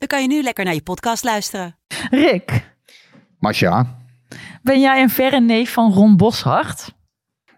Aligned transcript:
dan 0.00 0.08
kan 0.08 0.22
je 0.22 0.28
nu 0.28 0.42
lekker 0.42 0.64
naar 0.64 0.74
je 0.74 0.82
podcast 0.82 1.24
luisteren. 1.24 1.76
Rick, 2.10 2.74
Masja. 3.38 3.86
ben 4.62 4.80
jij 4.80 5.02
een 5.02 5.10
verre 5.10 5.40
neef 5.40 5.72
van 5.72 5.92
Ron 5.92 6.16
Boshart? 6.16 6.94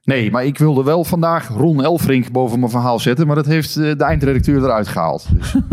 Nee, 0.04 0.30
maar 0.30 0.44
ik 0.44 0.58
wilde 0.58 0.82
wel 0.82 1.04
vandaag 1.04 1.48
Ron 1.48 1.82
Elfrink 1.82 2.30
boven 2.30 2.58
mijn 2.58 2.70
verhaal 2.70 2.98
zetten. 2.98 3.26
Maar 3.26 3.36
dat 3.36 3.46
heeft 3.46 3.76
eh, 3.76 3.82
de 3.82 4.04
eindredacteur 4.04 4.62
eruit 4.64 4.88
gehaald. 4.88 5.28
Dus. 5.40 5.50
Come 5.52 5.64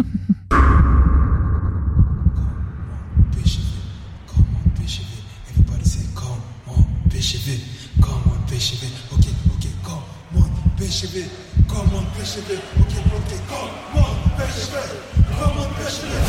on, 4.55 4.71
Bishop 4.79 5.11
come 7.99 8.23
on, 8.25 8.45
come 11.61 11.95
on, 11.95 12.05
Bishop 12.17 12.49
it. 12.49 12.59
Okay, 12.79 12.93
okay, 13.15 13.39
come 13.47 13.63
on, 14.03 14.31
Bishop 14.37 14.75
it, 14.75 14.91
come 15.37 15.59
on, 15.59 15.67
Bishop 15.77 16.28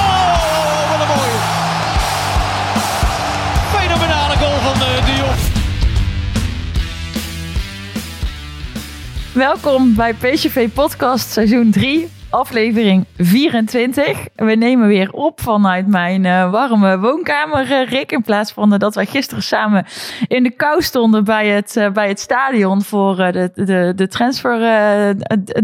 Welkom 9.33 9.95
bij 9.95 10.13
PCV 10.13 10.69
Podcast 10.73 11.29
seizoen 11.29 11.71
3, 11.71 12.07
aflevering 12.31 13.05
24. 13.17 14.27
We 14.35 14.55
nemen 14.55 14.87
weer 14.87 15.11
op 15.11 15.41
vanuit 15.41 15.87
mijn 15.87 16.25
eh, 16.25 16.51
warme 16.51 16.99
woonkamer, 16.99 17.71
eh, 17.71 17.89
Rick. 17.89 18.11
In 18.11 18.21
plaats 18.21 18.51
van 18.51 18.73
eh, 18.73 18.79
dat 18.79 18.95
wij 18.95 19.05
gisteren 19.05 19.43
samen 19.43 19.85
in 20.27 20.43
de 20.43 20.51
kou 20.51 20.81
stonden 20.81 21.23
bij 21.23 21.47
het, 21.47 21.89
bij 21.93 22.07
het 22.07 22.19
stadion 22.19 22.81
voor 22.81 23.15
de, 23.15 23.51
de, 23.53 23.93
de 23.95 24.07
transfer 24.07 24.59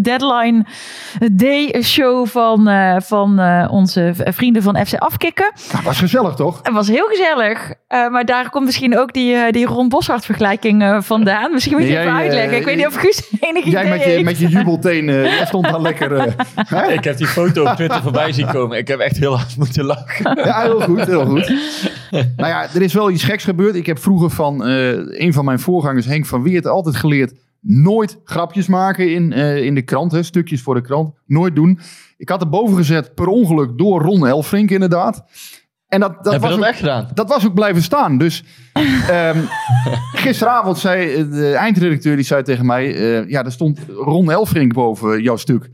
deadline 0.02 0.66
day 1.32 1.82
show 1.82 2.28
van, 2.28 2.70
van 3.02 3.40
onze 3.70 4.14
vrienden 4.16 4.62
van 4.62 4.86
FC 4.86 4.94
Afkikken. 4.94 5.52
Nou, 5.72 5.84
was 5.84 6.00
gezellig 6.00 6.34
toch? 6.36 6.60
Het 6.64 6.74
was 6.74 6.88
heel 6.88 7.08
gezellig. 7.08 7.74
Maar 7.88 8.26
daar 8.26 8.50
komt 8.50 8.66
misschien 8.66 8.98
ook 8.98 9.14
die, 9.14 9.52
die 9.52 9.66
Ron 9.66 9.90
Boshart 9.90 10.26
vergelijking 10.26 10.98
vandaan. 11.00 11.52
Misschien 11.52 11.78
moet 11.78 11.88
je 11.88 11.94
Nee, 11.94 12.00
even 12.00 12.14
jij, 12.14 12.22
uitleggen. 12.22 12.58
Ik 12.58 12.66
weet 12.66 12.76
niet 12.76 12.88
of 12.88 12.96
Guus 12.96 13.32
enig 13.40 13.64
idee 13.64 13.72
Jij 13.72 13.90
met 13.90 14.04
je, 14.04 14.10
heeft. 14.10 14.24
met 14.24 14.40
je 14.40 14.48
jubelteen, 14.48 15.30
stond 15.46 15.66
daar 15.66 15.82
lekker. 15.82 16.36
hè? 16.66 16.92
Ik 16.92 17.04
heb 17.04 17.18
die 17.18 17.28
foto 17.28 17.64
op 17.66 17.76
Twitter 17.76 18.02
voorbij 18.08 18.32
zien 18.32 18.48
komen. 18.48 18.78
Ik 18.78 18.88
heb 18.88 19.00
echt 19.00 19.18
heel 19.18 19.38
hard 19.38 19.58
moeten 19.58 19.86
lachen. 19.86 20.36
Ja, 20.46 20.62
heel 20.62 20.82
goed, 20.82 21.06
heel 21.06 21.26
goed. 21.26 21.48
nou 22.38 22.48
ja, 22.50 22.68
er 22.74 22.82
is 22.82 22.94
wel 22.94 23.12
iets 23.12 23.24
geks 23.24 23.44
gebeurd. 23.44 23.76
Ik 23.76 23.86
heb 23.86 24.00
vroeger 24.00 24.30
van 24.30 24.66
eh, 24.66 24.90
een 25.22 25.34
van 25.34 25.46
mijn 25.46 25.60
voorgangers, 25.60 26.06
Henk 26.06 26.26
van 26.26 26.44
Weert, 26.44 26.68
altijd 26.68 26.96
geleerd... 26.96 27.34
nooit 27.62 28.20
grapjes 28.24 28.68
maken 28.68 29.14
in, 29.14 29.34
eh, 29.34 29.64
in 29.64 29.76
de 29.76 29.82
krant, 29.82 30.12
hè, 30.12 30.24
stukjes 30.24 30.62
voor 30.62 30.76
de 30.76 30.82
krant. 30.82 31.14
Nooit 31.26 31.56
doen. 31.56 31.80
Ik 32.18 32.30
had 32.30 32.42
er 32.42 32.50
boven 32.50 32.76
gezet 32.78 33.16
per 33.16 33.28
ongeluk 33.28 33.78
door 33.78 34.02
Ron 34.02 34.28
Elfrink 34.28 34.70
inderdaad. 34.72 35.24
En 35.88 36.00
dat, 36.00 36.24
dat 36.24 36.38
was 36.40 36.50
dat 36.50 36.60
ook- 36.60 36.66
echt 36.66 36.78
gedaan? 36.80 37.08
dat 37.14 37.30
was 37.30 37.46
ook 37.46 37.54
blijven 37.54 37.82
staan. 37.82 38.18
Dus 38.18 38.44
ehm, 39.10 39.38
gisteravond 40.24 40.78
zei 40.78 41.30
de 41.30 41.54
eindredacteur 41.54 42.16
die 42.16 42.26
zei 42.26 42.44
tegen 42.44 42.66
mij: 42.66 42.96
eh, 42.96 43.30
Ja, 43.30 43.46
er 43.46 43.52
stond 43.52 43.80
Ron 43.98 44.32
Elfrink 44.32 44.74
boven 44.74 45.22
jouw 45.22 45.36
stuk. 45.36 45.70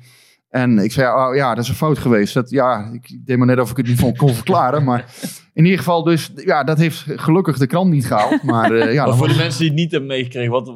En 0.53 0.78
ik 0.80 0.91
zei: 0.91 1.08
oh, 1.08 1.36
Ja, 1.36 1.56
dat 1.56 1.64
is 1.64 1.69
een 1.69 1.75
fout 1.75 1.97
geweest. 1.97 2.34
Dat, 2.34 2.50
ja, 2.50 2.90
ik 2.94 3.18
deed 3.25 3.38
maar 3.38 3.47
net 3.47 3.59
of 3.59 3.72
ik 3.72 3.78
het 3.78 3.88
niet 3.88 4.02
kon, 4.02 4.16
kon 4.16 4.34
verklaren. 4.34 4.84
Maar 4.84 5.06
in 5.53 5.64
ieder 5.64 5.78
geval, 5.80 6.03
dus 6.03 6.31
ja, 6.36 6.64
dat 6.64 6.78
heeft 6.78 7.06
gelukkig 7.08 7.58
de 7.58 7.68
krant 7.68 7.91
niet 7.91 8.06
gehaald. 8.06 8.44
Maar 8.44 8.72
eh, 8.72 8.94
ja, 8.94 9.06
Maar 9.06 9.16
voor 9.16 9.28
de 9.28 9.36
mensen 9.36 9.59
die 9.59 9.69
het 9.69 9.78
niet 9.78 9.92
hebben 9.92 10.09
meegekregen, 10.09 10.52
wat, 10.52 10.74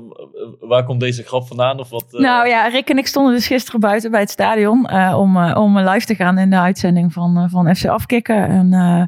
waar 0.60 0.84
komt 0.84 1.00
deze 1.00 1.24
grap 1.24 1.48
vandaan? 1.48 1.80
Of 1.80 1.90
wat, 1.90 2.06
eh, 2.12 2.20
Nou 2.20 2.48
ja, 2.48 2.68
Rick 2.68 2.90
en 2.90 2.98
ik 2.98 3.08
stonden 3.08 3.34
dus 3.34 3.48
gisteren 3.48 3.80
buiten 3.80 4.12
bij 4.12 4.20
het 4.20 4.30
stadion 4.30 4.86
eh, 4.86 5.20
om, 5.20 5.54
om 5.54 5.80
live 5.80 6.06
te 6.06 6.16
gaan 6.16 6.38
in 6.38 6.50
de 6.50 6.60
uitzending 6.60 7.14
van, 7.14 7.50
van 7.50 7.76
FC 7.76 7.86
Afkikken. 7.86 8.48
En 8.48 8.74
eh, 8.74 9.04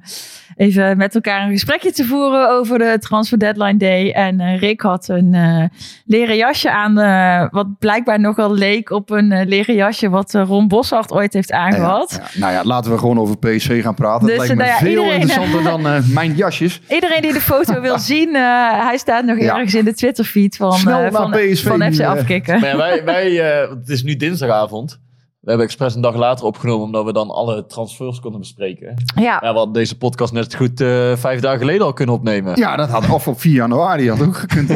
even 0.59 0.97
met 0.97 1.15
elkaar 1.15 1.43
een 1.43 1.49
gesprekje 1.51 1.91
te 1.91 2.05
voeren 2.05 2.49
over 2.49 2.77
de 2.77 2.97
Transfer 2.99 3.39
Deadline 3.39 3.77
Day. 3.77 4.11
En 4.11 4.39
eh, 4.39 4.59
Rick 4.59 4.81
had 4.81 5.07
een 5.07 5.33
eh, 5.33 5.63
leren 6.05 6.35
jasje 6.35 6.71
aan, 6.71 6.99
eh, 6.99 7.45
wat 7.51 7.79
blijkbaar 7.79 8.19
nogal 8.19 8.53
leek 8.53 8.89
op 8.89 9.09
een 9.09 9.45
leren 9.47 9.75
jasje 9.75 10.09
wat 10.09 10.33
Ron 10.33 10.67
Boshart 10.67 11.11
ooit 11.11 11.33
heeft 11.33 11.51
aangehad. 11.51 12.11
Ja, 12.11 12.23
ja, 12.33 12.39
nou 12.39 12.53
ja, 12.53 12.63
laten 12.63 12.91
we 12.91 12.97
gewoon 12.97 13.19
over 13.19 13.37
PSV 13.37 13.81
gaan 13.83 13.93
praten. 13.95 14.27
Dus, 14.27 14.37
dat 14.37 14.47
lijkt 14.47 14.61
me 14.61 14.67
nou 14.67 14.75
ja, 14.75 14.85
veel 14.91 15.03
iedereen- 15.03 15.21
interessanter 15.21 15.63
dan 15.63 16.03
mijn 16.13 16.35
jasjes. 16.35 16.81
Iedereen 16.89 17.21
die 17.21 17.33
de 17.33 17.41
foto 17.41 17.81
wil 17.81 17.99
zien, 18.13 18.35
eh, 18.35 18.41
hij 18.85 18.97
staat 18.97 19.25
nog 19.25 19.39
Ja. 19.39 19.53
ergens 19.55 19.75
in 19.75 19.85
de 19.85 19.93
Twitterfeed 19.93 20.55
van, 20.55 20.73
Snel 20.73 20.99
naar 20.99 21.11
van, 21.11 21.31
PSV 21.31 21.67
van 21.67 21.93
FC. 21.93 22.01
Afkikken. 22.01 22.59
Maar 22.59 22.69
ja, 22.69 22.77
wij, 22.77 23.03
wij, 23.03 23.61
eh, 23.61 23.69
het 23.69 23.89
is 23.89 24.03
nu 24.03 24.15
dinsdagavond. 24.15 24.99
We 25.39 25.49
hebben 25.49 25.65
expres 25.65 25.95
een 25.95 26.01
dag 26.01 26.15
later 26.15 26.45
opgenomen, 26.45 26.85
omdat 26.85 27.05
we 27.05 27.13
dan 27.13 27.29
alle 27.29 27.65
transfers 27.65 28.19
konden 28.19 28.39
bespreken. 28.39 28.93
Ja, 29.15 29.21
Ja, 29.21 29.39
we 29.39 29.45
hadden 29.57 29.73
deze 29.73 29.97
podcast 29.97 30.33
net 30.33 30.55
goed 30.55 30.81
eh, 30.81 31.15
vijf 31.15 31.39
dagen 31.39 31.59
geleden 31.59 31.85
al 31.85 31.93
kunnen 31.93 32.15
opnemen. 32.15 32.55
Ja, 32.57 32.75
dat 32.75 32.89
had 32.89 33.09
of 33.09 33.27
op 33.27 33.39
4 33.39 33.53
januari 33.53 34.09
had 34.09 34.21
ook 34.21 34.35
gekund. 34.37 34.69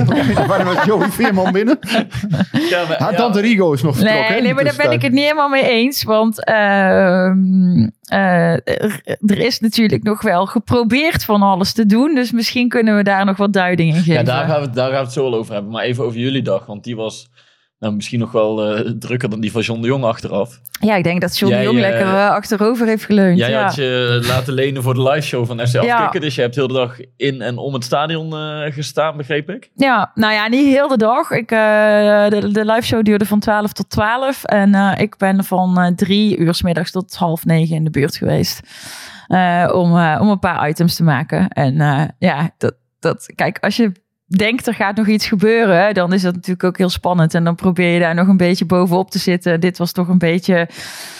Waar 0.47 0.65
was 0.75 0.83
Joey 0.85 1.09
Veerman 1.09 1.51
binnen? 1.51 1.79
Ja, 2.69 2.87
maar- 2.87 3.11
Ja. 3.11 3.17
Dante 3.17 3.39
Rigo 3.41 3.71
is 3.73 3.81
nog 3.81 3.95
vertrokken. 3.95 4.23
Nee, 4.29 4.35
hè, 4.37 4.41
nee, 4.43 4.53
maar 4.53 4.63
daar 4.63 4.75
ben 4.75 4.91
ik 4.91 4.99
tussentijd. 4.99 5.01
het 5.01 5.11
niet 5.11 5.21
helemaal 5.23 5.49
mee 5.49 5.63
eens. 5.69 6.03
Want 6.03 6.45
ehm, 6.45 7.87
eh, 8.05 8.51
er, 9.31 9.37
is 9.39 9.59
natuurlijk 9.59 10.03
nog 10.03 10.21
wel 10.21 10.45
geprobeerd 10.45 11.25
van 11.25 11.41
alles 11.41 11.73
te 11.73 11.85
doen. 11.85 12.15
Dus 12.15 12.31
misschien 12.31 12.69
kunnen 12.69 12.95
we 12.95 13.03
daar 13.03 13.25
nog 13.25 13.37
wat 13.37 13.53
duiding 13.53 13.89
in 13.95 14.01
geven. 14.01 14.13
Ja, 14.13 14.23
daar 14.23 14.47
gaan, 14.47 14.59
we, 14.59 14.65
het- 14.65 14.75
daar 14.75 14.89
gaan 14.89 14.97
we 14.99 15.03
het 15.03 15.13
zo 15.13 15.23
wel 15.29 15.39
over 15.39 15.53
hebben. 15.53 15.71
Maar 15.71 15.83
even 15.83 16.03
over 16.03 16.19
jullie 16.19 16.41
dag, 16.43 16.65
want 16.65 16.83
die 16.83 16.95
was 16.95 17.29
nou, 17.83 17.95
misschien 17.95 18.19
nog 18.19 18.31
wel 18.31 18.75
eh, 18.75 18.91
drukker 18.99 19.29
dan 19.29 19.39
die 19.39 19.51
van 19.51 19.61
John 19.61 19.81
de 19.81 19.87
Jong 19.87 20.03
achteraf. 20.03 20.59
Ja, 20.79 20.95
ik 20.95 21.03
denk 21.03 21.21
dat 21.21 21.37
John 21.37 21.53
de 21.53 21.61
Jong 21.61 21.75
eh, 21.75 21.81
lekker 21.81 22.07
eh, 22.07 22.29
achterover 22.29 22.87
heeft 22.87 23.05
geleund. 23.05 23.37
Jij 23.37 23.49
ja. 23.49 23.63
had 23.63 23.75
je 23.75 24.23
laten 24.27 24.53
lenen 24.53 24.83
voor 24.83 24.93
de 24.93 25.01
liveshow 25.01 25.45
van 25.45 25.67
FC 25.67 25.73
Ja. 25.81 25.95
Afkikken. 25.95 26.21
Dus 26.21 26.35
je 26.35 26.41
hebt 26.41 26.55
heel 26.55 26.67
de 26.67 26.73
dag 26.73 26.97
in 27.17 27.41
en 27.41 27.57
om 27.57 27.73
het 27.73 27.83
stadion 27.83 28.33
gestaan, 28.71 29.17
begreep 29.17 29.49
ik. 29.49 29.69
ja, 29.75 30.11
nou 30.15 30.33
ja, 30.33 30.47
niet 30.47 30.65
heel 30.65 30.87
de 30.87 30.97
dag. 30.97 31.31
Ik, 31.31 31.49
de, 31.49 32.49
de 32.51 32.65
live 32.65 32.85
show 32.85 33.03
duurde 33.03 33.25
van 33.25 33.39
12 33.39 33.73
tot 33.73 33.89
12. 33.89 34.43
En 34.43 34.97
ik 34.97 35.17
ben 35.17 35.43
van 35.43 35.93
drie 35.95 36.37
uur 36.37 36.53
's 36.53 36.61
middags 36.61 36.91
tot 36.91 37.15
half 37.15 37.45
negen 37.45 37.75
in 37.75 37.83
de 37.83 37.89
buurt 37.89 38.17
geweest. 38.17 38.59
om, 39.73 39.91
om 40.19 40.29
een 40.29 40.39
paar 40.39 40.69
items 40.69 40.95
te 40.95 41.03
maken. 41.03 41.47
En 41.47 41.75
ja, 42.19 42.49
dat, 42.57 42.75
dat, 42.99 43.33
kijk, 43.35 43.57
als 43.59 43.75
je 43.75 43.91
denkt 44.37 44.67
er 44.67 44.73
gaat 44.73 44.95
nog 44.95 45.07
iets 45.07 45.27
gebeuren, 45.27 45.93
dan 45.93 46.13
is 46.13 46.21
dat 46.21 46.33
natuurlijk 46.33 46.63
ook 46.63 46.77
heel 46.77 46.89
spannend. 46.89 47.33
En 47.33 47.43
dan 47.43 47.55
probeer 47.55 47.93
je 47.93 47.99
daar 47.99 48.15
nog 48.15 48.27
een 48.27 48.37
beetje 48.37 48.65
bovenop 48.65 49.11
te 49.11 49.19
zitten. 49.19 49.59
Dit 49.59 49.77
was 49.77 49.91
toch 49.91 50.07
een 50.07 50.17
beetje 50.17 50.69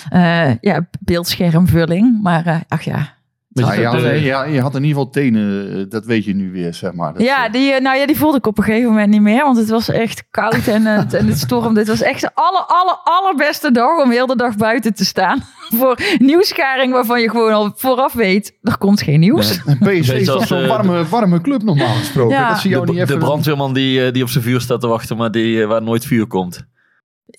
eh, 0.10 0.60
ja, 0.62 0.88
beeldschermvulling. 1.00 2.22
Maar 2.22 2.46
eh, 2.46 2.56
ach 2.68 2.82
ja. 2.82 3.14
Ja, 3.54 3.74
je, 3.74 3.86
had, 3.86 4.00
de- 4.00 4.22
ja, 4.22 4.44
je 4.44 4.62
had 4.62 4.76
in 4.76 4.84
ieder 4.84 4.98
geval 4.98 5.10
tenen, 5.10 5.70
eh, 5.78 5.84
dat 5.90 6.06
weet 6.06 6.26
je 6.26 6.36
nu 6.36 6.52
weer, 6.52 6.74
zeg 6.74 6.94
maar. 6.94 7.14
Dat, 7.14 7.22
Ja, 7.22 7.46
eh, 7.46 7.52
die, 7.52 7.72
eh, 7.72 7.82
nou 7.82 7.98
ja, 7.98 8.06
die 8.06 8.18
voelde 8.18 8.38
ik 8.38 8.48
op 8.48 8.58
een 8.58 8.64
gegeven 8.64 8.90
moment 8.90 9.10
niet 9.10 9.22
meer. 9.22 9.44
Want 9.44 9.58
het 9.58 9.70
was 9.70 9.90
echt 9.90 10.24
koud 10.32 10.68
en, 10.68 10.86
het 10.86 11.14
en 11.14 11.28
het 11.28 11.38
stormde. 11.38 11.80
Het 11.80 11.88
was 11.90 12.02
echt 12.02 12.22
de 12.22 12.30
aller, 12.34 12.62
aller, 12.68 12.98
allerbeste 13.04 13.72
dag 13.72 14.04
om 14.04 14.12
heel 14.12 14.26
de 14.28 14.36
dag 14.36 14.56
buiten 14.56 14.94
te 14.94 15.06
staan. 15.06 15.40
Voor 15.80 15.98
nieuwskaring 16.18 16.94
waarvan 16.94 17.22
je 17.22 17.30
gewoon 17.30 17.52
al 17.54 17.72
vooraf 17.76 18.14
weet, 18.14 18.58
er 18.62 18.78
komt 18.78 19.02
geen 19.02 19.20
nieuws. 19.20 19.62
En 19.66 19.78
PSV 19.78 20.14
is 20.14 20.26
toch 20.26 20.48
zo'n 20.48 20.68
warme, 20.68 21.06
warme 21.08 21.42
club 21.42 21.64
normaal 21.64 21.94
gesproken. 21.96 22.36
Ja. 22.38 22.50
Dat 22.50 22.60
zie 22.60 22.70
je 22.70 22.76
De, 22.76 22.86
niet 22.86 22.96
de 22.96 23.02
even... 23.02 23.20
brandweerman 23.20 23.74
die, 23.74 24.12
die 24.12 24.24
op 24.24 24.30
zijn 24.30 24.44
vuur 24.44 24.62
staat 24.62 24.82
te 24.82 24.88
wachten, 24.88 25.18
maar 25.18 25.32
die, 25.32 25.66
waar 25.66 25.82
nooit 25.84 26.06
vuur 26.06 26.28
komt. 26.28 26.66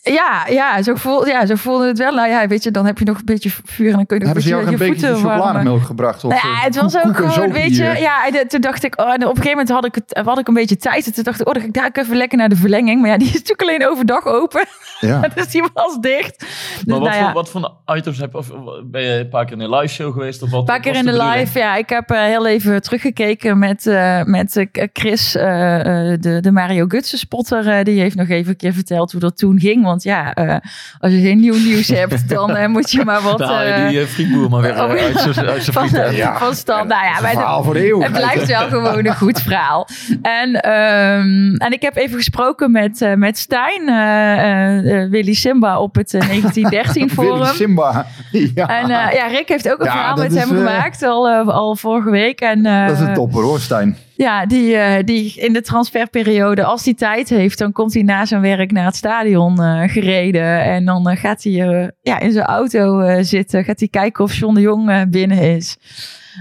Ja, 0.02 0.46
ja, 0.50 0.82
zo 0.82 0.94
voelde, 0.94 1.30
ja, 1.30 1.46
zo 1.46 1.54
voelde 1.54 1.86
het 1.86 1.98
wel. 1.98 2.14
Nou 2.14 2.28
ja, 2.28 2.46
weet 2.46 2.62
je, 2.62 2.70
dan 2.70 2.86
heb 2.86 2.98
je 2.98 3.04
nog 3.04 3.18
een 3.18 3.24
beetje 3.24 3.50
vuur 3.64 3.90
en 3.90 3.96
dan 3.96 4.06
kun 4.06 4.18
je 4.18 4.24
nog 4.24 4.32
Hebben 4.32 4.42
ze 4.42 4.48
jou 4.48 4.62
een 4.64 4.70
beetje 4.70 4.84
beetje 4.92 5.06
je 5.06 5.12
voeten 5.12 5.28
warmen. 5.28 5.44
chocolademelk 5.46 5.82
gebracht? 5.86 6.24
Of, 6.24 6.30
Nou 6.32 6.46
ja, 6.48 6.54
eh, 6.58 6.62
het 6.64 6.76
was 6.80 6.96
ook 6.96 7.16
gewoon, 7.16 7.52
weet 7.52 7.76
je, 7.76 7.84
eh, 7.84 8.00
ja, 8.00 8.26
en 8.28 8.48
toen 8.48 8.60
dacht 8.60 8.84
ik, 8.84 9.00
oh, 9.00 9.06
en 9.08 9.14
op 9.14 9.20
een 9.20 9.26
gegeven 9.28 9.50
moment 9.50 9.68
had 9.68 9.84
ik, 9.84 9.94
het, 9.94 10.20
had 10.24 10.38
ik 10.38 10.48
een 10.48 10.54
beetje 10.54 10.76
tijd. 10.76 11.06
En 11.06 11.12
toen 11.14 11.24
dacht 11.24 11.40
ik, 11.40 11.46
oh, 11.46 11.52
dan 11.52 11.62
ga 11.62 11.68
ik 11.68 11.74
daar 11.74 11.90
even 12.04 12.16
lekker 12.16 12.38
naar 12.38 12.48
de 12.48 12.56
verlenging. 12.56 13.00
Maar 13.00 13.10
ja, 13.10 13.16
die 13.18 13.26
is 13.26 13.32
natuurlijk 13.32 13.62
alleen 13.62 13.88
overdag 13.88 14.26
open. 14.26 14.64
Ja. 15.00 15.20
dus 15.34 15.46
die 15.48 15.64
was 15.74 15.98
dicht. 16.00 16.38
Dus, 16.38 16.84
Maar 16.86 16.98
wat, 16.98 17.08
nou 17.08 17.20
ja, 17.20 17.24
voor, 17.24 17.34
wat 17.34 17.48
voor 17.50 17.96
items 17.96 18.18
heb 18.18 18.32
je? 18.32 18.38
Of 18.38 18.50
ben 18.84 19.02
je 19.02 19.18
een 19.18 19.28
paar 19.28 19.44
keer 19.44 19.56
in 19.56 19.60
een 19.62 19.74
live 19.74 19.94
show 19.94 20.12
geweest? 20.12 20.42
Of 20.42 20.50
wat, 20.50 20.58
Een 20.60 20.64
paar 20.66 20.80
keer 20.80 20.94
in 20.94 21.04
de 21.04 21.22
live, 21.24 21.58
ja. 21.58 21.76
Ik 21.76 21.88
heb 21.88 22.10
eh, 22.10 22.22
heel 22.22 22.46
even 22.46 22.82
teruggekeken 22.82 23.58
met, 23.58 23.86
eh, 23.86 24.22
met 24.24 24.56
eh, 24.56 24.86
Chris, 24.92 25.34
eh, 25.34 26.12
eh, 26.12 26.20
de, 26.20 26.40
de 26.40 26.50
Mario 26.52 26.84
Gutsen 26.88 27.18
spotter. 27.18 27.68
eh, 27.68 27.84
die 27.84 28.00
heeft 28.00 28.16
nog 28.16 28.28
even 28.28 28.50
een 28.50 28.56
keer 28.56 28.72
verteld 28.72 29.12
hoe 29.12 29.20
dat 29.20 29.36
toen 29.36 29.60
ging. 29.60 29.73
Want 29.82 30.02
ja, 30.02 30.34
eh, 30.34 30.56
als 30.98 31.12
je 31.12 31.20
geen 31.20 31.40
nieuw 31.40 31.54
nieuws 31.54 31.88
hebt, 31.88 32.28
dan 32.34 32.56
eh, 32.56 32.68
moet 32.68 32.90
je 32.90 33.04
maar 33.04 33.22
wat... 33.22 33.40
Eh, 33.40 33.88
die 33.88 34.06
frietboer 34.06 34.50
maar 34.50 34.60
weer 34.60 34.72
oh, 34.82 34.90
uit 34.90 35.20
zijn 35.20 35.62
van. 35.62 36.12
Ja. 36.12 36.38
van 36.38 36.54
stand. 36.54 36.88
Nou 36.88 37.04
ja, 37.04 37.22
wij 37.22 37.32
verhaal 37.32 37.62
voor 37.62 37.74
de 37.74 37.84
eeuwigheid. 37.84 38.16
het 38.16 38.32
blijft 38.32 38.46
wel 38.50 38.68
gewoon 38.80 39.06
een 39.06 39.16
goed 39.16 39.40
verhaal. 39.40 39.88
En, 40.22 40.60
ehm, 40.60 41.54
en 41.54 41.72
ik 41.72 41.82
heb 41.82 41.96
even 41.96 42.16
gesproken 42.16 42.70
met, 42.70 43.14
met 43.16 43.38
Stijn, 43.38 43.84
Willy 45.10 45.34
Simba, 45.34 45.78
op 45.78 45.94
het 45.94 46.14
eh, 46.14 46.20
1913 46.20 47.10
Willy 47.16 47.28
forum. 47.28 47.54
Simba. 47.54 48.06
Ja, 48.30 48.80
En 48.80 48.88
ja, 48.88 49.26
Rick 49.26 49.48
heeft 49.48 49.70
ook 49.72 49.78
een 49.78 49.84
Ja, 49.84 49.92
verhaal 49.92 50.16
met 50.16 50.32
is, 50.32 50.38
hem 50.38 50.48
gemaakt, 50.48 51.02
al, 51.02 51.28
al 51.28 51.76
vorige 51.76 52.10
week. 52.10 52.40
En, 52.40 52.62
dat 52.62 52.96
is 52.96 53.00
een 53.00 53.14
topper 53.14 53.42
hoor, 53.42 53.60
Stijn. 53.60 53.96
Ja, 54.16 54.46
die, 54.46 54.76
eh, 54.76 55.04
die 55.04 55.34
in 55.36 55.52
de 55.52 55.60
transferperiode, 55.60 56.64
als 56.64 56.84
hij 56.84 56.94
tijd 56.94 57.28
heeft, 57.28 57.58
dan 57.58 57.72
komt 57.72 57.94
hij 57.94 58.02
na 58.02 58.24
zijn 58.24 58.40
werk 58.40 58.72
naar 58.72 58.84
het 58.84 58.96
stadion 58.96 59.62
eh, 59.62 59.82
gereden. 59.88 60.62
En 60.62 60.84
dan 60.84 61.08
eh, 61.08 61.16
gaat 61.16 61.42
hij 61.42 61.52
ja, 62.02 62.20
in 62.20 62.32
zijn 62.32 62.44
auto 62.46 63.02
zitten, 63.22 63.64
gaat 63.64 63.78
hij 63.78 63.88
kijken 63.88 64.24
of 64.24 64.34
John 64.34 64.54
de 64.54 64.60
Jong 64.60 65.10
binnen 65.10 65.38
is. 65.38 65.76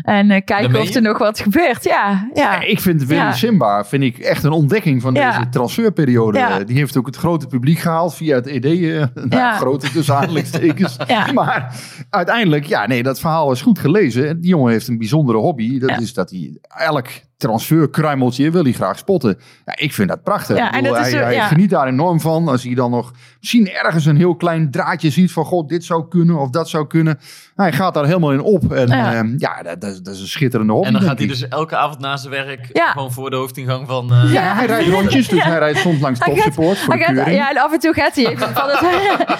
En 0.01 0.43
kijken 0.43 0.81
of 0.81 0.95
er 0.95 1.01
nog 1.01 1.17
wat 1.17 1.39
gebeurt. 1.39 1.83
Ja, 1.83 2.29
ja. 2.33 2.61
Ik 2.61 2.79
vind 2.79 3.05
Willy 3.05 3.21
Ja. 3.21 3.31
Simba 3.31 3.85
vind 3.85 4.03
ik 4.03 4.17
echt 4.17 4.43
een 4.43 4.51
ontdekking 4.51 5.01
van 5.01 5.13
Ja. 5.13 5.37
deze 5.37 5.49
transferperiode. 5.49 6.63
Die 6.65 6.77
heeft 6.77 6.97
ook 6.97 7.05
het 7.05 7.15
grote 7.15 7.47
publiek 7.47 7.79
gehaald 7.79 8.15
via 8.15 8.35
het 8.35 8.47
ED. 8.47 8.63
nou. 9.29 9.55
Grote 9.55 9.91
tussen 9.91 10.15
aanhalingstekens. 10.15 10.97
Maar 11.33 11.75
uiteindelijk, 12.09 12.65
ja 12.65 12.87
nee, 12.87 13.03
dat 13.03 13.19
verhaal 13.19 13.51
is 13.51 13.61
goed 13.61 13.79
gelezen. 13.79 14.41
Die 14.41 14.49
jongen 14.49 14.71
heeft 14.71 14.87
een 14.87 14.97
bijzondere 14.97 15.37
hobby. 15.37 15.79
Dat 15.79 16.01
is 16.01 16.13
dat 16.13 16.29
hij 16.29 16.57
elk 16.77 17.07
transferkruimeltje 17.37 18.51
wil 18.51 18.63
hij 18.63 18.71
graag 18.71 18.97
spotten. 18.97 19.37
Ja, 19.65 19.73
ik 19.77 19.93
vind 19.93 20.09
dat 20.09 20.23
prachtig. 20.23 20.57
Ja, 20.57 20.69
bedoel, 20.69 20.97
is 20.97 21.11
hij, 21.13 21.23
hij 21.35 21.47
geniet 21.47 21.69
daar 21.69 21.87
enorm 21.87 22.19
van. 22.19 22.47
Als 22.47 22.63
hij 22.63 22.73
dan 22.73 22.91
nog 22.91 23.11
misschien 23.39 23.69
ergens 23.69 24.05
een 24.05 24.17
heel 24.17 24.35
klein 24.35 24.71
draadje 24.71 25.09
ziet 25.09 25.31
van... 25.31 25.45
God, 25.45 25.69
dit 25.69 25.83
zou 25.83 26.07
kunnen 26.07 26.39
of 26.39 26.49
dat 26.49 26.69
zou 26.69 26.87
kunnen. 26.87 27.19
Hij 27.55 27.71
gaat 27.71 27.93
daar 27.93 28.05
helemaal 28.05 28.31
in 28.33 28.41
op. 28.41 28.71
En 28.73 28.87
Ja. 28.87 29.11
ja, 29.11 29.23
ja 29.37 29.63
dat, 29.63 29.81
dat 29.81 29.91
is- 29.91 30.01
dat 30.01 30.13
is 30.13 30.21
een 30.21 30.27
schitterende 30.27 30.73
hobby. 30.73 30.87
En 30.87 30.93
dan 30.93 31.01
gaat 31.01 31.17
hij 31.17 31.27
dus 31.27 31.47
elke 31.47 31.75
avond 31.77 31.99
na 31.99 32.17
zijn 32.17 32.33
werk 32.33 32.69
Ja. 32.73 32.91
gewoon 32.91 33.11
voor 33.11 33.29
de 33.29 33.35
hoofdingang 33.35 33.87
van... 33.87 34.11
eh, 34.13 34.33
Ja, 34.33 34.55
hij 34.55 34.65
rijdt 34.65 34.87
rondjes, 34.89 35.27
dus 35.27 35.39
Ja. 35.43 35.49
hij 35.49 35.57
rijdt 35.59 35.77
soms 35.79 35.99
langs 36.01 36.19
Hij 36.19 36.27
gaat- 36.35 36.43
topsupport 36.43 36.77
voor 36.77 36.93
Hij 36.93 37.03
gaat- 37.15 37.33
ja, 37.33 37.49
en 37.49 37.57
af 37.57 37.73
en 37.73 37.79
toe 37.79 37.93
gaat 37.93 38.15
hij 38.15 38.25
even 38.27 38.49
van 38.55 38.69
het, 38.69 38.79
rijdt, 38.79 39.31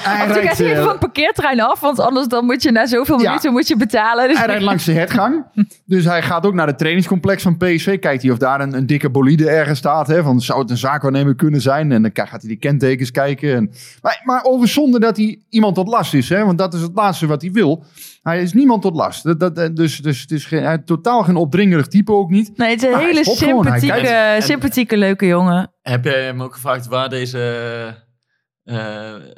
gaat 0.47 0.57
hij 0.57 0.65
even 0.67 0.75
eh, 0.75 0.79
van 0.81 0.89
het 0.89 0.99
parkeerterrein 0.99 1.61
af, 1.61 1.79
want 1.79 1.99
anders 1.99 2.27
dan 2.27 2.45
moet 2.45 2.63
je 2.63 2.71
na 2.71 2.85
zoveel 2.85 3.19
Ja. 3.21 3.27
minuten 3.27 3.51
moet 3.51 3.67
je 3.67 3.77
betalen. 3.77 4.27
Dus 4.27 4.37
Hij 4.37 4.45
rijdt 4.47 4.61
langs 4.63 4.85
de 4.85 4.91
hertgang. 4.93 5.45
Dus 5.85 6.05
hij 6.05 6.21
gaat 6.21 6.45
ook 6.45 6.53
naar 6.53 6.67
het 6.67 6.77
trainingscomplex 6.77 7.43
van 7.43 7.57
PSV. 7.57 7.82
Kijkt 7.83 8.21
hij 8.21 8.31
of 8.31 8.37
daar 8.37 8.61
een, 8.61 8.73
een 8.73 8.85
dikke 8.85 9.09
bolide 9.09 9.49
ergens 9.49 9.77
staat. 9.79 10.07
Hè, 10.07 10.23
van 10.23 10.41
zou 10.41 10.61
het 10.61 10.69
een 10.69 10.77
zaakwaarnemer 10.77 11.35
kunnen 11.35 11.61
zijn? 11.61 11.91
En 11.91 12.01
dan 12.01 12.11
gaat 12.13 12.29
hij 12.41 12.49
die 12.49 12.57
kentekens 12.57 13.11
kijken. 13.11 13.55
En, 13.55 13.71
maar, 14.01 14.21
maar 14.23 14.43
over 14.43 14.67
zonder 14.67 14.99
dat 14.99 15.17
hij 15.17 15.41
iemand 15.49 15.75
tot 15.75 15.87
last 15.87 16.13
is. 16.13 16.29
Hè, 16.29 16.45
want 16.45 16.57
dat 16.57 16.73
is 16.73 16.81
het 16.81 16.91
laatste 16.95 17.27
wat 17.27 17.41
hij 17.41 17.51
wil. 17.51 17.85
Hij 18.21 18.41
is 18.41 18.53
niemand 18.53 18.81
tot 18.81 18.95
last. 18.95 19.23
Dat, 19.23 19.39
dat, 19.39 19.55
dat- 19.55 19.75
dus, 19.75 19.97
dus 19.97 20.21
het 20.21 20.31
is 20.31 20.45
geen, 20.45 20.63
hij 20.63 20.73
is 20.73 20.81
totaal 20.85 21.23
geen 21.23 21.35
opdringerig 21.35 21.87
type 21.87 22.11
ook 22.11 22.29
niet. 22.29 22.57
nee, 22.57 22.69
het 22.69 22.77
is 22.81 22.85
een 22.85 22.91
Maar 22.91 23.01
hele 23.01 23.23
sympathieke. 23.25 24.07
En- 24.07 24.41
sympathieke, 24.43 24.97
leuke 24.97 25.25
jongen. 25.27 25.71
Heb 25.81 26.03
jij 26.03 26.23
hem 26.23 26.41
ook 26.41 26.53
gevraagd 26.53 26.87
waar 26.87 27.09
deze... 27.09 27.39
eh, 28.63 28.75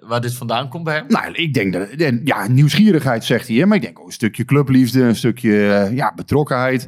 waar 0.07 0.21
dit 0.21 0.33
vandaan 0.35 0.69
komt 0.69 0.83
bij 0.83 0.95
hem? 0.95 1.05
Nou, 1.07 1.31
ik 1.33 1.53
denk 1.53 1.73
dat... 1.73 1.87
Ja, 2.23 2.47
nieuwsgierigheid 2.47 3.23
zegt 3.23 3.47
hij. 3.47 3.57
Hè, 3.57 3.65
maar 3.65 3.75
ik 3.77 3.83
denk 3.83 3.99
ook 3.99 4.05
een 4.05 4.11
stukje 4.11 4.45
clubliefde. 4.45 5.01
Een 5.03 5.15
stukje 5.15 5.67
eh, 5.73 5.95
ja, 5.95 6.13
betrokkenheid. 6.15 6.87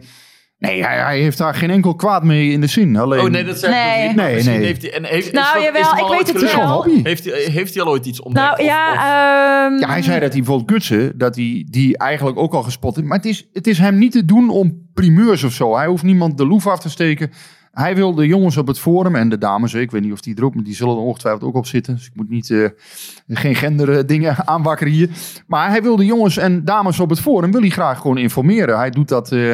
Nee, 0.60 0.84
hij, 0.84 0.98
hij 0.98 1.20
heeft 1.20 1.38
daar 1.38 1.54
geen 1.54 1.70
enkel 1.70 1.96
kwaad 1.96 2.24
mee 2.24 2.52
in 2.52 2.62
de 2.62 2.68
zin. 2.68 2.96
Alleen, 2.98 3.20
Oh 3.26 3.30
nee, 3.30 3.44
dat 3.44 3.60
zeg 3.60 3.70
ik 3.70 3.76
Nee. 3.76 4.08
niet. 4.08 4.16
Nee, 4.16 4.44
nee. 4.44 4.66
Heeft 4.66 4.82
hij, 4.82 4.94
en 4.94 5.04
heeft, 5.04 5.32
Nou, 5.32 5.46
is 5.48 5.54
dat, 5.54 5.64
jawel, 5.64 5.82
is 5.82 5.88
hem 5.88 5.98
ik 6.06 6.10
weet 6.10 6.18
het 6.20 6.28
Het 6.28 6.36
is 6.36 6.42
gelukt? 6.42 6.54
gewoon 6.54 6.68
wel. 6.70 6.84
hobby. 6.84 7.04
Heeft 7.10 7.26
hij, 7.26 7.34
heeft 7.40 7.74
hij 7.74 7.84
al 7.84 7.90
ooit 7.90 8.06
iets 8.06 8.22
ontdekt? 8.22 8.46
Nou 8.46 8.60
Of- 8.60 8.66
ja, 8.66 8.92
of- 8.92 8.98
ehm, 8.98 9.80
Ja, 9.82 9.88
hij 9.94 10.02
zei 10.02 10.20
dat 10.20 10.30
hij 10.34 10.42
bijvoorbeeld 10.42 10.72
Gutsen, 10.72 11.18
dat 11.18 11.36
hij 11.36 11.66
die 11.70 11.98
eigenlijk 11.98 12.38
ook 12.40 12.54
al 12.54 12.64
gespot 12.64 12.96
heeft. 12.96 13.08
Maar 13.08 13.18
het 13.18 13.26
is, 13.26 13.48
het 13.54 13.68
is 13.68 13.78
hem 13.78 13.98
niet 13.98 14.12
te 14.12 14.26
doen 14.26 14.50
om 14.50 14.82
primeurs 14.94 15.44
of 15.44 15.52
zo. 15.54 15.76
Hij 15.76 15.88
hoeft 15.88 16.04
niemand 16.04 16.38
de 16.38 16.46
loef 16.46 16.68
af 16.68 16.80
te 16.80 16.90
steken. 16.90 17.32
Hij 17.72 17.96
wil 17.96 18.14
de 18.16 18.26
jongens 18.28 18.58
op 18.58 18.68
het 18.68 18.80
forum 18.80 19.16
en 19.16 19.30
de 19.30 19.38
dames, 19.38 19.74
ik 19.74 19.92
weet 19.92 20.02
niet 20.02 20.12
of 20.12 20.22
die 20.22 20.36
er 20.36 20.44
ook, 20.46 20.56
maar 20.56 20.64
die 20.64 20.76
zullen 20.76 20.96
er 20.96 21.02
ongetwijfeld 21.02 21.44
ook 21.44 21.56
op 21.56 21.66
zitten. 21.66 21.96
Dus 21.96 22.06
ik 22.06 22.16
moet 22.16 22.30
niet, 22.30 22.50
eh, 22.50 22.66
geen 23.28 23.56
gender 23.56 23.98
eh, 23.98 24.04
dingen 24.06 24.36
aanwakkeren 24.48 24.94
hier. 24.94 25.10
Maar 25.48 25.70
hij 25.70 25.82
wil 25.82 25.96
de 25.96 26.06
jongens 26.06 26.38
en 26.38 26.66
dames 26.66 27.00
op 27.00 27.10
het 27.10 27.20
forum, 27.20 27.52
wil 27.52 27.62
hij 27.62 27.70
graag 27.70 28.00
gewoon 28.00 28.18
informeren. 28.18 28.78
Hij 28.78 28.90
doet 28.90 29.08
dat, 29.08 29.32
eh, 29.32 29.54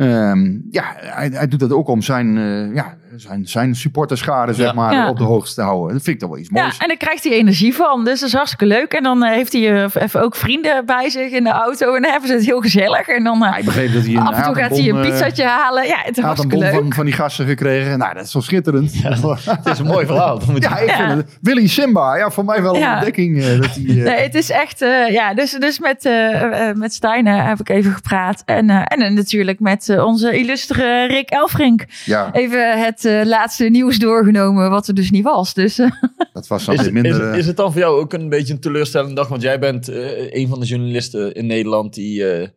ehm, 0.00 0.58
ja, 0.70 0.94
hij, 0.96 1.28
hij 1.28 1.48
doet 1.48 1.60
dat 1.60 1.72
ook 1.72 1.88
om 1.88 2.02
zijn, 2.02 2.38
eh, 2.38 2.74
ja, 2.74 2.96
zijn, 3.16 3.46
zijn 3.46 3.74
supporterschade, 3.74 4.52
zeg 4.54 4.66
Ja. 4.66 4.72
maar, 4.72 4.92
Ja. 4.92 5.08
op 5.08 5.16
de 5.18 5.24
hoogte 5.24 5.54
te 5.54 5.62
houden. 5.62 5.92
Dat 5.92 6.02
vind 6.02 6.14
ik 6.16 6.20
toch 6.22 6.30
wel 6.30 6.38
iets 6.38 6.48
ja, 6.52 6.62
moois. 6.62 6.76
en 6.78 6.88
daar 6.88 6.96
krijgt 6.96 7.24
hij 7.24 7.32
energie 7.32 7.74
van. 7.74 8.04
Dus 8.04 8.20
dat 8.20 8.28
is 8.28 8.34
hartstikke 8.34 8.66
leuk. 8.66 8.92
En 8.92 9.02
dan 9.02 9.22
eh, 9.24 9.32
heeft 9.34 9.52
hij 9.52 9.82
eh, 9.84 10.02
even 10.02 10.22
ook 10.22 10.36
vrienden 10.36 10.86
bij 10.86 11.10
zich 11.10 11.30
in 11.32 11.44
de 11.44 11.50
auto. 11.50 11.94
En 11.94 12.02
dan 12.02 12.10
hebben 12.10 12.28
ze 12.28 12.34
het 12.34 12.44
heel 12.44 12.60
gezellig. 12.60 13.08
En 13.08 13.24
dan 13.24 13.44
eh, 13.44 13.52
Hij 13.52 13.62
begreep 13.64 13.92
dat 13.92 14.04
hij 14.04 14.14
een 14.14 14.20
af 14.26 14.36
en 14.36 14.42
toe 14.42 14.54
gaat 14.54 14.70
hij 14.78 14.88
een 14.88 15.00
pizzatje 15.00 15.44
halen. 15.44 15.86
Ja, 15.86 15.96
het 15.96 15.96
is 15.96 16.02
Hij 16.02 16.04
had 16.04 16.16
een 16.16 16.24
hartstikke 16.24 16.54
bon 16.56 16.64
leuk. 16.64 16.74
van, 16.74 16.92
van 16.92 17.04
die 17.04 17.14
gasten 17.14 17.46
gekregen. 17.46 17.98
Nou, 17.98 18.14
dat 18.14 18.24
is 18.24 18.30
zo 18.30 18.40
schitterend. 18.40 18.94
Ja, 19.00 19.08
Het 19.44 19.66
is 19.66 19.78
een 19.78 19.86
mooi 19.86 20.06
verhaal. 20.06 20.38
Dat 20.38 20.48
moet 20.48 20.62
je- 20.64 20.68
ik 20.82 20.88
Ja. 20.90 20.96
vind 20.96 21.10
het. 21.20 21.38
Willy 21.40 21.66
Simba, 21.66 22.16
ja, 22.16 22.30
voor 22.30 22.44
mij 22.44 22.62
wel 22.62 22.74
een 22.74 22.80
Ja. 22.80 22.94
ontdekking. 22.94 23.44
dat 23.44 23.74
hij, 23.74 23.82
Nee, 23.84 24.06
het 24.22 24.34
is 24.34 24.50
echt, 24.50 24.82
eh, 24.82 25.08
ja, 25.08 25.34
dus, 25.34 25.50
dus 25.52 25.78
met, 25.78 26.04
eh 26.04 26.68
eh, 26.68 26.76
met 26.76 26.92
Stijn 26.94 27.26
heb 27.26 27.60
ik 27.60 27.68
even 27.68 27.92
gepraat. 27.92 28.42
En, 28.46 28.70
eh, 28.70 28.82
en 28.84 29.14
natuurlijk 29.14 29.60
met 29.60 29.96
onze 29.98 30.38
illustere 30.38 31.06
Rick 31.06 31.30
Elfrink. 31.30 31.84
ja, 32.04 32.28
Even 32.32 32.78
het 32.84 32.99
eh, 33.04 33.20
laatste 33.24 33.64
nieuws 33.64 33.98
doorgenomen, 33.98 34.70
wat 34.70 34.88
er 34.88 34.94
dus 34.94 35.10
niet 35.10 35.24
was. 35.24 35.54
Dus 35.54 35.78
eh, 35.78 35.90
dat 36.32 36.46
was 36.46 36.68
Is, 36.68 36.82
weer 36.82 36.92
minder... 36.92 37.12
is, 37.12 37.18
eh, 37.18 37.38
is 37.38 37.46
het 37.46 37.56
dan 37.56 37.72
voor 37.72 37.80
jou 37.80 38.00
ook 38.00 38.12
een 38.12 38.28
beetje 38.28 38.52
een 38.52 38.60
teleurstellende 38.60 39.14
dag? 39.14 39.28
Want 39.28 39.42
jij 39.42 39.58
bent 39.58 39.88
een 40.32 40.48
van 40.48 40.60
de 40.60 40.66
journalisten 40.66 41.34
in 41.34 41.46
Nederland 41.46 41.94
die, 41.94 42.30
eh, 42.32 42.48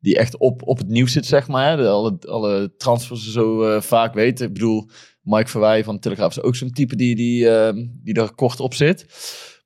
die 0.00 0.16
echt 0.18 0.38
op, 0.38 0.62
op 0.64 0.78
het 0.78 0.88
nieuws 0.88 1.12
zit, 1.12 1.26
zeg 1.26 1.48
maar. 1.48 1.70
hè. 1.70 1.76
De, 1.76 1.88
alle, 1.88 2.18
alle 2.28 2.72
transfers 2.76 3.32
zo 3.32 3.62
eh, 3.64 3.80
vaak 3.80 4.14
weten. 4.14 4.46
Ik 4.46 4.52
bedoel, 4.52 4.88
Mike 5.22 5.48
Verwij 5.50 5.84
van 5.84 5.94
de 5.94 6.00
Telegraaf 6.00 6.30
is 6.36 6.42
ook 6.42 6.56
zo'n 6.56 6.70
type 6.72 6.96
die, 6.96 7.16
die, 7.16 7.48
eh, 7.48 7.74
die 8.02 8.14
er 8.14 8.34
kort 8.34 8.60
op 8.60 8.74
zit. 8.74 9.06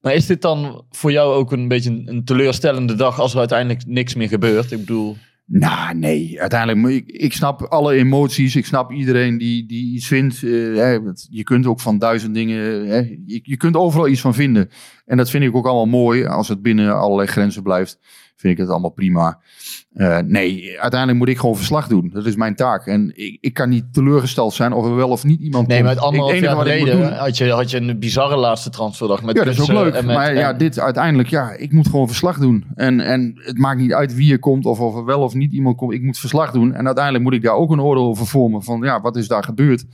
Maar 0.00 0.14
is 0.14 0.26
dit 0.26 0.42
dan 0.42 0.84
voor 0.90 1.12
jou 1.12 1.34
ook 1.34 1.52
een 1.52 1.68
beetje 1.68 1.90
een, 1.90 2.08
een 2.08 2.24
teleurstellende 2.24 2.94
dag 2.94 3.20
als 3.20 3.32
er 3.32 3.38
uiteindelijk 3.38 3.86
niks 3.86 4.14
meer 4.14 4.28
gebeurt? 4.28 4.72
Ik 4.72 4.78
bedoel, 4.78 5.16
Nou, 5.46 5.94
nee. 5.94 6.40
Uiteindelijk, 6.40 7.06
ik, 7.06 7.16
ik 7.16 7.32
snap 7.32 7.62
alle 7.62 7.94
emoties. 7.94 8.56
Ik 8.56 8.66
snap 8.66 8.92
iedereen 8.92 9.38
die, 9.38 9.66
die 9.66 9.94
iets 9.94 10.06
vindt. 10.06 10.42
eh, 10.42 10.50
hè, 10.74 10.98
je 11.30 11.42
kunt 11.42 11.66
ook 11.66 11.80
van 11.80 11.98
duizend 11.98 12.34
dingen... 12.34 12.86
Hè, 12.86 12.98
je, 13.26 13.40
je 13.42 13.56
kunt 13.56 13.76
overal 13.76 14.08
iets 14.08 14.20
van 14.20 14.34
vinden. 14.34 14.70
En 15.06 15.16
dat 15.16 15.30
vind 15.30 15.44
ik 15.44 15.56
ook 15.56 15.66
allemaal 15.66 16.00
mooi. 16.00 16.24
Als 16.24 16.48
het 16.48 16.62
binnen 16.62 16.96
allerlei 16.96 17.28
grenzen 17.28 17.62
blijft, 17.62 17.98
vind 18.36 18.52
ik 18.52 18.58
het 18.58 18.68
allemaal 18.68 18.90
prima. 18.90 19.40
Eh, 19.94 20.18
nee, 20.18 20.80
uiteindelijk 20.80 21.18
moet 21.18 21.28
ik 21.28 21.38
gewoon 21.38 21.56
verslag 21.56 21.88
doen. 21.88 22.10
Dat 22.12 22.26
is 22.26 22.36
mijn 22.36 22.54
taak. 22.54 22.86
En 22.86 23.12
ik, 23.14 23.38
ik 23.40 23.54
kan 23.54 23.68
niet 23.68 23.84
teleurgesteld 23.92 24.54
zijn 24.54 24.72
of 24.72 24.84
er 24.84 24.94
wel 24.96 25.08
of 25.08 25.24
niet 25.24 25.40
iemand 25.40 25.66
nee, 25.68 25.76
komt. 25.76 25.88
maar 25.88 25.96
het 25.96 26.04
anderhalf 26.04 26.40
jaar 26.40 26.56
geleden 26.56 27.12
had 27.16 27.36
je, 27.36 27.50
had 27.50 27.70
je 27.70 27.80
een 27.80 27.98
bizarre 27.98 28.36
laatste 28.36 28.70
transferdag. 28.70 29.22
Met 29.22 29.36
Ja, 29.36 29.44
dat 29.44 29.52
is 29.54 29.60
ook 29.60 29.68
leuk. 29.68 29.92
met- 29.92 30.04
maar 30.04 30.34
ja, 30.34 30.52
dit 30.52 30.78
uiteindelijk, 30.78 31.28
ja, 31.28 31.50
ik 31.52 31.72
moet 31.72 31.88
gewoon 31.88 32.06
verslag 32.06 32.38
doen. 32.38 32.64
En, 32.74 33.00
en 33.00 33.32
het 33.36 33.58
maakt 33.58 33.80
niet 33.80 33.92
uit 33.92 34.14
wie 34.14 34.32
er 34.32 34.38
komt 34.38 34.66
of 34.66 34.80
of 34.80 34.96
er 34.96 35.04
wel 35.04 35.20
of 35.20 35.34
niet 35.34 35.52
iemand 35.52 35.76
komt. 35.76 35.92
Ik 35.92 36.02
moet 36.02 36.18
verslag 36.18 36.50
doen. 36.50 36.74
En 36.74 36.86
uiteindelijk 36.86 37.24
moet 37.24 37.34
ik 37.34 37.42
daar 37.42 37.54
ook 37.54 37.70
een 37.70 37.80
oordeel 37.80 38.04
over 38.06 38.26
vormen. 38.26 38.62
Van 38.62 38.80
ja, 38.82 39.00
wat 39.00 39.16
is 39.16 39.28
daar 39.28 39.44
gebeurd? 39.44 39.84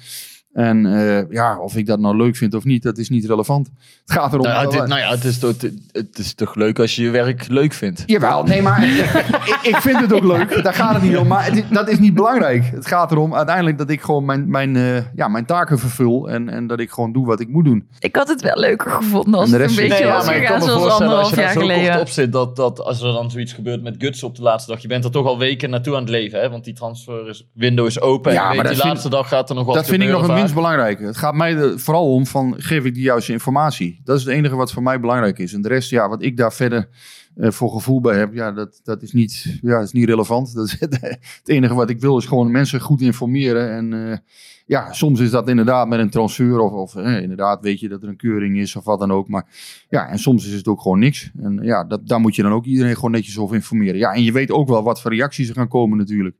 En 0.52 0.86
eh, 0.86 1.30
ja, 1.30 1.58
of 1.58 1.76
ik 1.76 1.86
dat 1.86 1.98
nou 2.00 2.16
leuk 2.16 2.36
vind 2.36 2.54
of 2.54 2.64
niet, 2.64 2.82
dat 2.82 2.98
is 2.98 3.08
niet 3.08 3.24
relevant. 3.26 3.70
Het 4.04 4.12
gaat 4.18 4.32
erom... 4.32 4.44
Nou, 4.46 4.56
ja, 4.56 4.64
het, 4.64 4.72
is- 4.82 4.88
nou 4.88 5.00
ja, 5.00 5.10
het 5.10 5.24
is, 5.24 5.38
toch, 5.38 5.54
het 5.92 6.18
is 6.18 6.34
toch 6.34 6.54
leuk 6.54 6.78
als 6.78 6.96
je 6.96 7.02
je 7.02 7.10
werk 7.10 7.48
leuk 7.48 7.72
vindt. 7.72 8.02
Jawel, 8.06 8.42
nee, 8.42 8.62
maar 8.62 8.84
ik, 8.88 9.58
ik 9.62 9.76
vind 9.76 10.00
het 10.00 10.12
ook 10.12 10.24
leuk. 10.24 10.62
Daar 10.62 10.74
gaat 10.74 10.94
het 10.94 11.02
niet 11.02 11.16
om. 11.16 11.26
Maar 11.26 11.44
het 11.44 11.64
dat 11.70 11.88
is 11.88 11.98
niet 11.98 12.14
belangrijk. 12.14 12.64
Het 12.64 12.86
gaat 12.86 13.12
erom 13.12 13.34
uiteindelijk 13.34 13.78
dat 13.78 13.90
ik 13.90 14.00
gewoon 14.00 14.24
mijn, 14.24 14.50
mijn, 14.50 14.76
eh, 14.76 14.96
ja, 15.14 15.28
mijn 15.28 15.44
taken 15.44 15.78
vervul. 15.78 16.30
En, 16.30 16.48
en 16.48 16.66
dat 16.66 16.80
ik 16.80 16.90
gewoon 16.90 17.12
doe 17.12 17.26
wat 17.26 17.40
ik 17.40 17.48
moet 17.48 17.64
doen. 17.64 17.88
ik 17.98 18.16
had 18.16 18.28
het 18.28 18.42
wel 18.42 18.58
leuker 18.58 18.90
gevonden 18.90 19.34
als 19.40 19.50
het 19.50 19.60
een 19.60 19.66
beetje 19.66 19.88
Nee, 19.88 20.02
ja, 20.02 20.12
was 20.12 20.26
maar 20.26 20.36
ik 20.36 20.42
gegaan 20.42 20.58
kan 20.58 20.68
me 20.68 20.74
voorstellen 20.74 21.16
als 21.18 21.30
je 21.30 21.36
daar 21.36 21.64
jaar 21.64 21.94
zo 21.94 22.00
op 22.00 22.08
zit, 22.08 22.32
dat, 22.32 22.56
dat 22.56 22.80
als 22.80 23.02
er 23.02 23.12
dan 23.12 23.30
zoiets 23.30 23.52
gebeurt 23.52 23.82
met 23.82 23.94
Guts 23.98 24.22
op 24.22 24.36
de 24.36 24.42
laatste 24.42 24.70
dag, 24.70 24.80
je 24.82 24.88
bent 24.88 25.04
er 25.04 25.10
toch 25.10 25.26
al 25.26 25.38
weken 25.38 25.70
naartoe 25.70 25.94
aan 25.94 26.00
het 26.00 26.10
leven, 26.10 26.40
hè? 26.40 26.50
Want 26.50 26.64
die 26.64 26.74
transfer 26.74 27.28
is, 27.28 27.48
window 27.54 27.86
is 27.86 28.00
open 28.00 28.32
Ja, 28.32 28.50
en 28.50 28.56
maar 28.56 28.66
weet, 28.66 28.74
die 28.74 28.84
laatste 28.86 29.08
dag 29.08 29.28
gaat 29.28 29.48
er 29.48 29.54
nog 29.54 29.64
wat 29.66 29.74
dat 29.74 29.86
vind 29.86 30.02
ik 30.02 30.08
nog 30.10 30.26
winst 30.40 30.54
belangrijk. 30.54 31.00
Het 31.00 31.16
gaat 31.16 31.34
mij 31.34 31.56
er 31.56 31.80
vooral 31.80 32.14
om 32.14 32.26
van, 32.26 32.54
geef 32.56 32.84
ik 32.84 32.94
de 32.94 33.00
juiste 33.00 33.32
informatie? 33.32 34.00
Dat 34.04 34.18
is 34.18 34.24
het 34.24 34.34
enige 34.34 34.56
wat 34.56 34.72
voor 34.72 34.82
mij 34.82 35.00
belangrijk 35.00 35.38
is. 35.38 35.52
En 35.52 35.62
de 35.62 35.68
rest, 35.68 35.90
ja, 35.90 36.08
wat 36.08 36.22
ik 36.22 36.36
daar 36.36 36.52
verder 36.52 36.88
eh, 37.34 37.50
voor 37.50 37.70
gevoel 37.70 38.00
bij 38.00 38.18
heb, 38.18 38.34
ja, 38.34 38.52
dat, 38.52 38.80
dat, 38.82 39.02
is 39.02 39.12
niet, 39.12 39.58
ja, 39.62 39.80
is 39.80 39.92
niet 39.92 40.08
relevant. 40.08 40.52
Dat 40.54 40.66
is 40.66 40.80
het, 40.80 41.00
het 41.00 41.40
enige 41.48 41.74
wat 41.74 41.90
ik 41.90 42.00
wil 42.00 42.18
is 42.18 42.26
gewoon 42.26 42.50
mensen 42.50 42.80
goed 42.80 43.00
informeren. 43.00 43.70
En 43.70 44.10
eh, 44.10 44.18
ja, 44.66 44.92
soms 44.92 45.20
is 45.20 45.30
dat 45.30 45.48
inderdaad 45.48 45.88
met 45.88 45.98
een 45.98 46.10
transfer 46.10 46.58
of, 46.58 46.72
of 46.72 46.96
eh, 46.96 47.20
inderdaad 47.20 47.60
weet 47.60 47.80
je 47.80 47.88
dat 47.88 48.02
er 48.02 48.08
een 48.08 48.16
keuring 48.16 48.58
is 48.58 48.76
of 48.76 48.84
wat 48.84 48.98
dan 48.98 49.12
ook. 49.12 49.28
Maar 49.28 49.46
ja, 49.88 50.08
en 50.08 50.18
soms 50.18 50.46
is 50.46 50.52
het 50.52 50.68
ook 50.68 50.80
gewoon 50.80 50.98
niks. 50.98 51.30
En 51.38 51.58
ja, 51.62 51.84
dat, 51.84 52.08
daar 52.08 52.20
moet 52.20 52.34
je 52.34 52.42
dan 52.42 52.52
ook 52.52 52.64
iedereen 52.64 52.94
gewoon 52.94 53.10
netjes 53.10 53.38
over 53.38 53.56
informeren. 53.56 53.98
Ja, 53.98 54.12
en 54.12 54.22
je 54.22 54.32
weet 54.32 54.50
ook 54.50 54.68
wel 54.68 54.82
wat 54.82 55.00
voor 55.00 55.14
reacties 55.14 55.48
er 55.48 55.54
gaan 55.54 55.68
komen 55.68 55.98
natuurlijk. 55.98 56.36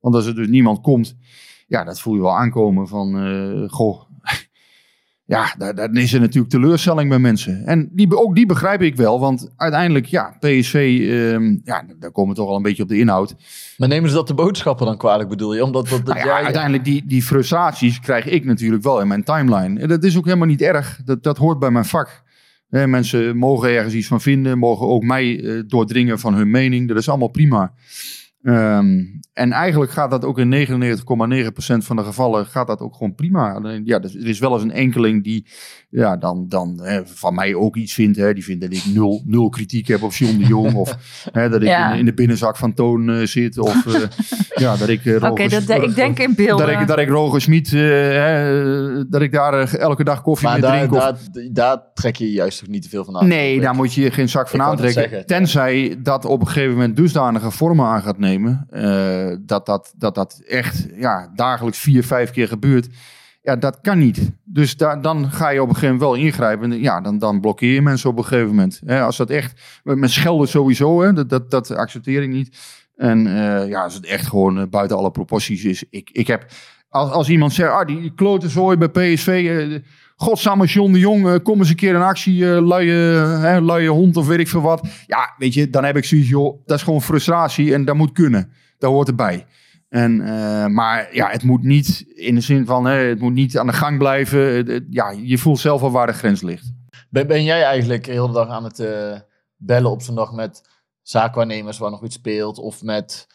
Want 0.00 0.14
als 0.14 0.26
er 0.26 0.34
dus 0.34 0.48
niemand 0.48 0.80
komt, 0.80 1.16
ja, 1.72 1.84
dat 1.84 2.00
voel 2.00 2.14
je 2.14 2.20
wel 2.20 2.36
aankomen 2.36 2.88
van, 2.88 3.18
eh, 3.18 3.70
goh, 3.70 4.02
ja, 5.34 5.54
daar, 5.58 5.74
daar 5.74 5.92
is 5.92 6.12
er 6.12 6.20
natuurlijk 6.20 6.52
teleurstelling 6.52 7.08
bij 7.08 7.18
mensen. 7.18 7.66
En 7.66 7.90
die, 7.92 8.16
ook 8.16 8.34
die 8.34 8.46
begrijp 8.46 8.82
ik 8.82 8.96
wel, 8.96 9.20
want 9.20 9.52
uiteindelijk, 9.56 10.06
ja, 10.06 10.36
PSV, 10.40 10.74
ehm, 10.74 11.58
ja, 11.64 11.84
daar 11.98 12.10
komen 12.10 12.34
we 12.34 12.40
toch 12.40 12.48
al 12.48 12.56
een 12.56 12.62
beetje 12.62 12.82
op 12.82 12.88
de 12.88 12.98
inhoud. 12.98 13.34
Maar 13.76 13.88
nemen 13.88 14.08
ze 14.10 14.14
dat 14.14 14.26
de 14.26 14.34
boodschappen 14.34 14.86
dan 14.86 14.96
kwalijk, 14.96 15.28
bedoel 15.28 15.54
je? 15.54 15.64
Omdat 15.64 15.88
dat, 15.88 16.06
dat 16.06 16.14
Nou 16.14 16.26
ja, 16.28 16.34
jij- 16.34 16.44
uiteindelijk 16.44 16.84
die, 16.84 17.06
die 17.06 17.22
frustraties 17.22 18.00
krijg 18.00 18.26
ik 18.26 18.44
natuurlijk 18.44 18.82
wel 18.82 19.00
in 19.00 19.08
mijn 19.08 19.24
timeline. 19.24 19.80
En 19.80 19.88
dat 19.88 20.04
is 20.04 20.16
ook 20.16 20.24
helemaal 20.24 20.46
niet 20.46 20.62
erg. 20.62 21.00
Dat, 21.04 21.22
dat 21.22 21.38
hoort 21.38 21.58
bij 21.58 21.70
mijn 21.70 21.84
vak. 21.84 22.22
Mensen 22.68 23.36
mogen 23.36 23.70
ergens 23.70 23.94
iets 23.94 24.06
van 24.06 24.20
vinden, 24.20 24.58
mogen 24.58 24.86
ook 24.86 25.02
mij 25.02 25.44
eh, 25.44 25.62
doordringen 25.66 26.18
van 26.18 26.34
hun 26.34 26.50
mening. 26.50 26.88
Dat 26.88 26.96
is 26.96 27.08
allemaal 27.08 27.28
prima. 27.28 27.72
Ehm, 28.42 28.98
en 29.32 29.52
eigenlijk 29.52 29.90
gaat 29.92 30.10
dat 30.10 30.24
ook 30.24 30.38
in 30.38 30.48
99,9% 30.48 31.84
van 31.84 31.96
de 31.96 32.04
gevallen 32.04 32.46
gaat 32.46 32.66
dat 32.66 32.80
ook 32.80 32.92
gewoon 32.94 33.14
prima. 33.14 33.52
Alleen, 33.52 33.82
Ja, 33.84 33.98
dus 33.98 34.14
er 34.14 34.26
is 34.26 34.38
wel 34.38 34.52
eens 34.52 34.62
een 34.62 34.70
enkeling 34.72 35.24
die 35.24 35.46
ja, 35.90 36.16
dan, 36.16 36.44
dan 36.48 36.80
hè, 36.82 37.06
van 37.06 37.34
mij 37.34 37.54
ook 37.54 37.76
iets 37.76 37.92
vindt. 37.94 38.18
Hè. 38.18 38.32
Die 38.34 38.44
vindt 38.44 38.60
dat 38.60 38.72
ik 38.72 38.84
nul, 38.94 39.22
nul 39.26 39.48
kritiek 39.48 39.86
heb 39.86 40.02
op 40.02 40.12
John 40.12 40.38
de 40.38 40.44
Jong. 40.44 40.74
of 40.74 40.96
hè, 41.32 41.48
dat 41.48 41.62
ik 41.62 41.68
Ja. 41.68 41.92
in, 41.92 41.98
in 41.98 42.04
de 42.04 42.14
binnenzak 42.14 42.56
van 42.56 42.74
Toon 42.74 43.10
eh, 43.10 43.26
zit. 43.26 43.58
Of 43.58 43.86
eh, 43.86 44.00
ja, 44.64 44.76
dat 44.76 44.88
ik... 44.88 45.04
eh, 45.06 45.14
Oké, 45.14 45.26
Roger- 45.42 45.66
dat- 45.66 45.82
ik 45.82 45.94
denk 45.94 46.18
in 46.18 46.34
beelden. 46.34 46.66
dat 46.66 46.80
ik, 46.80 46.86
dat 46.86 46.98
ik 46.98 47.08
Roger 47.08 47.40
Smit, 47.40 47.70
hè, 47.70 49.08
dat 49.08 49.22
ik 49.22 49.32
daar 49.32 49.74
elke 49.74 50.04
dag 50.04 50.22
koffie 50.22 50.48
maar 50.48 50.60
mee 50.60 50.70
daar, 50.70 50.76
drink. 50.78 50.92
of- 50.92 50.98
daar, 51.00 51.48
daar 51.52 51.82
trek 51.94 52.16
je 52.16 52.30
juist 52.32 52.58
toch 52.58 52.68
niet 52.68 52.82
te 52.82 52.88
veel 52.88 53.04
van 53.04 53.16
aan? 53.16 53.28
nee, 53.28 53.60
daar 53.60 53.74
moet 53.74 53.94
je 53.94 54.00
je 54.00 54.10
geen 54.10 54.28
zak 54.28 54.48
van 54.48 54.62
aantrekken. 54.62 55.26
tenzij 55.26 55.96
dat 56.02 56.24
op 56.24 56.40
een 56.40 56.46
gegeven 56.46 56.72
moment 56.72 56.96
dusdanige 56.96 57.50
vormen 57.50 57.86
aan 57.86 58.02
gaat 58.02 58.18
nemen. 58.18 58.30
Eh, 58.70 59.36
dat, 59.40 59.66
dat, 59.66 59.94
dat 59.96 60.14
dat 60.14 60.42
echt 60.46 60.86
ja, 60.94 61.30
dagelijks 61.34 61.78
vier, 61.78 62.04
vijf 62.04 62.30
keer 62.30 62.48
gebeurt. 62.48 62.88
Ja, 63.42 63.56
dat 63.56 63.80
kan 63.80 63.98
niet. 63.98 64.32
Dus 64.44 64.76
daar, 64.76 65.02
dan 65.02 65.30
ga 65.30 65.48
je 65.48 65.62
op 65.62 65.68
een 65.68 65.74
gegeven 65.74 65.94
moment 65.94 66.10
wel 66.10 66.24
ingrijpen. 66.24 66.72
En 66.72 66.80
Ja, 66.80 67.00
dan, 67.00 67.18
dan 67.18 67.40
blokkeer 67.40 67.74
je 67.74 67.82
mensen 67.82 68.10
op 68.10 68.18
een 68.18 68.24
gegeven 68.24 68.48
moment. 68.48 68.80
Hè, 68.84 69.02
als 69.02 69.16
dat 69.16 69.30
echt, 69.30 69.60
met 69.84 70.10
schelden 70.10 70.48
sowieso, 70.48 71.02
hè, 71.02 71.26
dat, 71.26 71.50
dat, 71.50 71.70
accepteer 71.70 72.22
ik 72.22 72.28
niet. 72.28 72.58
En 72.96 73.26
eh, 73.26 73.68
ja, 73.68 73.82
als 73.82 73.94
het 73.94 74.06
echt 74.06 74.26
gewoon 74.26 74.58
eh, 74.58 74.66
buiten 74.66 74.96
alle 74.96 75.10
proporties 75.10 75.64
is. 75.64 75.84
Ik, 75.90 76.10
ik 76.12 76.26
heb, 76.26 76.46
als, 76.88 77.10
als 77.10 77.28
iemand 77.28 77.52
zegt, 77.52 77.70
ah, 77.70 77.86
die 77.86 78.14
klote 78.14 78.48
zooi 78.48 78.76
bij 78.76 78.88
PSV. 78.88 79.80
Godsamme 80.22 80.66
John 80.66 80.92
de 80.92 80.98
Jong, 80.98 81.26
eh, 81.26 81.34
kom 81.42 81.58
eens 81.58 81.68
een 81.68 81.76
keer 81.76 81.94
in 81.94 82.00
actie, 82.00 82.54
eh 82.54 82.66
luie, 82.66 82.92
hè, 82.92 83.60
luie 83.60 83.88
hond 83.88 84.16
of 84.16 84.26
weet 84.26 84.38
ik 84.38 84.48
veel 84.48 84.60
wat. 84.60 84.88
Ja, 85.06 85.34
weet 85.38 85.54
je, 85.54 85.70
dan 85.70 85.84
heb 85.84 85.96
ik 85.96 86.04
zoiets, 86.04 86.28
joh, 86.28 86.60
dat 86.66 86.76
is 86.76 86.84
gewoon 86.84 87.02
frustratie 87.02 87.74
en 87.74 87.84
dat 87.84 87.94
moet 87.94 88.12
kunnen. 88.12 88.52
Dat 88.78 88.90
hoort 88.90 89.08
erbij. 89.08 89.46
En, 89.88 90.20
eh, 90.20 90.66
maar 90.66 91.14
ja, 91.14 91.28
het 91.30 91.42
moet 91.42 91.62
niet 91.62 92.04
in 92.14 92.34
de 92.34 92.40
zin 92.40 92.66
van, 92.66 92.84
hè, 92.84 92.94
het 92.94 93.20
moet 93.20 93.32
niet 93.32 93.58
aan 93.58 93.66
de 93.66 93.72
gang 93.72 93.98
blijven. 93.98 94.86
Ja, 94.90 95.10
je 95.10 95.38
voelt 95.38 95.58
zelf 95.58 95.82
al 95.82 95.90
waar 95.90 96.06
de 96.06 96.12
grens 96.12 96.42
ligt. 96.42 96.72
Ben, 97.10 97.26
ben 97.26 97.44
jij 97.44 97.62
eigenlijk 97.62 98.04
de 98.04 98.12
hele 98.12 98.32
dag 98.32 98.48
aan 98.48 98.64
het 98.64 98.88
bellen 99.56 99.90
op 99.90 100.02
zo'n 100.02 100.14
dag 100.14 100.32
met 100.32 100.62
zaakwaarnemers 101.02 101.78
waar 101.78 101.90
nog 101.90 102.04
iets 102.04 102.14
speelt? 102.14 102.58
Of 102.58 102.82
met 102.82 103.26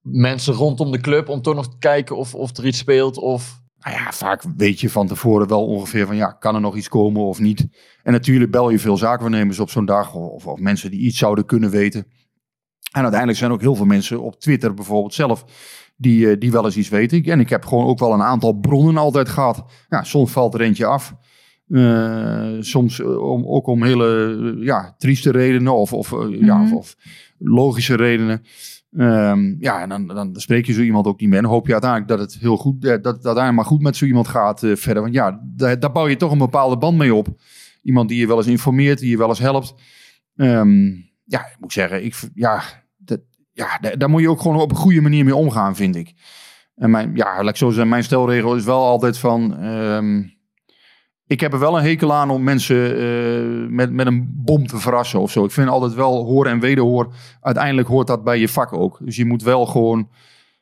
mensen 0.00 0.54
rondom 0.54 0.92
de 0.92 1.00
club 1.00 1.28
om 1.28 1.42
toch 1.42 1.54
nog 1.54 1.68
te 1.68 1.78
kijken 1.78 2.16
of, 2.16 2.34
of 2.34 2.56
er 2.56 2.66
iets 2.66 2.78
speelt? 2.78 3.18
Of... 3.18 3.64
Nou 3.80 3.96
ja, 3.96 4.12
vaak 4.12 4.42
weet 4.56 4.80
je 4.80 4.90
van 4.90 5.06
tevoren 5.06 5.48
wel 5.48 5.66
ongeveer 5.66 6.06
van 6.06 6.16
ja, 6.16 6.32
kan 6.32 6.54
er 6.54 6.60
nog 6.60 6.76
iets 6.76 6.88
komen 6.88 7.22
of 7.22 7.38
niet. 7.38 7.66
En 8.02 8.12
natuurlijk 8.12 8.50
bel 8.50 8.70
je 8.70 8.78
veel 8.78 8.96
zaakwaarnemers 8.96 9.58
op 9.58 9.70
zo'n 9.70 9.84
dag 9.84 10.14
of, 10.14 10.46
of 10.46 10.58
mensen 10.58 10.90
die 10.90 11.00
iets 11.00 11.18
zouden 11.18 11.46
kunnen 11.46 11.70
weten. 11.70 12.06
En 12.92 13.00
uiteindelijk 13.02 13.38
zijn 13.38 13.50
ook 13.50 13.60
heel 13.60 13.74
veel 13.74 13.86
mensen 13.86 14.20
op 14.22 14.40
Twitter 14.40 14.74
bijvoorbeeld 14.74 15.14
zelf 15.14 15.44
die, 15.96 16.30
eh, 16.30 16.38
die 16.38 16.50
wel 16.52 16.64
eens 16.64 16.76
iets 16.76 16.88
weten. 16.88 17.22
En 17.24 17.40
ik 17.40 17.48
heb 17.48 17.64
gewoon 17.64 17.86
ook 17.86 17.98
wel 17.98 18.12
een 18.12 18.22
aantal 18.22 18.52
bronnen 18.52 18.96
altijd 18.96 19.28
gehad. 19.28 19.64
Ja, 19.88 20.02
soms 20.02 20.30
valt 20.32 20.54
er 20.54 20.60
eentje 20.60 20.86
af. 20.86 21.14
Eh, 21.68 22.56
soms 22.60 23.00
eh, 23.00 23.18
om, 23.30 23.46
ook 23.46 23.66
om 23.66 23.82
hele 23.82 24.56
ja, 24.60 24.94
trieste 24.98 25.30
redenen 25.30 25.74
of, 25.74 25.92
of, 25.92 26.10
ja, 26.30 26.62
of, 26.62 26.66
Mhm. 26.66 26.74
of 26.74 26.96
logische 27.38 27.94
redenen. 27.94 28.42
Ehm, 28.96 29.54
ja, 29.58 29.80
en 29.80 29.88
dan, 29.88 30.06
dan 30.06 30.30
spreek 30.34 30.66
je 30.66 30.72
zo 30.72 30.80
iemand 30.80 31.06
ook 31.06 31.20
niet 31.20 31.28
meer. 31.28 31.38
En 31.38 31.44
hoop 31.44 31.66
je 31.66 31.72
uiteindelijk 31.72 32.10
dat 32.10 32.20
het 32.20 32.40
heel 32.40 32.56
goed, 32.56 32.84
eh, 32.84 32.90
dat 32.90 33.16
het 33.16 33.26
uiteindelijk 33.26 33.54
maar 33.54 33.64
goed 33.64 33.80
met 33.80 33.96
zo 33.96 34.04
iemand 34.04 34.28
gaat 34.28 34.62
eh, 34.62 34.76
verder. 34.76 35.02
Want 35.02 35.14
ja, 35.14 35.40
daar, 35.42 35.78
daar 35.80 35.92
bouw 35.92 36.08
je 36.08 36.16
toch 36.16 36.32
een 36.32 36.38
bepaalde 36.38 36.78
band 36.78 36.98
mee 36.98 37.14
op. 37.14 37.28
Iemand 37.82 38.08
die 38.08 38.18
je 38.18 38.26
wel 38.26 38.36
eens 38.36 38.46
informeert, 38.46 38.98
die 38.98 39.10
je 39.10 39.16
wel 39.16 39.28
eens 39.28 39.38
helpt. 39.38 39.74
Ehm, 40.36 40.86
ja, 41.24 41.40
ik 41.40 41.56
moet 41.58 41.72
zeggen, 41.72 42.04
ik, 42.04 42.14
ja, 42.34 42.62
dat, 42.96 43.20
ja, 43.52 43.78
daar, 43.80 43.98
daar 43.98 44.10
moet 44.10 44.20
je 44.20 44.30
ook 44.30 44.40
gewoon 44.40 44.60
op 44.60 44.70
een 44.70 44.76
goede 44.76 45.00
manier 45.00 45.24
mee 45.24 45.36
omgaan, 45.36 45.76
vind 45.76 45.96
ik. 45.96 46.12
En 46.74 46.90
mijn, 46.90 47.14
ja, 47.14 47.42
laat 47.42 47.58
zo 47.58 47.68
zeggen, 47.68 47.88
mijn 47.88 48.04
stelregel 48.04 48.56
is 48.56 48.64
wel 48.64 48.84
altijd 48.84 49.18
van... 49.18 49.56
ehm, 49.58 50.22
ik 51.26 51.40
heb 51.40 51.52
er 51.52 51.58
wel 51.58 51.78
een 51.78 51.84
hekel 51.84 52.12
aan 52.12 52.30
om 52.30 52.42
mensen 52.42 52.96
eh, 52.98 53.68
met, 53.68 53.92
met 53.92 54.06
een 54.06 54.32
bom 54.34 54.66
te 54.66 54.78
verrassen 54.78 55.20
of 55.20 55.30
zo. 55.30 55.44
Ik 55.44 55.50
vind 55.50 55.68
altijd 55.68 55.94
wel 55.94 56.24
hoor 56.24 56.46
en 56.46 56.60
wederhoor. 56.60 57.14
Uiteindelijk 57.40 57.88
hoort 57.88 58.06
dat 58.06 58.24
bij 58.24 58.38
je 58.38 58.48
vak 58.48 58.72
ook. 58.72 58.98
Dus 59.04 59.16
je 59.16 59.24
moet 59.24 59.42
wel 59.42 59.66
gewoon, 59.66 60.08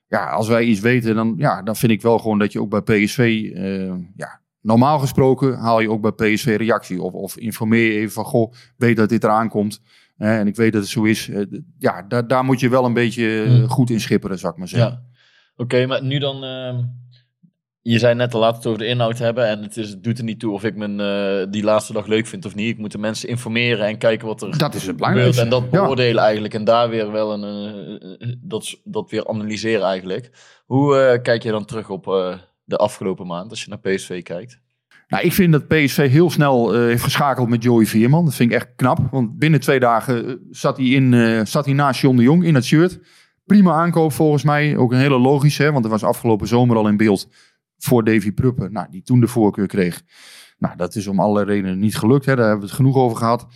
ja, 0.07 0.31
als 0.31 0.49
wij 0.49 0.65
iets 0.65 0.81
weten, 0.81 1.15
dan, 1.15 1.35
ja, 1.37 1.63
dan 1.63 1.77
vind 1.77 1.93
ik 1.93 2.03
wel 2.03 2.19
gewoon 2.19 2.39
dat 2.39 2.53
je 2.53 2.61
ook 2.61 2.71
bij 2.71 2.83
PSV, 2.83 3.51
eh, 3.55 3.93
ja, 4.17 4.41
normaal 4.61 4.99
gesproken 4.99 5.59
haal 5.59 5.81
je 5.81 5.91
ook 5.91 6.01
bij 6.01 6.33
PSV 6.35 6.57
reactie. 6.59 7.03
Of, 7.03 7.13
of 7.13 7.37
informeer 7.37 7.93
je 7.93 7.99
even 7.99 8.13
van, 8.13 8.25
goh, 8.25 8.53
weet 8.77 8.97
dat 8.97 9.09
dit 9.09 9.25
eraan 9.25 9.49
komt. 9.49 9.81
En 10.17 10.47
ik 10.47 10.57
weet 10.57 10.73
dat 10.73 10.83
het 10.83 10.91
zo 10.91 11.03
is. 11.03 11.29
Eh, 11.29 11.43
ja, 11.79 12.03
daar, 12.09 12.27
daar 12.27 12.45
moet 12.45 12.61
je 12.61 12.69
wel 12.69 12.85
een 12.85 12.93
beetje 12.93 13.45
Hmm. 13.47 13.69
goed 13.69 13.91
in 13.91 14.01
schipperen, 14.01 14.39
zou 14.39 14.53
ik 14.53 14.59
maar 14.59 14.69
zeggen. 14.69 14.91
Ja. 14.91 15.03
Oké, 15.57 15.87
maar 15.87 16.03
nu 16.03 16.19
dan... 16.19 16.45
je 17.87 17.99
zei 17.99 18.15
net 18.15 18.35
al, 18.35 18.41
we 18.41 18.47
het 18.47 18.67
over 18.67 18.79
de 18.79 18.87
inhoud 18.87 19.19
hebben. 19.19 19.47
En 19.49 19.63
het, 19.63 19.77
is, 19.77 19.89
het 19.89 20.05
doet 20.05 20.19
er 20.19 20.25
niet 20.25 20.41
toe 20.41 20.53
of 20.53 20.65
ik 20.65 20.77
mijn, 20.77 21.01
eh, 21.01 21.47
die 21.51 21.63
laatste 21.63 21.93
dag 21.93 22.07
leuk 22.07 22.27
vind 22.27 22.45
of 22.45 22.55
niet. 22.55 22.69
Ik 22.69 22.79
moet 22.79 22.93
de 22.93 22.99
mensen 22.99 23.29
informeren 23.29 23.87
en 23.87 23.99
kijken 23.99 24.27
wat 24.27 24.43
er 24.43 24.59
Dat 24.59 24.59
is 24.59 24.65
het 24.65 24.81
gebeurt. 24.81 24.97
belangrijkste. 24.97 25.43
En 25.43 25.49
dat 25.49 25.63
Ja. 25.63 25.69
beoordelen 25.83 26.23
eigenlijk. 26.23 26.55
En 26.55 26.65
daar 26.65 26.89
weer 26.89 27.13
wel 27.13 27.33
een... 27.33 27.45
eh, 27.45 28.29
eh, 28.29 28.35
dat, 28.41 28.81
dat 28.85 29.11
weer 29.11 29.29
analyseren 29.29 29.87
eigenlijk. 29.87 30.31
Hoe 30.67 31.19
kijk 31.23 31.43
je 31.43 31.51
dan 31.51 31.65
terug 31.65 31.91
op 31.91 32.05
de 32.65 32.77
afgelopen 32.77 33.27
maand 33.27 33.51
als 33.51 33.65
je 33.65 33.69
naar 33.69 33.79
PSV 33.95 34.23
kijkt? 34.23 34.61
Nou, 35.09 35.25
ik 35.25 35.33
vind 35.33 35.53
dat 35.53 35.69
PSV 35.69 36.11
heel 36.11 36.31
snel 36.31 36.73
heeft 36.73 37.03
geschakeld 37.03 37.49
met 37.49 37.63
Joey 37.63 37.87
Veerman. 37.87 38.25
Dat 38.25 38.35
vind 38.35 38.51
ik 38.51 38.57
echt 38.57 38.69
knap. 38.77 38.99
Want 39.11 39.39
binnen 39.39 39.61
twee 39.61 39.81
dagen 39.81 40.41
zat 40.51 40.77
hij, 40.77 40.87
in, 40.87 41.47
zat 41.47 41.65
hij 41.65 41.75
naast 41.75 42.01
John 42.01 42.17
de 42.17 42.23
Jong 42.23 42.45
in 42.45 42.55
het 42.55 42.65
shirt. 42.65 42.99
Prima 43.45 43.73
aankoop 43.73 44.13
volgens 44.13 44.43
mij. 44.43 44.77
Ook 44.77 44.93
een 44.93 44.99
hele 44.99 45.19
logische. 45.19 45.63
Hè, 45.63 45.73
want 45.73 45.85
er 45.85 45.91
was 45.91 46.03
afgelopen 46.05 46.47
zomer 46.49 46.77
al 46.77 46.89
in 46.89 46.97
beeld 46.97 47.29
voor 47.85 48.05
Davy 48.05 48.33
Pruppen. 48.33 48.73
Nou, 48.73 48.87
die 48.91 49.03
toen 49.03 49.21
de 49.21 49.29
voorkeur 49.29 49.67
kreeg. 49.67 50.03
Nou, 50.59 50.77
dat 50.77 50.95
is 50.95 51.07
om 51.07 51.21
allerlei 51.21 51.47
redenen 51.47 51.79
niet 51.79 51.97
gelukt. 51.97 52.27
Hè. 52.27 52.37
Daar 52.37 52.45
hebben 52.45 52.63
we 52.63 52.67
het 52.67 52.77
genoeg 52.77 52.97
over 52.97 53.17
gehad. 53.17 53.47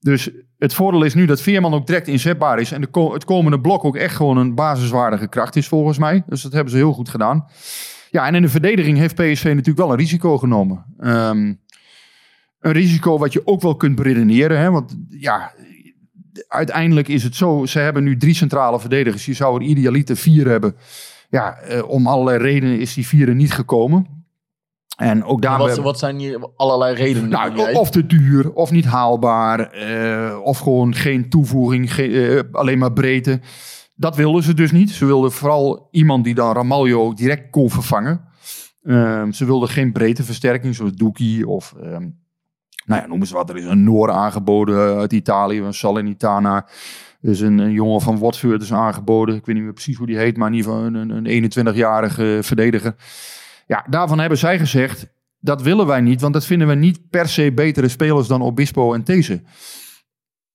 Dus 0.00 0.30
het 0.58 0.74
voordeel 0.74 1.02
is 1.02 1.14
nu 1.14 1.26
dat 1.26 1.40
Veerman 1.40 1.74
ook 1.74 1.86
direct 1.86 2.08
inzetbaar 2.08 2.60
is. 2.60 2.72
En 2.72 2.80
de 2.80 3.10
het 3.12 3.24
komende 3.24 3.60
blok 3.60 3.84
ook 3.84 3.96
echt 3.96 4.16
gewoon 4.16 4.36
een 4.36 4.54
basiswaardige 4.54 5.28
kracht 5.28 5.56
is 5.56 5.68
volgens 5.68 5.98
mij. 5.98 6.22
Dus 6.26 6.42
dat 6.42 6.52
hebben 6.52 6.70
ze 6.70 6.76
heel 6.76 6.92
goed 6.92 7.08
gedaan. 7.08 7.46
Ja, 8.10 8.26
en 8.26 8.34
in 8.34 8.42
de 8.42 8.48
verdediging 8.48 8.98
heeft 8.98 9.14
PSV 9.14 9.44
natuurlijk 9.44 9.78
wel 9.78 9.90
een 9.90 9.96
risico 9.96 10.38
genomen. 10.38 10.84
Ehm, 10.98 11.54
een 12.60 12.72
risico 12.72 13.18
wat 13.18 13.32
je 13.32 13.46
ook 13.46 13.62
wel 13.62 13.76
kunt 13.76 13.96
beredeneren. 13.96 14.58
Hè? 14.58 14.70
Want 14.70 14.96
ja, 15.08 15.52
uiteindelijk 16.48 17.08
is 17.08 17.22
het 17.22 17.34
zo. 17.34 17.66
Ze 17.66 17.78
hebben 17.78 18.04
nu 18.04 18.16
drie 18.16 18.34
centrale 18.34 18.80
verdedigers. 18.80 19.26
Je 19.26 19.32
zou 19.32 19.62
er 19.62 19.68
idealiter 19.68 20.16
vier 20.16 20.48
hebben. 20.48 20.76
Ja, 21.32 21.58
eh, 21.58 21.88
om 21.88 22.06
allerlei 22.06 22.38
redenen 22.38 22.78
is 22.78 22.94
die 22.94 23.06
vierde 23.06 23.34
niet 23.34 23.52
gekomen. 23.52 24.06
En 24.96 25.24
ook 25.24 25.42
daar... 25.42 25.58
wat, 25.58 25.76
wat 25.76 25.98
zijn 25.98 26.18
hier 26.18 26.48
allerlei 26.56 26.94
redenen? 26.94 27.28
Nou, 27.28 27.72
of 27.72 27.90
te 27.90 28.06
duur, 28.06 28.52
of 28.52 28.70
niet 28.70 28.84
haalbaar, 28.84 29.70
eh, 29.70 30.38
of 30.42 30.58
gewoon 30.58 30.94
geen 30.94 31.28
toevoeging, 31.28 31.94
geen, 31.94 32.12
eh, 32.12 32.40
alleen 32.52 32.78
maar 32.78 32.92
breedte. 32.92 33.40
Dat 33.94 34.16
wilden 34.16 34.42
ze 34.42 34.54
dus 34.54 34.72
niet. 34.72 34.90
Ze 34.90 35.04
wilden 35.04 35.32
vooral 35.32 35.88
iemand 35.90 36.24
die 36.24 36.34
dan 36.34 36.54
Ramaljo 36.54 37.14
direct 37.14 37.50
kon 37.50 37.70
vervangen. 37.70 38.24
Ehm, 38.82 39.32
ze 39.32 39.44
wilden 39.44 39.68
geen 39.68 39.92
breedteversterking, 39.92 40.74
zoals 40.74 40.92
Doekie 40.92 41.48
of... 41.48 41.74
ehm, 41.82 42.08
nou 42.84 43.00
ja, 43.00 43.06
noem 43.06 43.20
eens 43.20 43.30
wat. 43.30 43.50
Er 43.50 43.56
is 43.56 43.64
een 43.64 43.84
Noor 43.84 44.10
aangeboden 44.10 44.96
uit 44.96 45.12
Italië, 45.12 45.60
een 45.60 45.74
Salernitana. 45.74 46.66
Is 47.22 47.40
een, 47.40 47.58
een 47.58 47.72
jongen 47.72 48.00
van 48.00 48.18
Watford 48.18 48.62
is 48.62 48.72
aangeboden. 48.72 49.34
Ik 49.34 49.46
weet 49.46 49.54
niet 49.54 49.64
meer 49.64 49.72
precies 49.72 49.96
hoe 49.96 50.06
die 50.06 50.18
heet, 50.18 50.36
maar 50.36 50.48
in 50.48 50.54
ieder 50.54 50.70
geval 50.72 50.86
een, 50.86 50.94
een, 50.94 51.26
een 51.26 51.74
21-jarige 51.74 52.38
verdediger. 52.42 52.94
Ja, 53.66 53.86
daarvan 53.88 54.18
hebben 54.18 54.38
zij 54.38 54.58
gezegd, 54.58 55.06
dat 55.40 55.62
willen 55.62 55.86
wij 55.86 56.00
niet, 56.00 56.20
want 56.20 56.32
dat 56.32 56.44
vinden 56.44 56.68
we 56.68 56.74
niet 56.74 57.10
per 57.10 57.28
se 57.28 57.52
betere 57.52 57.88
spelers 57.88 58.28
dan 58.28 58.42
Obispo 58.42 58.94
en 58.94 59.02
These. 59.02 59.42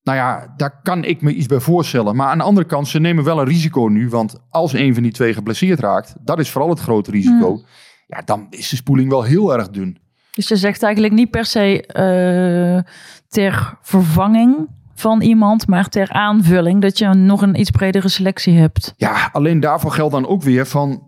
Nou 0.04 0.18
ja, 0.18 0.54
daar 0.58 0.80
kan 0.84 1.04
ik 1.04 1.22
me 1.22 1.34
iets 1.34 1.48
bij 1.48 1.60
voorstellen. 1.60 2.16
Maar 2.16 2.28
aan 2.28 2.38
de 2.38 2.44
andere 2.44 2.68
kant, 2.68 2.88
ze 2.88 3.00
nemen 3.00 3.24
wel 3.24 3.40
een 3.40 3.46
risico 3.46 3.88
nu. 3.88 4.10
Want 4.10 4.36
als 4.50 4.74
een 4.74 4.94
van 4.94 5.04
die 5.04 5.12
twee 5.12 5.34
geblesseerd 5.34 5.80
raakt, 5.80 6.16
dat 6.22 6.40
is 6.40 6.50
vooral 6.50 6.70
het 6.70 6.80
grote 6.80 7.12
risico. 7.12 7.62
Ja, 8.08 8.22
dan 8.22 8.48
is 8.50 8.70
de 8.70 8.76
spoeling 8.76 9.10
wel 9.10 9.24
heel 9.24 9.54
erg 9.54 9.70
dun. 9.70 9.98
Dus 10.34 10.48
je 10.48 10.56
zegt 10.56 10.84
eigenlijk 10.84 11.14
niet 11.14 11.32
per 11.32 11.46
se 11.46 11.86
eh, 11.86 12.94
ter 13.28 13.78
vervanging 13.82 14.68
van 15.00 15.22
iemand, 15.22 15.68
maar 15.68 15.90
ter 15.90 16.12
aanvulling. 16.12 16.82
Dat 16.82 16.98
je 16.98 17.08
nog 17.08 17.42
een 17.42 17.60
iets 17.60 17.72
bredere 17.72 18.10
selectie 18.10 18.58
hebt. 18.58 18.94
Ja, 18.98 19.30
alleen 19.32 19.60
daarvoor 19.60 19.92
geldt 19.92 20.14
dan 20.14 20.28
ook 20.28 20.42
weer 20.42 20.66
van... 20.66 21.06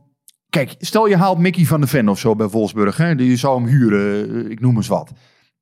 Kijk, 0.50 0.76
stel 0.80 1.08
je 1.08 1.18
haalt 1.18 1.38
Mickey 1.38 1.66
van 1.66 1.82
de 1.82 1.88
Ven 1.88 2.10
of 2.10 2.20
zo 2.20 2.36
bij 2.36 2.48
Wolfsburg. 2.48 2.98
Hè? 2.98 3.10
Je 3.10 3.36
zou 3.36 3.62
hem 3.62 3.70
huren, 3.70 4.30
eh, 4.46 4.52
ik 4.52 4.60
noem 4.60 4.76
eens 4.76 4.88
wat. 4.88 5.12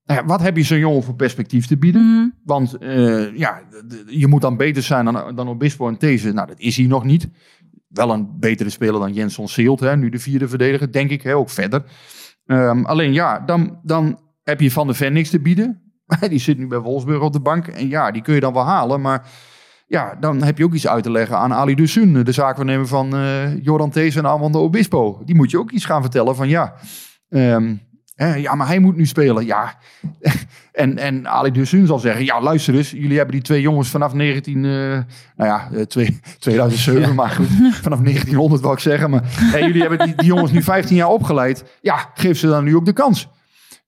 Nou 0.04 0.20
ja, 0.20 0.26
wat 0.26 0.42
heb 0.42 0.58
je 0.58 0.64
zo'n 0.64 0.78
jongen 0.78 1.04
voor 1.04 1.16
perspectief 1.16 1.68
te 1.68 1.78
bieden? 1.78 2.02
Mhm. 2.02 2.28
Want 2.44 2.78
eh, 2.78 3.38
ja, 3.38 3.62
je 4.08 4.28
moet 4.28 4.42
dan 4.42 4.58
beter 4.58 4.84
zijn 4.84 5.06
dan, 5.06 5.36
dan 5.36 5.48
Obispo 5.48 5.88
en 5.88 5.98
These. 5.98 6.32
Nou, 6.32 6.48
dat 6.48 6.60
is 6.60 6.78
hij 6.78 6.86
nog 6.86 7.04
niet. 7.04 7.30
Wel 7.88 8.12
een 8.12 8.40
betere 8.40 8.70
speler 8.70 9.00
dan 9.00 9.14
Jens 9.14 9.40
Seelt, 9.44 9.80
hè? 9.80 9.98
nu 9.98 10.10
de 10.10 10.20
vierde 10.20 10.48
verdediger, 10.48 10.92
denk 10.92 11.10
ik, 11.10 11.22
hè? 11.22 11.36
ook 11.36 11.50
verder. 11.50 11.84
Ehm, 12.46 12.84
alleen 12.84 13.14
ja, 13.14 13.40
dan, 13.40 13.80
dan 13.84 14.20
heb 14.44 14.62
je 14.62 14.72
Van 14.72 14.88
de 14.88 14.94
Ven 14.94 15.14
niks 15.14 15.30
te 15.30 15.40
bieden. 15.40 15.87
Die 16.30 16.40
zit 16.40 16.58
nu 16.58 16.68
bij 16.68 16.80
Wolfsburg 16.80 17.22
op 17.22 17.34
de 17.34 17.40
bank. 17.40 17.68
En 17.68 17.90
ja, 17.90 18.12
die 18.12 18.22
kun 18.22 18.34
je 18.34 18.40
dan 18.40 18.54
wel 18.54 18.66
halen, 18.66 19.02
maar... 19.02 19.28
Ja, 19.90 20.16
dan 20.20 20.44
heb 20.44 20.58
je 20.58 20.64
ook 20.64 20.74
iets 20.74 20.88
uit 20.88 21.04
te 21.04 21.12
leggen 21.12 21.38
aan 21.38 21.54
Ali 21.54 21.76
Dusun, 21.76 22.24
de 22.24 22.32
zaakwaarnemer 22.32 22.88
van 22.88 23.16
eh 23.16 23.64
Joran 23.64 23.90
These 23.90 24.18
en 24.20 24.26
Armando 24.26 24.60
Obispo. 24.60 25.22
Die 25.26 25.36
moet 25.36 25.52
je 25.52 25.60
ook 25.60 25.72
iets 25.72 25.86
gaan 25.86 26.02
vertellen 26.02 26.36
van 26.36 26.48
ja, 26.50 26.74
ehm, 27.30 27.76
hè, 28.16 28.36
ja, 28.36 28.56
maar 28.56 28.68
hij 28.68 28.80
moet 28.80 28.96
nu 28.96 29.06
spelen. 29.06 29.46
Ja, 29.46 29.78
en, 30.72 30.98
en 30.98 31.28
Ali 31.28 31.52
Dusun 31.52 31.88
zal 31.88 32.00
zeggen, 32.00 32.26
ja 32.26 32.42
luister 32.42 32.76
eens, 32.76 32.92
jullie 32.92 33.16
hebben 33.18 33.36
die 33.36 33.44
twee 33.44 33.62
jongens 33.62 33.90
vanaf 33.90 34.14
19, 34.14 34.56
eh, 34.56 34.72
nou 34.72 35.04
ja, 35.36 35.70
eh, 35.74 35.82
twee- 35.82 36.20
2007, 36.40 37.16
maar 37.16 37.30
goed, 37.30 37.48
vanaf 37.82 38.00
1900 38.00 38.62
wil 38.62 38.72
ik 38.72 38.80
zeggen. 38.80 39.10
Maar 39.10 39.24
jullie 39.60 39.82
hebben 39.82 40.00
die, 40.06 40.16
die 40.16 40.26
jongens 40.28 40.52
nu 40.52 40.64
15 40.64 40.96
jaar 40.96 41.10
opgeleid. 41.10 41.64
Ja, 41.82 42.10
geef 42.14 42.38
ze 42.38 42.48
dan 42.48 42.64
nu 42.64 42.76
ook 42.76 42.86
de 42.86 42.94
kans. 42.94 43.30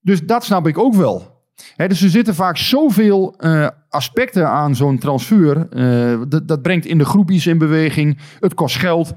Dus 0.01 0.21
dat 0.21 0.43
snap 0.43 0.67
ik 0.67 0.77
ook 0.77 0.95
wel. 0.95 1.38
Hè, 1.75 1.87
dus 1.87 2.01
er 2.01 2.09
zitten 2.09 2.35
vaak 2.35 2.57
zoveel 2.57 3.33
eh, 3.37 3.67
aspecten 3.89 4.49
aan 4.49 4.75
zo'n 4.75 4.97
transfer. 4.97 5.67
eh, 5.69 6.21
dat, 6.27 6.47
dat 6.47 6.61
brengt 6.61 6.85
in 6.85 6.97
de 6.97 7.05
groep 7.05 7.31
iets 7.31 7.47
in 7.47 7.57
beweging. 7.57 8.17
Het 8.39 8.53
kost 8.53 8.75
geld. 8.75 9.13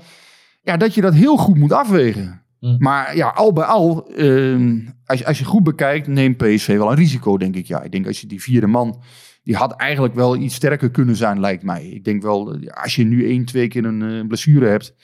Ja, 0.62 0.76
dat 0.76 0.94
je 0.94 1.00
dat 1.00 1.14
heel 1.14 1.36
goed 1.36 1.56
moet 1.58 1.72
afwegen. 1.72 2.42
Hm. 2.60 2.76
Maar 2.78 3.16
ja, 3.16 3.28
al 3.28 3.52
bij 3.52 3.64
al, 3.64 4.06
ehm, 4.16 4.78
als, 5.06 5.18
je- 5.18 5.26
als 5.26 5.38
je 5.38 5.44
goed 5.44 5.62
bekijkt, 5.62 6.06
neemt 6.06 6.36
PSV 6.36 6.76
wel 6.76 6.90
een 6.90 6.96
risico, 6.96 7.36
denk 7.36 7.54
ik. 7.56 7.66
Ja, 7.66 7.82
ik 7.82 7.92
denk 7.92 8.06
als 8.06 8.20
je 8.20 8.26
die 8.26 8.42
vierde 8.42 8.66
man, 8.66 9.02
die 9.42 9.56
had 9.56 9.72
eigenlijk 9.76 10.14
wel 10.14 10.36
iets 10.36 10.54
sterker 10.54 10.90
kunnen 10.90 11.16
zijn, 11.16 11.40
lijkt 11.40 11.62
mij. 11.62 11.84
Ik 11.84 12.04
denk 12.04 12.22
wel, 12.22 12.52
eh, 12.54 12.82
als 12.82 12.94
je 12.96 13.04
nu 13.04 13.28
één, 13.28 13.44
twee 13.44 13.68
keer 13.68 13.84
een 13.84 14.02
eh, 14.02 14.26
blessure 14.26 14.66
hebt, 14.66 14.94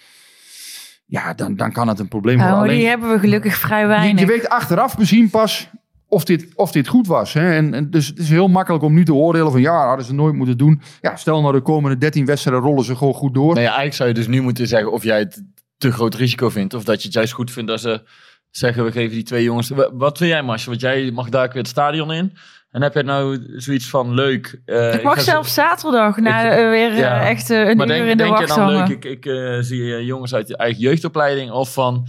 ja, 1.07 1.35
dan, 1.35 1.57
dan 1.57 1.73
kan 1.73 1.88
het 1.88 1.99
een 1.99 2.09
probleem 2.09 2.38
worden. 2.38 2.57
Alleen- 2.57 2.78
die 2.78 2.87
hebben 2.87 3.11
we 3.11 3.18
gelukkig 3.18 3.54
vrij 3.57 3.80
je, 3.80 3.87
weinig. 3.87 4.21
je 4.21 4.26
weet 4.26 4.49
achteraf 4.49 4.97
bezien 4.97 5.30
pas 5.30 5.71
of 6.09 6.25
dit, 6.25 6.47
of 6.55 6.73
dit 6.73 6.88
goed 6.88 7.07
was. 7.07 7.33
Hè? 7.33 7.53
En, 7.55 7.75
en 7.75 7.91
dus 7.91 8.07
het 8.07 8.19
is 8.19 8.29
heel 8.29 8.49
makkelijk 8.49 8.85
om 8.85 8.95
nu 8.95 9.05
te 9.05 9.15
oordelen 9.15 9.53
van 9.53 9.61
ja, 9.61 9.87
hadden 9.87 10.05
ze 10.07 10.15
nooit 10.15 10.35
moeten 10.35 10.57
doen. 10.59 10.81
Ja, 11.00 11.17
stel 11.17 11.41
nou 11.41 11.53
de 11.53 11.61
komende 11.61 11.99
13 11.99 12.25
wedstrijden 12.27 12.62
rollen 12.62 12.85
ze 12.85 12.97
gewoon 12.97 13.15
goed 13.15 13.35
door. 13.35 13.47
Nou 13.55 13.61
ja, 13.61 13.65
eigenlijk 13.67 13.95
zou 13.95 14.09
je 14.09 14.15
dus 14.15 14.27
nu 14.27 14.41
moeten 14.41 14.67
zeggen 14.67 14.93
of 14.93 15.03
jij 15.03 15.19
het 15.19 15.43
te 15.79 15.93
groot 15.93 16.15
risico 16.15 16.49
vindt. 16.49 16.75
Of 16.75 16.85
dat 16.85 16.99
je 17.00 17.05
het 17.05 17.15
juist 17.17 17.33
goed 17.33 17.50
vindt 17.50 17.71
als 17.71 17.83
ze 17.83 18.03
zeggen, 18.50 18.85
we 18.85 18.93
geven 18.93 19.15
die 19.15 19.23
twee 19.23 19.43
jongens... 19.45 19.69
Wa- 19.69 19.91
Wat 19.93 20.19
vind 20.19 20.31
jij, 20.31 20.43
Marsje? 20.43 20.69
Want 20.69 20.81
jij 20.81 21.11
mag 21.11 21.29
daar 21.29 21.49
weer 21.49 21.57
het 21.57 21.69
stadion 21.69 22.12
in. 22.12 22.37
En 22.71 22.83
heb 22.83 22.95
je 22.95 23.03
nou 23.03 23.43
zoiets 23.57 23.88
van 23.91 24.15
leuk... 24.15 24.61
eh, 24.65 24.95
ik 24.95 25.03
mag 25.03 25.15
ga 25.15 25.21
zelfs 25.21 25.55
zaterdag 25.55 26.17
na 26.17 26.45
Ik- 26.45 26.59
eh, 26.59 26.69
weer 26.71 26.95
ja. 26.97 27.27
echt 27.29 27.50
eh, 27.50 27.69
een 27.69 27.77
maar 27.77 27.87
uur 27.87 27.93
denk, 27.95 28.09
in 28.11 28.17
de 28.17 28.23
denk 28.25 28.38
je 28.38 28.47
dan 28.47 28.59
hangen. 28.59 28.88
leuk, 28.88 29.05
ik, 29.05 29.25
ik 29.25 29.65
zie 29.65 30.05
jongens 30.05 30.35
uit 30.35 30.49
je 30.49 30.57
eigen 30.57 30.81
jeugdopleiding 30.81 31.50
of 31.50 31.73
van... 31.73 32.07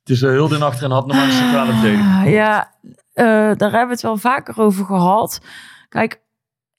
Het 0.00 0.08
is 0.18 0.20
heel 0.20 0.48
de 0.48 0.58
nacht 0.58 0.82
en 0.82 0.90
had 0.90 1.06
nog 1.06 1.16
maar 1.16 1.26
een 1.26 1.32
centrale 1.32 1.72
verdediger. 1.72 2.04
Ah, 2.24 2.30
Ja, 2.30 2.70
eh, 3.20 3.26
daar 3.56 3.70
hebben 3.70 3.86
we 3.86 3.92
het 3.92 4.02
wel 4.02 4.16
vaker 4.16 4.58
over 4.60 4.84
gehad. 4.84 5.40
Kijk, 5.88 6.20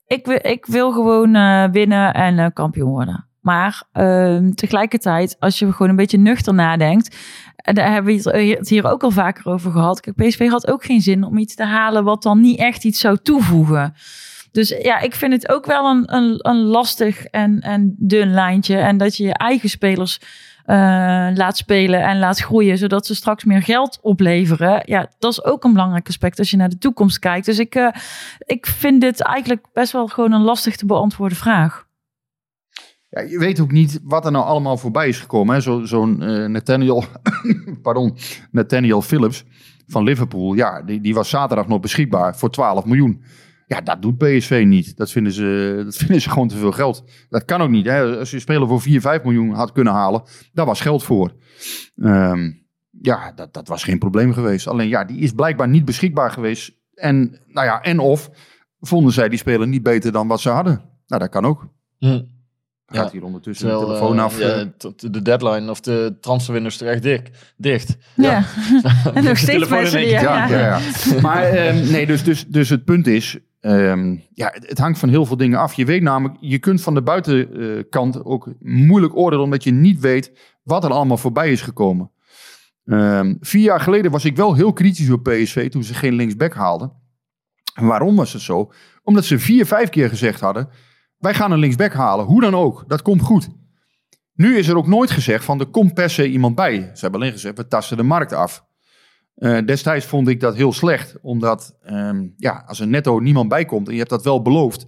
ik, 0.05 0.25
wil- 0.25 0.39
ik 0.41 0.65
wil 0.65 0.91
gewoon 0.91 1.35
eh, 1.35 1.65
winnen 1.71 2.13
en 2.13 2.39
eh, 2.39 2.45
kampioen 2.53 2.89
worden. 2.89 3.25
Maar 3.41 3.83
ehm, 3.91 4.51
tegelijkertijd, 4.51 5.35
als 5.39 5.59
je 5.59 5.71
gewoon 5.71 5.89
een 5.89 5.95
beetje 5.95 6.17
nuchter 6.17 6.53
nadenkt, 6.53 7.17
en 7.55 7.75
daar 7.75 7.91
hebben 7.91 8.15
we 8.23 8.29
het 8.57 8.69
hier- 8.69 8.91
ook 8.91 9.03
al 9.03 9.11
vaker 9.11 9.45
over 9.51 9.71
gehad. 9.71 9.99
Kijk, 9.99 10.15
PSV 10.15 10.49
had 10.49 10.71
ook 10.71 10.83
geen 10.83 11.01
zin 11.01 11.23
om 11.23 11.37
iets 11.37 11.55
te 11.55 11.65
halen 11.65 12.03
wat 12.03 12.23
dan 12.23 12.39
niet 12.41 12.59
echt 12.59 12.83
iets 12.83 12.99
zou 12.99 13.17
toevoegen. 13.23 13.93
Dus 14.51 14.69
ja, 14.81 14.99
ik 14.99 15.15
vind 15.15 15.33
het 15.33 15.49
ook 15.49 15.65
wel 15.65 15.89
een, 15.89 16.15
een, 16.15 16.35
een 16.41 16.61
lastig 16.61 17.25
en, 17.25 17.59
en 17.59 17.95
dun 17.97 18.33
lijntje. 18.33 18.77
En 18.77 18.97
dat 18.97 19.17
je 19.17 19.23
je 19.23 19.33
eigen 19.33 19.69
spelers 19.69 20.19
laat 21.35 21.57
spelen 21.57 22.01
en 22.03 22.19
laat 22.19 22.39
groeien, 22.39 22.77
zodat 22.77 23.05
ze 23.05 23.15
straks 23.15 23.43
meer 23.43 23.61
geld 23.63 23.99
opleveren. 24.01 24.81
Ja, 24.85 25.07
dat 25.19 25.31
is 25.31 25.43
ook 25.43 25.63
een 25.63 25.73
belangrijk 25.73 26.07
aspect 26.07 26.39
als 26.39 26.49
je 26.51 26.57
naar 26.57 26.69
de 26.69 26.77
toekomst 26.77 27.19
kijkt. 27.19 27.45
Dus 27.45 27.59
ik, 27.59 27.75
eh, 27.75 27.87
ik 28.45 28.65
vind 28.65 29.01
dit 29.01 29.21
eigenlijk 29.21 29.65
best 29.73 29.91
wel 29.91 30.07
gewoon 30.07 30.31
een 30.31 30.41
lastig 30.41 30.75
te 30.75 30.85
beantwoorden 30.85 31.37
vraag. 31.37 31.85
Ja, 33.09 33.21
je 33.21 33.37
weet 33.39 33.59
ook 33.59 33.71
niet 33.71 33.99
wat 34.03 34.25
er 34.25 34.31
nou 34.31 34.45
allemaal 34.45 34.77
voorbij 34.77 35.07
is 35.07 35.19
gekomen. 35.19 35.55
hè. 35.55 35.61
Zo- 35.61 35.85
Zo'n 35.85 36.21
eh, 36.21 36.45
Nathaniel, 36.45 37.03
pardon, 37.81 38.17
Nathaniel 38.51 39.01
Phillips 39.01 39.43
van 39.87 40.03
Liverpool. 40.03 40.53
Ja, 40.53 40.81
die, 40.81 41.01
die 41.01 41.13
was 41.13 41.29
zaterdag 41.29 41.67
nog 41.67 41.79
beschikbaar 41.79 42.37
voor 42.37 42.49
12 42.51 42.85
miljoen. 42.85 43.23
Ja, 43.71 43.81
dat 43.81 44.01
doet 44.01 44.17
PSV 44.17 44.63
niet. 44.67 44.97
Dat 44.97 45.11
vinden 45.11 45.33
ze, 45.33 45.81
dat 45.83 45.95
vinden 46.05 46.21
ze 46.21 46.29
gewoon 46.29 46.47
te 46.47 46.57
veel 46.57 46.71
geld. 46.71 47.03
Dat 47.29 47.45
kan 47.45 47.61
ook 47.61 47.69
niet. 47.69 47.85
Hè. 47.85 48.17
Als 48.17 48.29
je 48.29 48.35
een 48.35 48.41
speler 48.41 48.67
voor 48.67 48.81
4, 48.81 49.01
5 49.01 49.23
miljoen 49.23 49.53
had 49.53 49.71
kunnen 49.71 49.93
halen, 49.93 50.23
daar 50.53 50.65
was 50.65 50.81
geld 50.81 51.03
voor. 51.03 51.33
Ehm, 51.95 52.51
ja, 53.01 53.31
dat, 53.35 53.53
dat 53.53 53.67
was 53.67 53.83
geen 53.83 53.99
probleem 53.99 54.33
geweest. 54.33 54.67
Alleen 54.67 54.87
ja, 54.87 55.03
die 55.03 55.17
is 55.17 55.31
blijkbaar 55.31 55.67
niet 55.67 55.85
beschikbaar 55.85 56.31
geweest. 56.31 56.71
En, 56.93 57.39
nou 57.47 57.67
ja, 57.67 57.81
en 57.81 57.99
of 57.99 58.29
vonden 58.79 59.13
zij 59.13 59.29
die 59.29 59.39
speler 59.39 59.67
niet 59.67 59.83
beter 59.83 60.11
dan 60.11 60.27
wat 60.27 60.41
ze 60.41 60.49
hadden. 60.49 60.81
Nou, 61.07 61.21
dat 61.21 61.31
kan 61.31 61.45
ook. 61.45 61.67
Hm. 61.97 62.21
Gaat 62.85 63.05
Ja. 63.05 63.11
hier 63.11 63.23
ondertussen 63.23 63.67
de 63.67 63.77
telefoon 63.77 64.17
eh, 64.17 64.23
af. 64.23 64.39
ja, 64.39 64.47
eh. 64.47 64.65
tot 64.77 65.13
de 65.13 65.21
deadline 65.21 65.69
of 65.69 65.79
de 65.79 66.17
transferwindow 66.21 66.71
is 66.71 66.77
terecht 66.77 67.03
dicht. 67.03 67.53
dicht. 67.57 67.97
Ja, 68.15 68.45
en 69.13 69.23
nog 69.23 69.37
steeds 69.37 69.67
mensen 69.67 69.99
die... 69.99 70.09
ja, 70.09 70.47
ja. 70.47 70.79
Maar 71.21 71.43
ehm, 71.43 71.91
nee, 71.91 72.05
dus, 72.05 72.23
dus, 72.23 72.47
dus 72.47 72.69
het 72.69 72.85
punt 72.85 73.07
is, 73.07 73.39
ehm, 73.61 74.17
ja, 74.33 74.53
het, 74.53 74.77
hangt 74.77 74.99
van 74.99 75.09
heel 75.09 75.25
veel 75.25 75.37
dingen 75.37 75.59
af. 75.59 75.73
Je 75.73 75.85
weet 75.85 76.01
namelijk, 76.01 76.37
je 76.39 76.59
kunt 76.59 76.81
van 76.81 76.93
de 76.93 77.01
buitenkant 77.01 78.25
ook 78.25 78.53
moeilijk 78.59 79.15
oordelen, 79.15 79.45
omdat 79.45 79.63
je 79.63 79.71
niet 79.71 79.99
weet 79.99 80.31
wat 80.63 80.83
er 80.83 80.91
allemaal 80.91 81.17
voorbij 81.17 81.51
is 81.51 81.61
gekomen. 81.61 82.11
Ehm, 82.85 83.35
vier 83.39 83.61
jaar 83.61 83.79
geleden 83.79 84.11
was 84.11 84.25
ik 84.25 84.35
wel 84.35 84.53
heel 84.53 84.73
kritisch 84.73 85.09
op 85.09 85.23
PSV 85.23 85.69
toen 85.69 85.83
ze 85.83 85.93
geen 85.93 86.13
linksback 86.13 86.53
haalden. 86.53 86.91
En 87.73 87.85
waarom 87.85 88.15
was 88.15 88.33
het 88.33 88.41
zo? 88.41 88.71
Omdat 89.03 89.25
ze 89.25 89.39
vier, 89.39 89.65
vijf 89.65 89.89
keer 89.89 90.09
gezegd 90.09 90.39
hadden, 90.39 90.69
wij 91.17 91.33
gaan 91.33 91.51
een 91.51 91.59
linksback 91.59 91.93
halen, 91.93 92.25
hoe 92.25 92.41
dan 92.41 92.55
ook, 92.55 92.83
dat 92.87 93.01
komt 93.01 93.21
goed. 93.21 93.49
Nu 94.33 94.57
is 94.57 94.67
er 94.67 94.77
ook 94.77 94.87
nooit 94.87 95.11
gezegd 95.11 95.43
van 95.43 95.59
er 95.59 95.65
komt 95.65 95.93
per 95.93 96.09
se 96.09 96.29
iemand 96.29 96.55
bij. 96.55 96.91
Ze 96.93 97.01
hebben 97.01 97.19
alleen 97.19 97.31
gezegd, 97.31 97.57
we 97.57 97.67
tasten 97.67 97.97
de 97.97 98.03
markt 98.03 98.33
af. 98.33 98.65
Eh, 99.41 99.65
destijds 99.65 100.05
vond 100.05 100.27
ik 100.27 100.39
dat 100.39 100.55
heel 100.55 100.73
slecht, 100.73 101.17
omdat 101.21 101.77
ehm, 101.83 102.27
ja, 102.37 102.63
als 102.67 102.79
er 102.79 102.87
netto 102.87 103.19
niemand 103.19 103.49
bij 103.49 103.65
komt 103.65 103.87
en 103.87 103.93
je 103.93 103.99
hebt 103.99 104.09
dat 104.09 104.23
wel 104.23 104.41
beloofd 104.41 104.87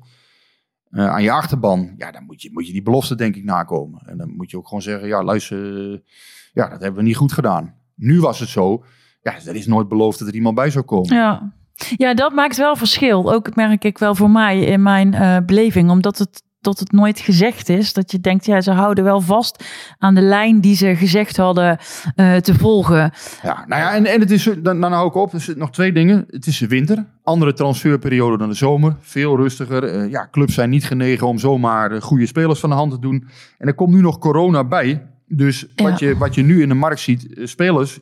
eh, 0.89 1.07
aan 1.07 1.23
je 1.23 1.31
achterban, 1.31 1.93
ja, 1.97 2.11
dan 2.11 2.23
moet 2.23 2.41
je, 2.41 2.49
moet 2.51 2.67
je 2.67 2.73
die 2.73 2.81
belofte 2.81 3.15
denk 3.15 3.35
ik 3.35 3.43
nakomen. 3.43 4.01
En 4.05 4.17
dan 4.17 4.35
moet 4.35 4.51
je 4.51 4.57
ook 4.57 4.67
gewoon 4.67 4.81
zeggen, 4.81 5.07
ja 5.07 5.23
luister, 5.23 5.91
eh, 5.93 5.99
ja, 6.53 6.69
dat 6.69 6.81
hebben 6.81 7.01
we 7.01 7.07
niet 7.07 7.15
goed 7.15 7.33
gedaan. 7.33 7.75
Nu 7.95 8.19
was 8.19 8.39
het 8.39 8.49
zo, 8.49 8.83
ja, 9.21 9.35
er 9.45 9.55
is 9.55 9.67
nooit 9.67 9.87
beloofd 9.87 10.19
dat 10.19 10.27
er 10.27 10.33
iemand 10.33 10.55
bij 10.55 10.69
zou 10.69 10.85
komen. 10.85 11.15
Ja. 11.15 11.53
ja, 11.95 12.13
dat 12.13 12.33
maakt 12.33 12.57
wel 12.57 12.75
verschil. 12.75 13.33
Ook 13.33 13.55
merk 13.55 13.83
ik 13.83 13.97
wel 13.97 14.15
voor 14.15 14.31
mij 14.31 14.59
in 14.59 14.81
mijn 14.81 15.45
beleving. 15.45 15.89
Omdat 15.89 16.17
het, 16.17 16.43
dat 16.63 16.79
het 16.79 16.91
nooit 16.91 17.19
gezegd 17.19 17.69
is. 17.69 17.93
Dat 17.93 18.11
je 18.11 18.19
denkt, 18.19 18.45
ja, 18.45 18.61
ze 18.61 18.71
houden 18.71 19.03
wel 19.03 19.21
vast 19.21 19.63
aan 19.97 20.15
de 20.15 20.21
lijn 20.21 20.61
die 20.61 20.75
ze 20.75 20.95
gezegd 20.95 21.37
hadden 21.37 21.77
eh, 22.15 22.35
te 22.35 22.55
volgen. 22.55 23.11
Ja, 23.43 23.65
nou 23.67 23.81
ja, 23.81 23.93
en, 23.93 24.05
en 24.05 24.19
het 24.19 24.31
is, 24.31 24.49
dan, 24.59 24.81
dan 24.81 24.91
hou 24.91 25.07
ik 25.07 25.15
op. 25.15 25.33
Er 25.33 25.39
zitten 25.39 25.59
nog 25.59 25.71
twee 25.71 25.91
dingen. 25.93 26.25
Het 26.29 26.47
is 26.47 26.57
de 26.57 26.67
winter. 26.67 27.05
Andere 27.23 27.53
transferperiode 27.53 28.37
dan 28.37 28.49
de 28.49 28.55
zomer. 28.55 28.95
Veel 28.99 29.35
rustiger. 29.37 29.83
Eh, 29.83 30.09
ja, 30.09 30.27
clubs 30.31 30.53
zijn 30.53 30.69
niet 30.69 30.85
genegen 30.85 31.27
om 31.27 31.37
zomaar 31.37 31.91
eh, 31.91 32.01
goede 32.01 32.25
spelers 32.25 32.59
van 32.59 32.69
de 32.69 32.75
hand 32.75 32.91
te 32.91 32.99
doen. 32.99 33.27
En 33.57 33.67
er 33.67 33.75
komt 33.75 33.93
nu 33.93 34.01
nog 34.01 34.17
corona 34.17 34.63
bij. 34.63 35.07
Dus 35.27 35.65
wat, 35.75 35.99
Ja. 35.99 36.07
je, 36.07 36.17
wat 36.17 36.35
je 36.35 36.41
nu 36.43 36.61
in 36.61 36.69
de 36.69 36.75
markt 36.75 36.99
ziet, 36.99 37.27
spelers, 37.43 37.99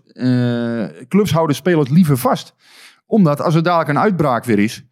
clubs 1.07 1.31
houden 1.31 1.55
spelers 1.55 1.89
liever 1.89 2.17
vast. 2.17 2.53
Omdat 3.05 3.41
als 3.41 3.55
er 3.55 3.63
dadelijk 3.63 3.89
een 3.89 3.99
uitbraak 3.99 4.45
weer 4.45 4.59
is, 4.59 4.83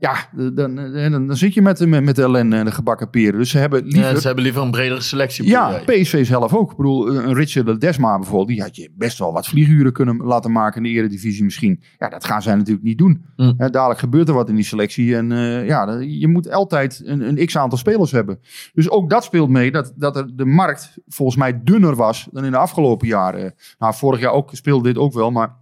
ja, 0.00 0.16
dan, 0.32 0.74
dan, 0.74 1.26
dan 1.26 1.36
zit 1.36 1.54
je 1.54 1.62
met, 1.62 1.86
met, 1.86 2.04
met 2.04 2.16
de 2.16 2.22
ellende 2.22 2.56
en 2.56 2.64
de 2.64 2.70
gebakken 2.70 3.10
peren. 3.10 3.38
Dus 3.38 3.50
ze 3.50 3.58
hebben 3.58 3.82
liever... 3.82 4.12
Ja, 4.12 4.18
ze 4.18 4.26
hebben 4.26 4.44
liever 4.44 4.62
een 4.62 4.70
bredere 4.70 5.00
selectie. 5.00 5.46
Ja? 5.46 5.80
PSV 5.84 6.26
zelf 6.26 6.54
ook. 6.54 6.70
Ik 6.70 6.76
bedoel, 6.76 7.16
een 7.16 7.34
Richard 7.34 7.80
Desma 7.80 8.18
bijvoorbeeld, 8.18 8.48
die 8.48 8.62
had 8.62 8.76
je 8.76 8.90
best 8.96 9.18
wel 9.18 9.32
wat 9.32 9.46
vlieguren 9.46 9.92
kunnen 9.92 10.16
laten 10.16 10.52
maken 10.52 10.76
in 10.76 10.92
de 10.92 10.98
eredivisie 10.98 11.44
misschien. 11.44 11.82
Ja, 11.98 12.08
dat 12.08 12.24
gaan 12.24 12.42
zij 12.42 12.54
natuurlijk 12.54 12.84
niet 12.84 12.98
doen. 12.98 13.24
Hm. 13.36 13.52
Dadelijk 13.56 13.98
gebeurt 13.98 14.28
er 14.28 14.34
wat 14.34 14.48
in 14.48 14.54
die 14.54 14.64
selectie 14.64 15.16
en 15.16 15.32
eh, 15.32 15.66
ja, 15.66 15.98
je 16.00 16.28
moet 16.28 16.50
altijd 16.50 17.02
een, 17.04 17.20
een 17.20 17.46
x-aantal 17.46 17.78
spelers 17.78 18.12
hebben. 18.12 18.38
Dus 18.72 18.90
ook 18.90 19.10
dat 19.10 19.24
speelt 19.24 19.48
mee, 19.48 19.70
dat, 19.70 19.92
dat 19.96 20.16
er 20.16 20.36
de 20.36 20.44
markt 20.44 20.98
volgens 21.06 21.38
mij 21.38 21.60
dunner 21.64 21.94
was 21.94 22.28
dan 22.32 22.44
in 22.44 22.50
de 22.50 22.56
afgelopen 22.56 23.06
jaren. 23.06 23.54
Nou, 23.78 23.94
vorig 23.94 24.20
jaar 24.20 24.32
ook 24.32 24.50
speelde 24.52 24.88
dit 24.88 24.98
ook 24.98 25.12
wel, 25.12 25.30
maar 25.30 25.56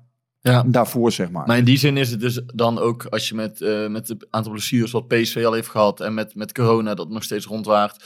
Ja. 0.51 0.65
daarvoor 0.67 1.13
zeg 1.13 1.31
maar. 1.31 1.47
Maar 1.47 1.59
in 1.59 1.65
die 1.65 1.79
zin 1.79 1.97
is 1.97 2.11
het 2.11 2.21
dus 2.21 2.41
dan 2.55 2.79
ook, 2.79 3.05
als 3.05 3.29
je 3.29 3.35
met, 3.35 3.61
eh, 3.61 3.87
met 3.87 4.09
het 4.09 4.27
aantal 4.31 4.53
blessures 4.53 4.91
wat 4.91 5.09
PSV 5.09 5.43
al 5.47 5.53
heeft 5.53 5.69
gehad 5.69 6.01
en 6.01 6.15
met, 6.15 6.35
met 6.35 6.53
corona 6.53 6.95
dat 6.95 7.09
nog 7.09 7.23
steeds 7.23 7.47
rondwaart. 7.47 8.05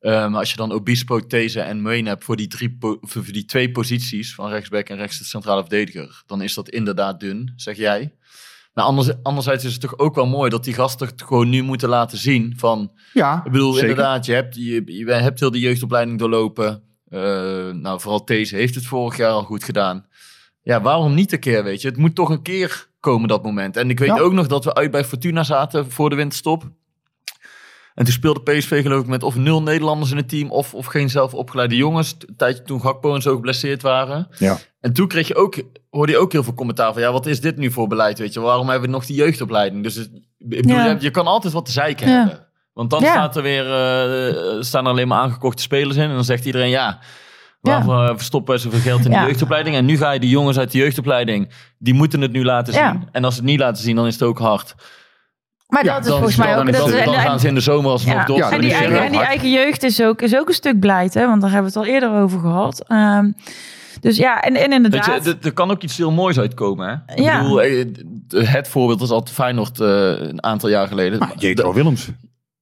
eh, 0.00 0.10
maar 0.28 0.38
als 0.38 0.50
je 0.50 0.56
dan 0.56 0.72
Obispo, 0.72 1.20
These 1.26 1.60
en 1.60 1.82
Meun 1.82 2.06
hebt 2.06 2.24
voor 2.24 2.36
die, 2.36 2.46
drie 2.46 2.76
voor 3.00 3.24
die 3.32 3.44
twee 3.44 3.70
posities 3.70 4.34
van 4.34 4.48
rechtsback 4.48 4.88
en 4.88 4.96
rechts 4.96 5.18
de 5.18 5.24
centrale 5.24 5.60
verdediger, 5.60 6.22
dan 6.26 6.42
is 6.42 6.54
dat 6.54 6.68
inderdaad 6.68 7.20
dun, 7.20 7.52
zeg 7.56 7.76
jij. 7.76 8.14
Maar 8.72 8.84
anders, 8.84 9.22
anderzijds 9.22 9.64
is 9.64 9.72
het 9.72 9.80
toch 9.80 9.98
ook 9.98 10.14
wel 10.14 10.26
mooi 10.26 10.50
dat 10.50 10.64
die 10.64 10.74
gasten 10.74 11.06
het 11.06 11.22
gewoon 11.22 11.48
nu 11.48 11.62
moeten 11.62 11.88
laten 11.88 12.18
zien 12.18 12.54
van, 12.56 12.92
ja, 13.12 13.42
ik 13.44 13.52
bedoel, 13.52 13.72
zeker. 13.72 13.88
inderdaad, 13.88 14.26
je 14.26 14.32
hebt, 14.32 14.54
je, 14.54 14.82
je 14.84 15.12
hebt 15.12 15.40
heel 15.40 15.50
de 15.50 15.58
jeugdopleiding 15.58 16.18
doorlopen. 16.18 16.82
Eh, 17.08 17.70
nou, 17.70 18.00
vooral 18.00 18.24
These 18.24 18.56
heeft 18.56 18.74
het 18.74 18.86
vorig 18.86 19.16
jaar 19.16 19.30
al 19.30 19.42
goed 19.42 19.64
gedaan. 19.64 20.06
Ja, 20.62 20.80
waarom 20.80 21.14
niet 21.14 21.32
een 21.32 21.38
keer, 21.40 21.64
weet 21.64 21.80
je? 21.82 21.88
Het 21.88 21.96
moet 21.96 22.14
toch 22.14 22.28
een 22.30 22.42
keer 22.42 22.88
komen, 23.00 23.28
dat 23.28 23.42
moment. 23.42 23.76
En 23.76 23.90
ik 23.90 23.98
weet 23.98 24.08
Ja. 24.08 24.18
ook 24.18 24.32
nog 24.32 24.46
dat 24.46 24.64
we 24.64 24.74
uit 24.74 24.90
bij 24.90 25.04
Fortuna 25.04 25.42
zaten 25.42 25.90
voor 25.90 26.10
de 26.10 26.16
winterstop. 26.16 26.62
En 27.94 28.04
toen 28.04 28.14
speelde 28.14 28.42
PSV 28.42 28.82
geloof 28.82 29.00
ik 29.02 29.06
met 29.08 29.22
of 29.22 29.36
nul 29.36 29.62
Nederlanders 29.62 30.10
in 30.10 30.16
het 30.16 30.28
team... 30.28 30.50
of, 30.50 30.74
of 30.74 30.86
geen 30.86 31.10
zelf 31.10 31.34
opgeleide 31.34 31.76
jongens. 31.76 32.16
Een 32.26 32.36
tijdje 32.36 32.62
toen 32.62 32.80
Gakpo 32.80 33.14
en 33.14 33.22
zo 33.22 33.34
geblesseerd 33.34 33.82
waren. 33.82 34.28
Ja. 34.38 34.58
En 34.80 34.92
toen 34.92 35.08
kreeg 35.08 35.28
je 35.28 35.34
ook, 35.34 35.54
hoorde 35.90 36.12
je 36.12 36.18
ook 36.18 36.32
heel 36.32 36.42
veel 36.42 36.54
commentaar 36.54 36.92
van... 36.92 37.02
ja, 37.02 37.12
wat 37.12 37.26
is 37.26 37.40
dit 37.40 37.56
nu 37.56 37.70
voor 37.70 37.86
beleid, 37.88 38.18
weet 38.18 38.32
je? 38.32 38.40
Waarom 38.40 38.68
hebben 38.68 38.88
we 38.88 38.94
nog 38.94 39.06
die 39.06 39.16
jeugdopleiding? 39.16 39.82
Dus 39.82 39.94
het- 39.94 40.10
ik 40.38 40.48
bedoel, 40.48 40.76
Ja. 40.76 40.86
je, 40.86 40.96
je 41.00 41.10
kan 41.10 41.26
altijd 41.26 41.52
wat 41.52 41.64
te 41.66 41.72
zeiken 41.72 42.08
Ja. 42.08 42.18
hebben. 42.18 42.46
Want 42.72 42.90
dan 42.90 43.00
Ja. 43.02 43.10
staat 43.10 43.36
er 43.36 43.42
weer, 43.42 43.64
eh, 43.64 44.62
staan 44.62 44.84
er 44.84 44.90
alleen 44.90 45.08
maar 45.08 45.18
aangekochte 45.20 45.62
spelers 45.62 45.96
in. 45.96 46.02
En 46.08 46.14
dan 46.14 46.24
zegt 46.24 46.44
iedereen, 46.44 46.68
ja, 46.70 46.98
waarvoor 47.60 48.02
eh, 48.04 48.12
verstoppen 48.16 48.54
wij 48.54 48.62
zoveel 48.62 48.80
geld 48.80 49.04
in 49.04 49.10
de 49.10 49.16
Ja. 49.16 49.24
jeugdopleiding? 49.26 49.76
En 49.76 49.84
nu 49.84 49.96
ga 49.96 50.10
je 50.10 50.20
die 50.20 50.30
jongens 50.30 50.58
uit 50.58 50.70
de 50.72 50.78
jeugdopleiding, 50.78 51.50
die 51.78 51.94
moeten 51.94 52.20
het 52.20 52.32
nu 52.32 52.44
laten 52.44 52.72
zien. 52.72 52.82
Ja. 52.82 53.00
En 53.12 53.24
als 53.24 53.34
ze 53.34 53.40
het 53.40 53.50
niet 53.50 53.58
laten 53.58 53.82
zien, 53.82 53.96
dan 53.96 54.06
is 54.06 54.12
het 54.14 54.22
ook 54.22 54.38
hard. 54.38 54.74
Maar 55.68 55.84
Ja, 55.84 55.94
dat 55.94 56.04
is 56.06 56.10
volgens 56.10 56.36
mij 56.36 56.48
ook... 56.50 56.56
dan, 56.56 56.66
dat 56.66 56.74
dan, 56.80 56.88
is- 56.98 57.00
en- 57.06 57.12
gaan 57.14 57.40
ze 57.40 57.48
in 57.48 57.54
de 57.54 57.60
zomer 57.60 57.90
alsnog 57.90 58.14
Ja. 58.14 58.24
door. 58.24 58.36
Ja, 58.36 58.50
en, 58.50 58.60
die 58.60 58.70
is 58.70 58.74
het 58.78 58.84
eigen, 58.84 59.04
en 59.06 59.12
die 59.12 59.20
eigen 59.20 59.50
jeugd 59.50 59.82
is 59.82 60.02
ook, 60.02 60.22
is 60.22 60.36
ook 60.36 60.48
een 60.48 60.54
stuk 60.54 60.80
beleid, 60.80 61.14
hè? 61.14 61.26
Want 61.26 61.40
daar 61.40 61.50
hebben 61.50 61.72
we 61.72 61.78
het 61.78 61.88
al 61.88 61.94
eerder 61.94 62.10
over 62.22 62.40
gehad. 62.40 62.84
Ehm, 62.88 63.30
dus 64.00 64.16
ja, 64.16 64.40
en, 64.40 64.54
en 64.54 64.60
Weet 64.68 64.72
inderdaad... 64.72 65.24
je, 65.24 65.36
er- 65.42 65.52
kan 65.52 65.70
ook 65.70 65.82
iets 65.82 65.96
heel 65.96 66.10
moois 66.12 66.38
uitkomen. 66.38 66.88
Hè? 67.06 67.14
Ik 67.14 67.22
Ja. 67.24 67.40
bedoel, 67.42 67.62
eh, 67.62 67.86
het 68.28 68.68
voorbeeld 68.68 69.00
was 69.00 69.10
altijd 69.10 69.36
Feyenoord 69.36 69.80
eh, 69.80 69.88
een 70.08 70.44
aantal 70.44 70.68
jaar 70.68 70.86
geleden. 70.88 71.18
Maar 71.18 71.32
Jetro 71.36 71.72
Willems. 71.72 72.08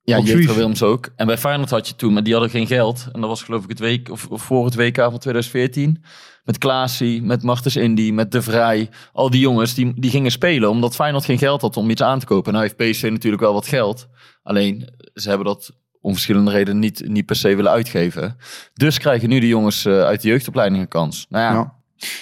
Ja, 0.08 0.18
Jetro. 0.18 0.54
Willems 0.54 0.82
ook. 0.82 1.08
En 1.16 1.26
bij 1.26 1.38
Feyenoord 1.38 1.70
had 1.70 1.88
je 1.88 1.96
toen, 1.96 2.12
maar 2.12 2.22
die 2.22 2.32
hadden 2.32 2.50
geen 2.50 2.66
geld. 2.66 3.08
En 3.12 3.20
dat 3.20 3.30
was 3.30 3.42
geloof 3.42 3.62
ik 3.62 3.68
het 3.68 3.78
week, 3.78 4.10
of, 4.10 4.26
of 4.26 4.42
voor 4.42 4.64
het 4.64 4.74
WK 4.74 4.96
van 4.96 5.18
2014. 5.18 6.02
Met 6.44 6.58
Klaasie, 6.58 7.22
met 7.22 7.42
Martens 7.42 7.76
Indy, 7.76 8.10
met 8.10 8.32
De 8.32 8.42
Vrij. 8.42 8.88
Al 9.12 9.30
die 9.30 9.40
jongens, 9.40 9.74
die, 9.74 10.00
die 10.00 10.10
gingen 10.10 10.30
spelen 10.30 10.70
omdat 10.70 10.94
Feyenoord 10.94 11.24
geen 11.24 11.38
geld 11.38 11.60
had 11.60 11.76
om 11.76 11.90
iets 11.90 12.02
aan 12.02 12.18
te 12.18 12.26
kopen. 12.26 12.52
Nou 12.52 12.64
heeft 12.64 12.76
PSV 12.76 13.08
natuurlijk 13.10 13.42
wel 13.42 13.52
wat 13.52 13.66
geld. 13.66 14.08
Alleen, 14.42 14.88
ze 15.14 15.28
hebben 15.28 15.46
dat 15.46 15.70
om 16.00 16.12
verschillende 16.12 16.50
redenen 16.50 16.78
niet, 16.80 17.08
niet 17.08 17.26
per 17.26 17.36
se 17.36 17.54
willen 17.56 17.70
uitgeven. 17.70 18.36
Dus 18.74 18.98
krijgen 18.98 19.28
nu 19.28 19.40
de 19.40 19.48
jongens 19.48 19.84
eh, 19.84 20.00
uit 20.00 20.22
de 20.22 20.28
jeugdopleiding 20.28 20.82
een 20.82 20.88
kans. 20.88 21.26
Nou 21.28 21.44
ja, 21.44 21.52
Ja. 21.52 21.76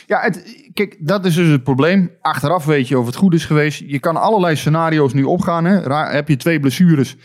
Ja, 0.07 0.21
het, 0.21 0.69
kijk, 0.73 0.97
dat 1.01 1.25
is 1.25 1.35
dus 1.35 1.49
het 1.49 1.63
probleem. 1.63 2.11
Achteraf 2.21 2.65
weet 2.65 2.89
je 2.89 2.99
of 2.99 3.07
het 3.07 3.17
goed 3.17 3.35
is 3.35 3.45
geweest. 3.45 3.83
Je 3.87 3.99
kan 3.99 4.17
allerlei 4.17 4.57
scenario's 4.57 5.13
nu 5.13 5.23
opgaan. 5.23 5.65
Hè. 5.65 5.79
Ra- 5.79 6.11
heb 6.11 6.29
je 6.29 6.37
twee 6.37 6.61
blessures, 6.61 7.17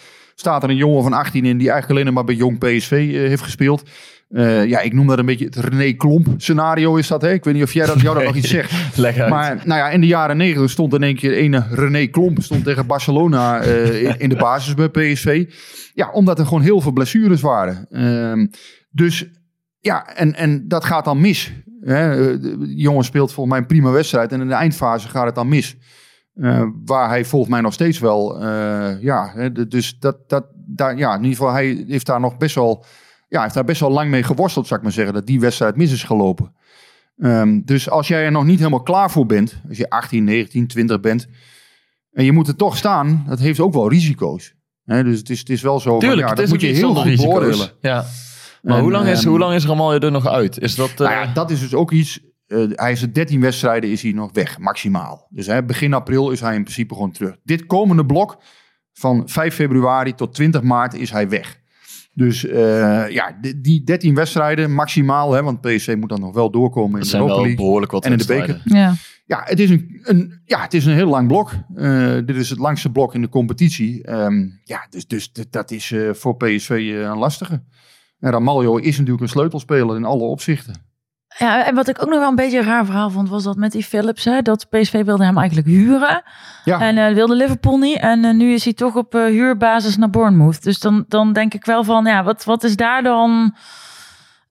staat 0.42 0.64
er 0.64 0.70
een 0.70 0.76
jongen 0.76 1.04
van 1.04 1.14
18 1.14 1.46
in... 1.46 1.58
die 1.58 1.70
eigenlijk 1.70 2.00
alleen 2.00 2.14
maar 2.14 2.24
bij 2.24 2.36
jong 2.36 2.58
PSV 2.58 2.92
eh, 2.92 3.28
heeft 3.28 3.42
gespeeld. 3.42 3.84
Eh, 4.30 4.66
ja, 4.66 4.80
ik 4.80 4.94
noem 4.94 5.08
dat 5.08 5.20
een 5.20 5.26
beetje 5.26 5.46
het 5.46 5.56
René 5.56 5.94
Klomp 5.94 6.28
scenario 6.38 6.96
is 6.96 7.08
dat. 7.08 7.22
Hè? 7.22 7.32
Ik 7.32 7.44
weet 7.44 7.54
niet 7.54 7.64
of 7.64 7.74
jij 7.74 7.86
dat, 7.86 8.02
jou 8.02 8.16
dat 8.16 8.24
nog 8.24 8.36
iets 8.42 8.50
zegt. 8.50 8.98
leg 8.98 9.18
uit. 9.18 9.30
Maar 9.30 9.62
nou 9.66 9.80
ja, 9.80 9.90
in 9.90 10.02
de 10.02 10.08
jaren 10.08 10.38
negentig 10.38 10.72
stond 10.72 10.94
in 10.94 11.04
één 11.04 11.16
keer 11.16 11.34
ene 11.34 11.66
René 11.70 12.06
Klomp 12.06 12.42
stond 12.42 12.64
tegen 12.64 12.88
Barcelona 12.88 13.62
eh, 13.62 14.04
in, 14.04 14.20
in 14.20 14.30
de 14.30 14.36
basis 14.36 14.74
bij 14.74 14.90
PSV. 14.90 15.46
Ja, 15.94 16.12
omdat 16.12 16.40
er 16.40 16.46
gewoon 16.46 16.62
heel 16.62 16.82
veel 16.82 16.92
blessures 16.92 17.42
waren. 17.42 17.88
Ehm, 17.90 18.48
dus 18.90 19.26
ja, 19.80 20.16
en, 20.16 20.36
en 20.36 20.68
dat 20.68 20.86
gaat 20.86 21.06
dan 21.06 21.22
mis. 21.22 21.52
Hè? 21.82 22.40
De 22.40 22.74
jongen 22.76 23.04
speelt 23.04 23.34
volgens 23.34 23.56
mij 23.56 23.58
een 23.58 23.76
prima 23.76 23.92
wedstrijd 23.92 24.32
en 24.32 24.42
in 24.42 24.48
de 24.48 24.54
eindfase 24.54 25.08
gaat 25.08 25.26
het 25.26 25.36
dan 25.36 25.50
mis. 25.50 25.78
Eh, 26.34 26.64
waar 26.86 27.10
hij 27.10 27.26
volgens 27.26 27.52
mij 27.52 27.62
nog 27.62 27.74
steeds 27.74 28.00
wel, 28.00 28.42
eh, 28.42 29.02
ja, 29.02 29.32
hè, 29.36 29.68
dus 29.68 30.00
dat, 30.00 30.30
dat, 30.30 30.46
daar, 30.56 30.98
ja, 30.98 31.12
in 31.16 31.24
ieder 31.24 31.38
geval, 31.38 31.52
hij 31.54 31.86
heeft 31.88 32.06
daar 32.06 32.20
nog 32.20 32.38
best 32.38 32.56
wel, 32.56 32.86
ja, 33.28 33.42
heeft 33.42 33.54
daar 33.54 33.64
best 33.64 33.80
wel 33.80 33.92
lang 33.92 34.10
mee 34.10 34.24
geworsteld, 34.24 34.68
zou 34.68 34.80
ik 34.80 34.86
maar 34.86 34.96
zeggen, 34.96 35.14
dat 35.14 35.26
die 35.28 35.40
wedstrijd 35.40 35.76
mis 35.76 35.92
is 35.92 36.04
gelopen. 36.04 36.54
Ehm, 37.18 37.62
dus 37.66 37.90
als 37.90 38.08
jij 38.08 38.24
er 38.26 38.32
nog 38.32 38.46
niet 38.46 38.58
helemaal 38.58 38.82
klaar 38.82 39.12
voor 39.12 39.26
bent, 39.26 39.62
als 39.70 39.78
je 39.78 39.90
18, 39.90 40.24
19, 40.24 40.68
20 40.68 41.00
bent, 41.00 41.28
en 42.12 42.24
je 42.26 42.32
moet 42.32 42.48
er 42.48 42.56
toch 42.56 42.78
staan, 42.78 43.24
dat 43.28 43.40
heeft 43.40 43.60
ook 43.60 43.74
wel 43.74 43.90
risico's. 43.90 44.54
Hè, 44.84 45.04
dus 45.04 45.18
het 45.20 45.30
is, 45.30 45.40
het 45.40 45.50
is 45.50 45.62
wel 45.62 45.80
zo, 45.80 45.90
van, 45.90 46.00
Tuurlijk, 46.00 46.22
ja, 46.22 46.28
het 46.28 46.38
dat 46.38 46.48
moet 46.48 46.62
je 46.62 46.68
heel 46.68 46.96
goed 46.96 47.04
risico's. 47.06 47.26
beoordelen. 47.26 47.70
Ja. 47.82 48.06
Maar 48.62 48.76
En, 48.78 48.82
hoe, 48.82 48.92
lang 48.92 49.08
is, 49.08 49.20
ehm, 49.20 49.30
hoe 49.30 49.40
lang 49.40 49.54
is 49.54 49.66
Ramaljo 49.66 50.00
er 50.00 50.12
nog 50.12 50.28
uit? 50.28 50.60
Is 50.60 50.76
dat... 50.76 50.90
eh, 50.90 50.98
Nou 50.98 51.12
ja, 51.12 51.34
dat 51.34 51.52
is 51.52 51.60
dus 51.60 51.74
ook 51.74 51.92
iets. 51.92 52.20
Eh, 52.52 52.64
hij 52.70 52.92
is 52.92 53.02
er 53.02 53.14
13 53.14 53.42
wedstrijden 53.42 53.90
is 53.90 54.02
hij 54.02 54.12
nog 54.12 54.30
weg, 54.34 54.60
maximaal. 54.60 55.28
Dus 55.30 55.48
hè, 55.48 55.64
begin 55.64 55.94
april 55.94 56.32
is 56.32 56.40
hij 56.40 56.56
in 56.56 56.64
principe 56.64 56.94
gewoon 56.94 57.12
terug. 57.12 57.38
Dit 57.44 57.66
komende 57.66 58.06
blok 58.06 58.42
van 58.94 59.30
5 59.30 59.56
februari 59.56 60.14
tot 60.14 60.34
20 60.34 60.62
maart 60.62 60.94
is 60.94 61.12
hij 61.12 61.30
weg. 61.30 61.60
Dus 62.14 62.46
eh, 62.46 63.10
ja, 63.10 63.38
die, 63.42 63.62
die 63.62 63.84
13 63.84 64.16
wedstrijden 64.16 64.74
maximaal, 64.74 65.32
hè, 65.32 65.44
want 65.44 65.62
PSV 65.62 65.96
moet 66.00 66.10
dan 66.10 66.20
nog 66.20 66.34
wel 66.34 66.52
doorkomen 66.52 66.92
in 66.92 67.00
dat 67.00 67.04
de 67.04 67.10
zijn 67.10 67.22
Europa 67.22 67.56
behoorlijk 67.56 67.92
wat 67.92 68.06
en 68.06 68.12
in 68.12 68.18
de 68.18 68.26
beker. 68.26 68.62
ja. 68.64 68.94
Ja, 69.26 69.42
het 69.44 69.60
is 69.60 69.70
een, 69.70 70.00
een, 70.04 70.42
ja, 70.46 70.62
het 70.62 70.74
is 70.74 70.86
een 70.86 70.94
heel 70.94 71.08
lang 71.08 71.28
blok. 71.28 71.52
Eh, 71.76 72.14
dit 72.26 72.36
is 72.36 72.50
het 72.50 72.60
langste 72.60 72.92
blok 72.92 73.14
in 73.14 73.22
de 73.22 73.30
competitie. 73.30 74.04
Ehm, 74.04 74.48
ja, 74.64 74.88
dus, 74.90 75.08
dus 75.08 75.32
dat 75.50 75.72
is 75.72 75.92
eh, 75.92 76.14
voor 76.14 76.38
PSV 76.38 76.70
een 76.70 77.18
lastige. 77.18 77.64
En 78.20 78.32
Ramaljo 78.32 78.78
is 78.78 78.98
natuurlijk 78.98 79.22
een 79.22 79.30
sleutelspeler 79.30 79.96
in 79.96 80.06
alle 80.06 80.24
opzichten. 80.24 80.91
Ja, 81.38 81.66
en 81.66 81.76
wat 81.76 81.88
ik 81.88 82.02
ook 82.02 82.10
nog 82.10 82.20
wel 82.20 82.30
een 82.30 82.36
beetje 82.36 82.58
een 82.60 82.66
raar 82.66 82.86
verhaal 82.86 83.10
vond, 83.10 83.30
was 83.30 83.44
dat 83.44 83.56
met 83.56 83.72
die 83.72 83.84
Philips, 83.84 84.26
hè, 84.26 84.42
dat 84.42 84.68
PSV 84.70 85.04
wilde 85.06 85.24
hem 85.24 85.38
eigenlijk 85.38 85.68
huren. 85.68 86.24
Ja. 86.64 86.80
En 86.82 86.98
eh, 86.98 87.14
wilde 87.14 87.36
Liverpool 87.36 87.78
niet. 87.78 87.98
En 88.00 88.26
eh, 88.26 88.34
nu 88.34 88.54
is 88.54 88.64
hij 88.64 88.74
toch 88.74 88.96
op 88.96 89.16
eh, 89.16 89.26
huurbasis 89.26 89.98
naar 89.98 90.10
Bournemouth. 90.10 90.64
Dus 90.64 90.80
dan, 90.80 91.06
dan 91.08 91.34
denk 91.34 91.54
ik 91.54 91.66
wel 91.66 91.84
van, 91.84 92.06
ja, 92.06 92.24
wat, 92.24 92.44
wat 92.44 92.64
is 92.64 92.76
daar 92.76 93.04
dan... 93.04 93.56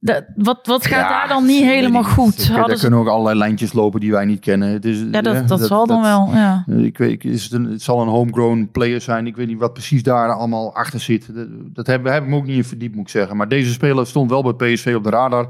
De, 0.03 0.25
wat, 0.37 0.67
wat 0.67 0.87
gaat 0.87 1.01
Ja, 1.01 1.09
daar 1.09 1.29
dan 1.29 1.47
niet 1.47 1.63
helemaal 1.63 2.05
goed? 2.05 2.49
Er, 2.49 2.57
er 2.71 2.77
ze- 2.77 2.81
kunnen 2.81 2.99
ook 2.99 3.09
allerlei 3.09 3.39
lijntjes 3.39 3.73
lopen 3.73 4.01
die 4.01 4.11
wij 4.11 4.25
niet 4.25 4.41
kennen. 4.41 4.71
Ja, 5.11 5.21
dat, 5.21 5.49
dat, 5.49 5.61
zal 5.61 5.87
dan 5.87 6.03
wel, 6.03 6.31
ja. 6.33 6.65
Ik 6.67 6.99
weet, 6.99 7.25
is 7.25 7.43
het, 7.43 7.53
een, 7.53 7.65
het 7.65 7.83
zal 7.83 8.01
een 8.01 8.09
homegrown 8.09 8.69
player 8.73 9.01
zijn. 9.01 9.27
Ik 9.27 9.37
weet 9.37 9.47
niet 9.47 9.59
wat 9.59 9.73
precies 9.73 10.03
daar 10.03 10.33
allemaal 10.35 10.75
achter 10.75 11.01
zit. 11.01 11.35
Dat, 11.35 11.47
dat 11.51 11.87
heb, 11.87 12.05
heb 12.05 12.23
ik 12.23 12.29
me 12.29 12.37
ook 12.37 12.47
niet 12.47 12.57
in 12.57 12.65
verdiept, 12.65 12.95
moet 12.95 13.05
ik 13.05 13.11
zeggen. 13.11 13.37
Maar 13.37 13.49
deze 13.49 13.73
speler 13.73 14.07
stond 14.07 14.31
wel 14.31 14.53
bij 14.53 14.73
PSV 14.75 14.95
op 14.97 15.05
de 15.05 15.11
radar. 15.11 15.49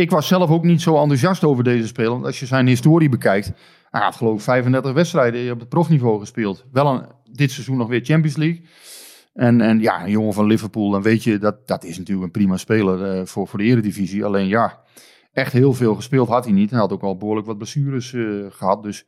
Ik 0.00 0.10
was 0.10 0.26
zelf 0.26 0.50
ook 0.50 0.64
niet 0.64 0.82
zo 0.82 0.96
enthousiast 0.96 1.44
over 1.44 1.64
deze 1.64 1.86
speler. 1.86 2.10
Want 2.10 2.24
als 2.24 2.40
je 2.40 2.46
zijn 2.46 2.66
historie 2.66 3.08
bekijkt. 3.08 3.52
Hij 3.90 4.00
had 4.02 4.16
geloof 4.16 4.34
ik 4.34 4.40
35 4.40 4.92
wedstrijden 4.92 5.52
op 5.52 5.60
het 5.60 5.68
profniveau 5.68 6.20
gespeeld. 6.20 6.64
Wel 6.72 6.86
een, 6.86 7.06
dit 7.32 7.50
seizoen 7.50 7.76
nog 7.76 7.88
weer 7.88 8.04
Champions 8.04 8.36
League. 8.36 8.62
En, 9.34 9.60
en 9.60 9.80
ja, 9.80 10.04
een 10.04 10.10
jongen 10.10 10.32
van 10.32 10.46
Liverpool, 10.46 10.90
dan 10.90 11.02
weet 11.02 11.24
je, 11.24 11.38
dat, 11.38 11.66
dat 11.66 11.84
is 11.84 11.98
natuurlijk 11.98 12.26
een 12.26 12.32
prima 12.32 12.56
speler 12.56 13.04
eh, 13.04 13.26
voor, 13.26 13.48
voor 13.48 13.58
de 13.58 13.64
eredivisie. 13.64 14.24
Alleen 14.24 14.48
ja, 14.48 14.80
echt 15.32 15.52
heel 15.52 15.72
veel 15.72 15.94
gespeeld 15.94 16.28
had 16.28 16.44
hij 16.44 16.52
niet. 16.52 16.70
Hij 16.70 16.78
had 16.78 16.92
ook 16.92 17.02
al 17.02 17.16
behoorlijk 17.16 17.46
wat 17.46 17.56
blessures 17.58 18.12
eh, 18.12 18.22
gehad. 18.48 18.82
Dus 18.82 19.06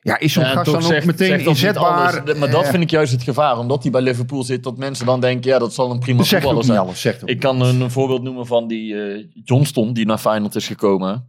ja, 0.00 0.18
is 0.18 0.32
zo'n 0.32 0.42
Ja, 0.44 0.50
gast 0.50 0.72
dan 0.72 0.94
ook 0.96 1.04
meteen 1.04 1.40
inzetbaar? 1.40 2.20
alles. 2.20 2.38
Maar 2.38 2.50
dat 2.50 2.68
vind 2.68 2.82
ik 2.82 2.90
juist 2.90 3.12
het 3.12 3.22
gevaar. 3.22 3.58
Omdat 3.58 3.82
hij 3.82 3.92
bij 3.92 4.00
Liverpool 4.00 4.42
zit, 4.42 4.62
dat 4.62 4.76
mensen 4.78 5.06
dan 5.06 5.20
denken... 5.20 5.50
ja, 5.50 5.58
dat 5.58 5.74
zal 5.74 5.90
een 5.90 5.98
prima 5.98 6.22
voetballer 6.22 6.64
zijn. 6.64 6.78
alles. 6.78 7.04
Ik 7.04 7.22
niet 7.24 7.38
kan 7.38 7.60
een, 7.60 7.90
voorbeeld 7.90 8.22
noemen 8.22 8.46
van 8.46 8.66
die 8.68 9.02
eh, 9.02 9.26
Johnston, 9.44 9.92
die 9.92 10.06
naar 10.06 10.18
Feyenoord 10.18 10.54
is 10.54 10.66
gekomen. 10.66 11.28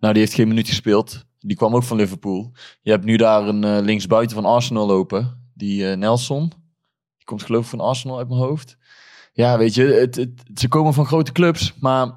Nou, 0.00 0.12
die 0.12 0.22
heeft 0.22 0.34
geen 0.34 0.48
minuut 0.48 0.68
gespeeld. 0.68 1.24
Die 1.38 1.56
kwam 1.56 1.74
ook 1.74 1.82
van 1.82 1.96
Liverpool. 1.96 2.52
Je 2.82 2.90
hebt 2.90 3.04
nu 3.04 3.16
daar 3.16 3.48
een 3.48 3.64
eh, 3.64 3.78
linksbuiten 3.80 4.36
van 4.36 4.44
Arsenal 4.44 4.86
lopen. 4.86 5.50
Die 5.54 5.90
eh, 5.90 5.96
Nelson. 5.96 6.48
Die 7.16 7.24
komt 7.24 7.42
geloof 7.42 7.62
ik 7.64 7.70
van 7.70 7.80
Arsenal 7.80 8.18
uit 8.18 8.28
mijn 8.28 8.40
hoofd. 8.40 8.76
Ja, 9.32 9.58
weet 9.58 9.74
je, 9.74 9.82
het, 9.84 10.16
het- 10.16 10.42
ze 10.54 10.68
komen 10.68 10.94
van 10.94 11.06
grote 11.06 11.32
clubs. 11.32 11.74
Maar 11.80 12.12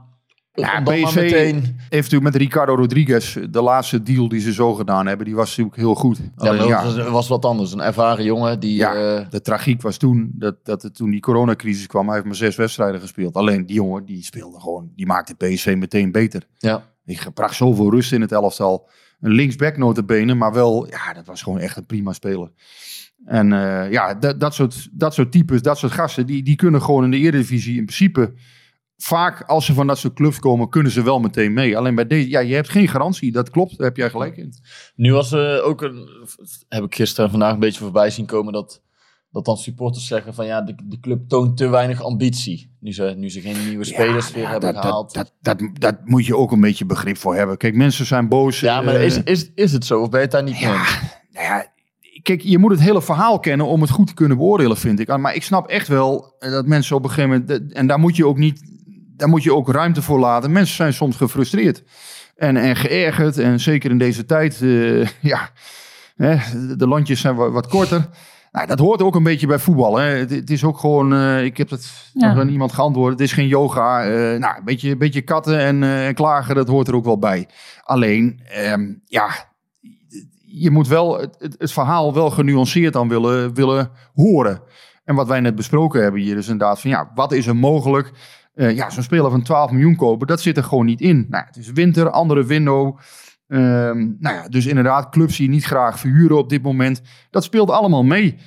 Ja, 0.55 0.81
PSV 0.81 1.15
meteen... 1.15 1.55
heeft 1.89 1.89
natuurlijk 1.89 2.23
met 2.23 2.35
Ricardo 2.35 2.75
Rodriguez, 2.75 3.37
de 3.49 3.61
laatste 3.61 4.03
deal 4.03 4.27
die 4.27 4.39
ze 4.39 4.53
zo 4.53 4.73
gedaan 4.73 5.07
hebben, 5.07 5.25
die 5.25 5.35
was 5.35 5.49
natuurlijk 5.49 5.75
heel 5.75 5.95
goed. 5.95 6.17
Ja, 6.17 6.49
Alleen, 6.49 6.67
ja, 6.67 6.83
dat 6.83 6.95
was, 6.95 7.07
was 7.09 7.27
wat 7.27 7.45
anders. 7.45 7.73
Een 7.73 7.81
ervaren 7.81 8.23
jongen 8.23 8.59
die... 8.59 8.75
Ja. 8.75 8.93
eh, 8.93 9.29
de 9.29 9.41
tragiek 9.41 9.81
was 9.81 9.97
toen 9.97 10.31
dat, 10.35 10.55
dat 10.65 10.89
toen 10.95 11.09
die 11.09 11.19
coronacrisis 11.19 11.87
kwam. 11.87 12.05
Hij 12.05 12.13
heeft 12.13 12.25
maar 12.25 12.35
zes 12.35 12.55
wedstrijden 12.55 13.01
gespeeld. 13.01 13.35
Alleen 13.35 13.65
die 13.65 13.75
jongen, 13.75 14.05
die 14.05 14.23
speelde 14.23 14.59
gewoon, 14.59 14.91
die 14.95 15.05
maakte 15.05 15.35
PSV 15.35 15.75
meteen 15.77 16.11
beter. 16.11 16.43
ja. 16.57 16.91
Die 17.05 17.31
bracht 17.33 17.55
zoveel 17.55 17.91
rust 17.91 18.11
in 18.11 18.21
het 18.21 18.31
elftal. 18.31 18.89
Een 19.21 19.31
linksback 19.31 19.77
notabene, 19.77 20.33
maar 20.33 20.53
wel, 20.53 20.87
ja, 20.89 21.13
dat 21.13 21.25
was 21.25 21.41
gewoon 21.41 21.59
echt 21.59 21.77
een 21.77 21.85
prima 21.85 22.13
speler. 22.13 22.51
En 23.25 23.53
eh, 23.53 23.91
ja, 23.91 24.13
dat, 24.13 24.39
dat, 24.39 24.53
soort, 24.53 24.89
dat 24.91 25.13
soort 25.13 25.31
types, 25.31 25.61
dat 25.61 25.77
soort 25.77 25.91
gasten, 25.91 26.25
die, 26.25 26.43
die 26.43 26.55
kunnen 26.55 26.81
gewoon 26.81 27.03
in 27.03 27.11
de 27.11 27.17
Eredivisie 27.17 27.77
in 27.77 27.85
principe... 27.85 28.33
Vaak 29.03 29.41
als 29.41 29.65
ze 29.65 29.73
van 29.73 29.87
dat 29.87 29.97
soort 29.97 30.13
clubs 30.13 30.39
komen, 30.39 30.69
kunnen 30.69 30.91
ze 30.91 31.03
wel 31.03 31.19
meteen 31.19 31.53
mee. 31.53 31.77
Alleen 31.77 31.95
bij 31.95 32.07
deze, 32.07 32.29
ja, 32.29 32.39
je 32.39 32.53
hebt 32.53 32.69
geen 32.69 32.87
garantie. 32.87 33.31
Dat 33.31 33.49
klopt, 33.49 33.77
daar 33.77 33.87
heb 33.87 33.97
jij 33.97 34.09
gelijk 34.09 34.37
in. 34.37 34.53
Nu 34.95 35.13
was 35.13 35.31
er 35.31 35.63
ook 35.63 35.81
een... 35.81 36.09
Heb 36.69 36.83
ik 36.83 36.95
gisteren 36.95 37.25
en 37.25 37.31
vandaag 37.31 37.53
een 37.53 37.59
beetje 37.59 37.79
voorbij 37.79 38.09
zien 38.09 38.25
komen 38.25 38.53
dat... 38.53 38.81
Dat 39.31 39.45
dan 39.45 39.57
supporters 39.57 40.07
zeggen 40.07 40.33
van 40.33 40.45
ja, 40.45 40.61
de, 40.61 40.75
de 40.83 40.99
club 40.99 41.27
toont 41.27 41.57
te 41.57 41.67
weinig 41.67 42.03
ambitie. 42.03 42.75
Nu 42.79 42.93
ze, 42.93 43.13
nu 43.17 43.29
ze 43.29 43.41
geen 43.41 43.67
nieuwe 43.67 43.83
spelers 43.83 44.27
Ja, 44.27 44.33
weer 44.33 44.43
ja, 44.43 44.49
hebben 44.49 44.73
dat, 44.73 44.83
gehaald. 44.83 45.13
Dat, 45.13 45.33
dat, 45.41 45.59
dat, 45.59 45.69
dat 45.79 45.95
moet 46.03 46.25
je 46.25 46.37
ook 46.37 46.51
een 46.51 46.61
beetje 46.61 46.85
begrip 46.85 47.17
voor 47.17 47.35
hebben. 47.35 47.57
Kijk, 47.57 47.75
mensen 47.75 48.05
zijn 48.05 48.27
boos. 48.27 48.59
ja, 48.59 48.81
maar 48.81 48.95
eh, 48.95 49.05
is, 49.05 49.23
is, 49.23 49.51
is 49.55 49.71
het 49.71 49.85
zo? 49.85 50.01
Of 50.01 50.09
ben 50.09 50.19
je 50.19 50.25
het 50.25 50.33
daar 50.33 50.43
niet 50.43 50.61
mee 50.61 50.73
eens? 50.73 50.99
Nou 51.31 51.45
ja, 51.45 51.67
kijk, 52.21 52.41
je 52.41 52.57
moet 52.57 52.71
het 52.71 52.79
hele 52.79 53.01
verhaal 53.01 53.39
kennen 53.39 53.67
om 53.67 53.81
het 53.81 53.89
goed 53.89 54.07
te 54.07 54.13
kunnen 54.13 54.37
beoordelen, 54.37 54.77
vind 54.77 54.99
ik. 54.99 55.17
Maar 55.17 55.35
ik 55.35 55.43
snap 55.43 55.67
echt 55.67 55.87
wel 55.87 56.35
eh, 56.39 56.51
dat 56.51 56.65
mensen 56.65 56.95
op 56.95 57.03
een 57.03 57.09
gegeven 57.09 57.29
moment... 57.29 57.73
En 57.73 57.87
daar 57.87 57.99
moet 57.99 58.15
je 58.15 58.27
ook 58.27 58.37
niet... 58.37 58.71
Daar 59.15 59.29
moet 59.29 59.43
je 59.43 59.53
ook 59.55 59.69
ruimte 59.71 60.01
voor 60.01 60.19
laten. 60.19 60.51
Mensen 60.51 60.75
zijn 60.75 60.93
soms 60.93 61.15
gefrustreerd. 61.15 61.83
En, 62.35 62.57
en 62.57 62.75
geërgerd. 62.75 63.37
En 63.37 63.59
zeker 63.59 63.91
in 63.91 63.97
deze 63.97 64.25
tijd... 64.25 64.61
eh, 64.61 65.05
ja, 65.31 65.49
hè, 66.15 66.37
de 66.77 66.87
landjes 66.87 67.21
zijn 67.21 67.35
wat, 67.35 67.51
wat 67.51 67.67
korter. 67.67 68.09
Nou, 68.51 68.67
dat 68.67 68.79
hoort 68.79 69.01
ook 69.01 69.15
een 69.15 69.23
beetje 69.23 69.47
bij 69.47 69.59
voetbal. 69.59 69.97
Hè. 69.97 70.05
Het, 70.05 70.29
het 70.29 70.49
is 70.49 70.63
ook 70.63 70.77
gewoon... 70.79 71.13
eh, 71.13 71.43
ik 71.43 71.57
heb 71.57 71.69
het 71.69 71.91
Ja. 72.13 72.27
nog 72.33 72.39
aan 72.39 72.49
iemand 72.49 72.71
geantwoord. 72.73 73.11
Het 73.11 73.21
is 73.21 73.31
geen 73.33 73.47
yoga. 73.47 74.03
eh, 74.03 74.39
nou, 74.39 74.57
een 74.57 74.63
beetje, 74.65 74.91
een 74.91 74.97
beetje 74.97 75.21
katten 75.21 75.59
en, 75.59 75.83
en 75.83 76.13
klagen, 76.13 76.55
dat 76.55 76.67
hoort 76.67 76.87
er 76.87 76.95
ook 76.95 77.05
wel 77.05 77.19
bij. 77.19 77.47
Alleen, 77.83 78.41
ehm, 78.49 78.93
ja, 79.05 79.29
je 80.45 80.71
moet 80.71 80.87
wel 80.87 81.19
het, 81.19 81.35
het, 81.39 81.55
het 81.57 81.71
verhaal 81.71 82.13
wel 82.13 82.29
genuanceerd 82.29 82.93
dan 82.93 83.07
willen, 83.09 83.53
willen 83.53 83.91
horen. 84.13 84.61
En 85.05 85.15
wat 85.15 85.27
wij 85.27 85.39
net 85.39 85.55
besproken 85.55 86.01
hebben 86.03 86.21
hier 86.21 86.37
is 86.37 86.47
inderdaad 86.47 86.79
van 86.81 86.89
ja, 86.89 87.11
wat 87.15 87.31
is 87.31 87.47
er 87.47 87.55
mogelijk? 87.55 88.11
Eh, 88.53 88.75
ja, 88.75 88.89
zo'n 88.89 89.03
speler 89.03 89.31
van 89.31 89.41
12 89.41 89.71
miljoen 89.71 89.95
kopen, 89.95 90.27
dat 90.27 90.41
zit 90.41 90.57
er 90.57 90.63
gewoon 90.63 90.85
niet 90.85 91.01
in. 91.01 91.25
Nou, 91.29 91.45
het 91.45 91.57
is 91.57 91.71
winter, 91.71 92.09
andere 92.09 92.45
window. 92.45 92.97
Ehm, 93.47 93.97
nou 94.19 94.35
ja, 94.35 94.47
dus 94.47 94.65
inderdaad, 94.65 95.09
clubs 95.09 95.37
die 95.37 95.49
niet 95.49 95.65
graag 95.65 95.99
verhuren 95.99 96.37
op 96.37 96.49
dit 96.49 96.61
moment. 96.61 97.01
Dat 97.29 97.43
speelt 97.43 97.69
allemaal 97.69 98.03
mee. 98.03 98.37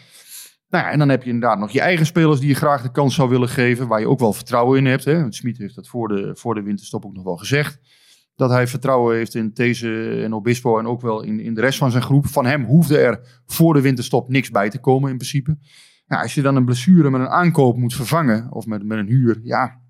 Nou 0.68 0.84
ja, 0.84 0.90
en 0.90 0.98
dan 0.98 1.08
heb 1.08 1.22
je 1.22 1.30
inderdaad 1.30 1.58
nog 1.58 1.70
je 1.70 1.80
eigen 1.80 2.06
spelers 2.06 2.40
die 2.40 2.48
je 2.48 2.54
graag 2.54 2.82
de 2.82 2.90
kans 2.90 3.14
zou 3.14 3.28
willen 3.28 3.48
geven. 3.48 3.88
Waar 3.88 4.00
je 4.00 4.08
ook 4.08 4.18
wel 4.18 4.32
vertrouwen 4.32 4.78
in 4.78 4.86
hebt. 4.86 5.04
Hè? 5.04 5.32
Smit 5.32 5.58
heeft 5.58 5.74
dat 5.74 5.88
voor 5.88 6.08
de, 6.08 6.36
voor 6.36 6.54
de 6.54 6.62
winterstop 6.62 7.04
ook 7.04 7.14
nog 7.14 7.24
wel 7.24 7.36
gezegd. 7.36 7.78
Dat 8.34 8.50
hij 8.50 8.66
vertrouwen 8.66 9.16
heeft 9.16 9.34
in 9.34 9.52
These 9.52 10.20
en 10.22 10.34
Obispo 10.34 10.78
en 10.78 10.86
ook 10.86 11.00
wel 11.00 11.22
in, 11.22 11.40
in 11.40 11.54
de 11.54 11.60
rest 11.60 11.78
van 11.78 11.90
zijn 11.90 12.02
groep. 12.02 12.26
Van 12.26 12.46
hem 12.46 12.64
hoefde 12.64 12.98
er 12.98 13.42
voor 13.46 13.74
de 13.74 13.80
winterstop 13.80 14.28
niks 14.28 14.50
bij 14.50 14.70
te 14.70 14.78
komen 14.78 15.10
in 15.10 15.16
principe. 15.16 15.58
Ja, 16.06 16.22
als 16.22 16.34
je 16.34 16.42
dan 16.42 16.56
een 16.56 16.64
blessure 16.64 17.10
met 17.10 17.20
een 17.20 17.28
aankoop 17.28 17.76
moet 17.76 17.94
vervangen 17.94 18.52
of 18.52 18.66
met, 18.66 18.84
met 18.84 18.98
een 18.98 19.06
huur. 19.06 19.40
Ja, 19.42 19.80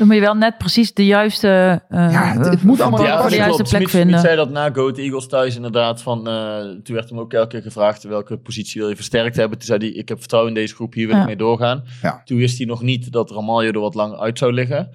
Dan 0.00 0.08
moet 0.08 0.16
je 0.18 0.22
wel 0.24 0.34
net 0.34 0.58
precies 0.58 0.94
de 0.94 1.06
juiste, 1.06 1.82
eh, 1.88 2.12
Ja, 2.12 2.24
het- 2.36 2.46
het 2.48 2.62
moet 2.62 2.76
eh, 2.78 2.82
allemaal 2.82 3.00
de 3.00 3.06
dat 3.06 3.16
passen. 3.20 3.36
juiste 3.38 3.56
klopt. 3.62 3.70
plek 3.76 3.88
vinden. 3.88 4.20
zei 4.20 4.36
dat 4.36 4.50
na 4.50 4.70
Go 4.72 4.90
to 4.90 5.02
Eagles 5.02 5.26
thuis 5.26 5.56
inderdaad. 5.56 6.02
Van, 6.02 6.28
eh, 6.28 6.58
toen 6.82 6.94
werd 6.94 7.08
hem 7.10 7.18
ook 7.18 7.32
elke 7.32 7.48
keer 7.48 7.62
gevraagd 7.62 8.02
welke 8.02 8.36
positie 8.38 8.80
wil 8.80 8.90
je 8.90 8.96
versterkt 8.96 9.36
hebben. 9.36 9.58
Toen 9.58 9.66
zei 9.66 9.78
hij, 9.78 9.88
ik 9.88 10.08
heb 10.08 10.18
vertrouwen 10.18 10.52
in 10.54 10.60
deze 10.60 10.74
groep, 10.74 10.94
hier 10.94 11.06
wil 11.06 11.14
Ja. 11.16 11.20
ik 11.20 11.26
mee 11.26 11.36
doorgaan. 11.36 11.84
Ja. 12.02 12.20
Toen 12.24 12.38
wist 12.38 12.58
hij 12.58 12.66
nog 12.66 12.82
niet 12.82 13.12
dat 13.12 13.30
Ramaljo 13.30 13.70
er 13.72 13.80
wat 13.80 13.94
lang 13.94 14.18
uit 14.18 14.38
zou 14.38 14.52
liggen. 14.52 14.90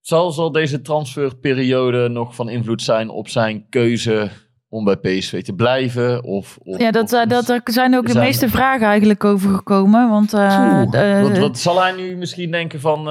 Zal, 0.00 0.30
zal 0.30 0.52
deze 0.52 0.80
transferperiode 0.80 2.08
nog 2.08 2.34
van 2.34 2.48
invloed 2.48 2.82
zijn 2.82 3.08
op 3.10 3.28
zijn 3.28 3.66
keuze 3.68 4.28
om 4.68 4.84
bij 4.84 4.96
PSV 4.96 5.42
te 5.42 5.52
blijven? 5.54 6.24
Of, 6.24 6.58
of, 6.62 6.78
Ja, 6.80 6.90
dat, 6.90 7.12
of- 7.12 7.24
dat, 7.28 7.48
er 7.48 7.60
zijn 7.64 7.96
ook 7.96 8.06
de 8.06 8.18
meeste 8.18 8.48
vragen 8.48 8.86
eigenlijk 8.86 9.24
over 9.24 9.54
gekomen. 9.54 10.08
Want 10.08 10.32
eh, 10.34 10.40
Oeh, 10.40 10.90
de- 10.90 11.20
Want 11.22 11.38
wat 11.38 11.58
zal 11.58 11.82
hij 11.82 11.92
nu 11.92 12.16
misschien 12.16 12.50
denken 12.50 12.80
van... 12.80 13.08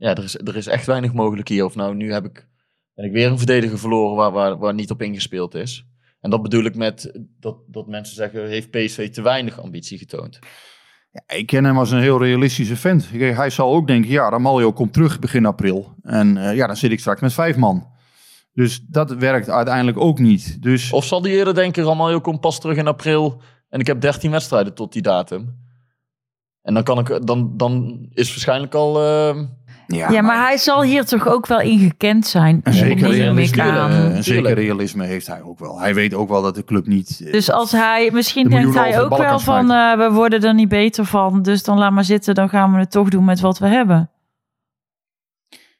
ja, 0.00 0.14
er 0.14 0.24
is, 0.24 0.38
er 0.38 0.56
is 0.56 0.66
echt 0.66 0.86
weinig 0.86 1.12
mogelijk 1.12 1.48
hier. 1.48 1.64
Of 1.64 1.74
nou, 1.74 1.94
nu 1.94 2.12
heb 2.12 2.24
ik, 2.24 2.46
ben 2.94 3.04
ik 3.04 3.12
weer 3.12 3.26
een 3.26 3.38
verdediger 3.38 3.78
verloren 3.78 4.16
waar, 4.16 4.30
waar, 4.30 4.58
waar 4.58 4.74
niet 4.74 4.90
op 4.90 5.02
ingespeeld 5.02 5.54
is. 5.54 5.86
En 6.20 6.30
dat 6.30 6.42
bedoel 6.42 6.64
ik 6.64 6.74
met 6.74 7.18
dat, 7.40 7.56
dat 7.66 7.86
mensen 7.86 8.16
zeggen... 8.16 8.48
heeft 8.48 8.70
PSV 8.70 9.10
te 9.10 9.22
weinig 9.22 9.60
ambitie 9.60 9.98
getoond? 9.98 10.38
Ik 11.26 11.46
ken 11.46 11.64
hem 11.64 11.78
als 11.78 11.90
een 11.90 12.00
heel 12.00 12.22
realistische 12.22 12.76
vent. 12.76 13.10
Hij 13.10 13.50
zal 13.50 13.74
ook 13.74 13.86
denken, 13.86 14.10
ja, 14.10 14.28
Ramaljo 14.28 14.72
komt 14.72 14.92
terug 14.92 15.18
begin 15.18 15.46
april. 15.46 15.94
En 16.02 16.36
eh, 16.36 16.56
ja, 16.56 16.66
dan 16.66 16.76
zit 16.76 16.90
ik 16.90 17.00
straks 17.00 17.20
met 17.20 17.32
vijf 17.32 17.56
man. 17.56 17.88
Dus 18.52 18.80
dat 18.80 19.10
werkt 19.10 19.48
uiteindelijk 19.48 19.98
ook 19.98 20.18
niet. 20.18 20.62
Dus 20.62 20.92
Of 20.92 21.04
zal 21.04 21.20
die 21.20 21.32
eerder 21.32 21.54
denken... 21.54 21.84
Ramaljo 21.84 22.20
komt 22.20 22.40
pas 22.40 22.60
terug 22.60 22.76
in 22.76 22.86
april... 22.86 23.42
en 23.68 23.80
ik 23.80 23.86
heb 23.86 24.00
13 24.00 24.30
wedstrijden 24.30 24.74
tot 24.74 24.92
die 24.92 25.02
datum. 25.02 25.58
En 26.62 26.74
dan, 26.74 26.82
kan 26.82 26.98
ik, 26.98 27.26
dan, 27.26 27.56
dan 27.56 28.06
is 28.12 28.28
waarschijnlijk 28.28 28.74
al... 28.74 29.02
ehm, 29.02 29.46
ja, 29.96 30.22
maar 30.22 30.46
hij 30.46 30.56
zal 30.56 30.82
hier 30.82 31.04
toch 31.04 31.28
ook 31.28 31.46
wel 31.46 31.60
in 31.60 31.78
gekend 31.78 32.26
zijn. 32.26 32.60
een 32.64 32.72
zeker, 32.72 33.08
Neem 33.08 33.38
ik 33.38 33.54
realisme, 33.54 33.62
aan. 33.62 33.90
eh, 33.90 34.16
een 34.16 34.24
zeker 34.24 34.54
realisme 34.54 35.04
heeft 35.04 35.26
hij 35.26 35.42
ook 35.42 35.58
wel. 35.58 35.80
Hij 35.80 35.94
weet 35.94 36.14
ook 36.14 36.28
wel 36.28 36.42
dat 36.42 36.54
de 36.54 36.64
club 36.64 36.86
niet... 36.86 37.20
eh, 37.24 37.32
Dus 37.32 37.50
als 37.50 37.72
hij, 37.72 38.10
misschien 38.12 38.44
De 38.44 38.50
denkt 38.50 38.74
hij 38.74 39.00
ook 39.00 39.16
wel 39.16 39.38
van, 39.38 39.70
eh, 39.70 39.96
we 39.96 40.10
worden 40.12 40.42
er 40.42 40.54
niet 40.54 40.68
beter 40.68 41.04
van. 41.04 41.42
Dus 41.42 41.62
dan 41.62 41.78
laat 41.78 41.92
maar 41.92 42.04
zitten, 42.04 42.34
dan 42.34 42.48
gaan 42.48 42.72
we 42.72 42.78
het 42.78 42.90
toch 42.90 43.08
doen 43.08 43.24
met 43.24 43.40
wat 43.40 43.58
we 43.58 43.66
hebben. 43.66 44.10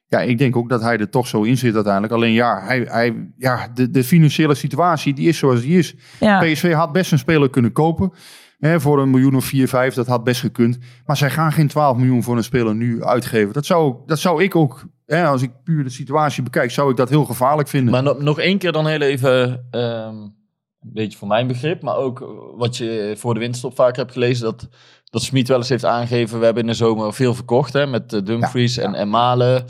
Ja, 0.07 0.19
ik 0.21 0.37
denk 0.37 0.55
ook 0.55 0.69
dat 0.69 0.81
hij 0.81 0.97
er 0.97 1.09
toch 1.09 1.27
zo 1.27 1.41
in 1.41 1.57
zit 1.57 1.75
uiteindelijk. 1.75 2.13
Alleen 2.13 2.31
ja, 2.33 2.61
hij, 2.65 2.85
hij, 2.89 3.27
ja 3.37 3.67
de, 3.73 3.89
de 3.91 4.03
financiële 4.03 4.55
situatie 4.55 5.13
die 5.13 5.27
is 5.27 5.37
zoals 5.37 5.61
die 5.61 5.77
is. 5.77 5.95
Ja. 6.19 6.39
PSV 6.39 6.73
had 6.73 6.91
best 6.91 7.11
een 7.11 7.19
speler 7.19 7.49
kunnen 7.49 7.71
kopen. 7.71 8.13
Hè, 8.61 8.79
voor 8.79 9.01
een 9.01 9.09
miljoen 9.09 9.35
of 9.35 9.45
4, 9.45 9.67
5, 9.67 9.93
dat 9.93 10.07
had 10.07 10.23
best 10.23 10.41
gekund. 10.41 10.77
Maar 11.05 11.17
zij 11.17 11.29
gaan 11.29 11.51
geen 11.51 11.67
12 11.67 11.97
miljoen 11.97 12.23
voor 12.23 12.37
een 12.37 12.43
speler 12.43 12.75
nu 12.75 13.03
uitgeven. 13.03 13.53
Dat 13.53 13.65
zou, 13.65 13.95
dat 14.05 14.19
zou 14.19 14.43
ik 14.43 14.55
ook, 14.55 14.85
hè, 15.05 15.25
als 15.25 15.41
ik 15.41 15.51
puur 15.63 15.83
de 15.83 15.89
situatie 15.89 16.43
bekijk, 16.43 16.71
zou 16.71 16.91
ik 16.91 16.97
dat 16.97 17.09
heel 17.09 17.25
gevaarlijk 17.25 17.67
vinden. 17.67 17.91
Maar 17.91 18.03
no- 18.03 18.17
nog 18.19 18.39
één 18.39 18.57
keer 18.57 18.71
dan 18.71 18.87
heel 18.87 19.01
even, 19.01 19.67
ehm, 19.71 20.15
een 20.15 20.93
beetje 20.93 21.17
voor 21.17 21.27
mijn 21.27 21.47
begrip, 21.47 21.81
maar 21.81 21.95
ook 21.95 22.25
wat 22.57 22.77
je 22.77 23.13
voor 23.17 23.33
de 23.33 23.39
winststop 23.39 23.75
vaak 23.75 23.95
hebt 23.95 24.11
gelezen, 24.11 24.43
dat, 24.43 24.67
dat 25.03 25.21
Smit 25.21 25.47
wel 25.47 25.57
eens 25.57 25.69
heeft 25.69 25.85
aangegeven, 25.85 26.39
we 26.39 26.45
hebben 26.45 26.63
in 26.63 26.69
de 26.69 26.75
zomer 26.75 27.13
veel 27.13 27.33
verkocht, 27.33 27.73
hè, 27.73 27.87
met 27.87 28.13
eh, 28.13 28.21
Dumfries 28.23 28.75
Ja, 28.75 28.81
ja. 28.81 28.87
En, 28.87 28.95
en 28.95 29.09
Malen, 29.09 29.65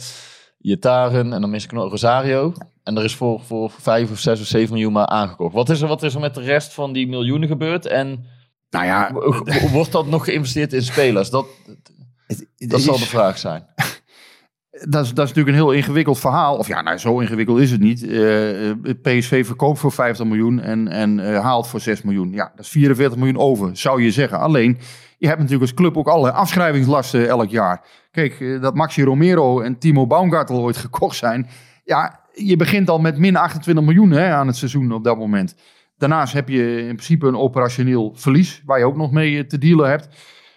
Iataren 0.61 1.33
en 1.33 1.41
dan 1.41 1.49
mis 1.49 1.63
ik 1.63 1.71
nog 1.71 1.89
Rosario. 1.89 2.53
En 2.83 2.97
er 2.97 3.03
is 3.03 3.15
voor, 3.15 3.39
voor 3.39 3.71
5 3.77 4.11
of 4.11 4.19
6 4.19 4.39
of 4.39 4.45
7 4.45 4.73
miljoen 4.73 4.93
maar 4.93 5.05
aangekocht. 5.05 5.53
Wat 5.53 5.69
is, 5.69 5.81
er, 5.81 5.87
wat 5.87 6.03
is 6.03 6.13
er 6.13 6.19
met 6.19 6.35
de 6.35 6.41
rest 6.41 6.73
van 6.73 6.93
die 6.93 7.07
miljoenen 7.07 7.47
gebeurd? 7.47 7.85
En 7.85 8.25
nou 8.71 8.85
ja, 8.85 9.11
wordt 9.71 9.91
dat 9.91 10.07
nog 10.07 10.25
geïnvesteerd 10.25 10.73
in 10.73 10.83
spelers? 10.83 11.29
Dat, 11.29 11.45
dat 12.57 12.81
zal 12.81 12.97
de 12.97 13.05
vraag 13.05 13.37
zijn. 13.37 13.65
dat, 14.89 15.05
is, 15.05 15.13
dat 15.13 15.25
is 15.25 15.33
natuurlijk 15.33 15.47
een 15.47 15.63
heel 15.63 15.71
ingewikkeld 15.71 16.19
verhaal. 16.19 16.57
Of 16.57 16.67
ja, 16.67 16.81
nou, 16.81 16.97
zo 16.97 17.19
ingewikkeld 17.19 17.59
is 17.59 17.71
het 17.71 17.79
niet. 17.79 18.07
Eh, 18.07 18.69
eh, 18.69 18.75
PSV 19.01 19.45
verkoopt 19.45 19.79
voor 19.79 19.91
50 19.91 20.25
miljoen 20.25 20.59
en, 20.59 20.87
en 20.87 21.19
eh, 21.19 21.41
haalt 21.41 21.67
voor 21.67 21.79
6 21.79 22.01
miljoen. 22.01 22.31
Ja, 22.31 22.51
dat 22.55 22.65
is 22.65 22.71
44 22.71 23.17
miljoen 23.17 23.37
over, 23.37 23.77
zou 23.77 24.03
je 24.03 24.11
zeggen. 24.11 24.39
Alleen, 24.39 24.77
je 25.17 25.27
hebt 25.27 25.39
natuurlijk 25.39 25.69
als 25.69 25.73
club 25.73 25.97
ook 25.97 26.07
alle 26.07 26.31
afschrijvingslasten 26.31 27.27
elk 27.27 27.49
jaar. 27.49 27.85
Kijk, 28.11 28.61
dat 28.61 28.75
Maxi 28.75 29.03
Romero 29.03 29.61
en 29.61 29.77
Timo 29.77 30.07
Baumgartel 30.07 30.59
ooit 30.59 30.77
gekocht 30.87 31.17
zijn. 31.17 31.47
Ja, 31.83 32.19
je 32.33 32.55
begint 32.55 32.89
al 32.89 32.99
met 32.99 33.17
min 33.17 33.35
28 33.35 33.83
miljoen 33.83 34.11
hè, 34.11 34.33
aan 34.33 34.47
het 34.47 34.55
seizoen 34.55 34.91
op 34.91 35.03
dat 35.03 35.17
moment. 35.17 35.55
Daarnaast 36.01 36.33
heb 36.33 36.49
je 36.49 36.77
in 36.77 36.85
principe 36.95 37.27
een 37.27 37.37
operationeel 37.37 38.11
verlies, 38.15 38.61
waar 38.65 38.79
je 38.79 38.85
ook 38.85 38.95
nog 38.97 39.11
mee 39.11 39.37
eh, 39.37 39.43
te 39.43 39.57
dealen 39.57 39.89
hebt. 39.89 40.07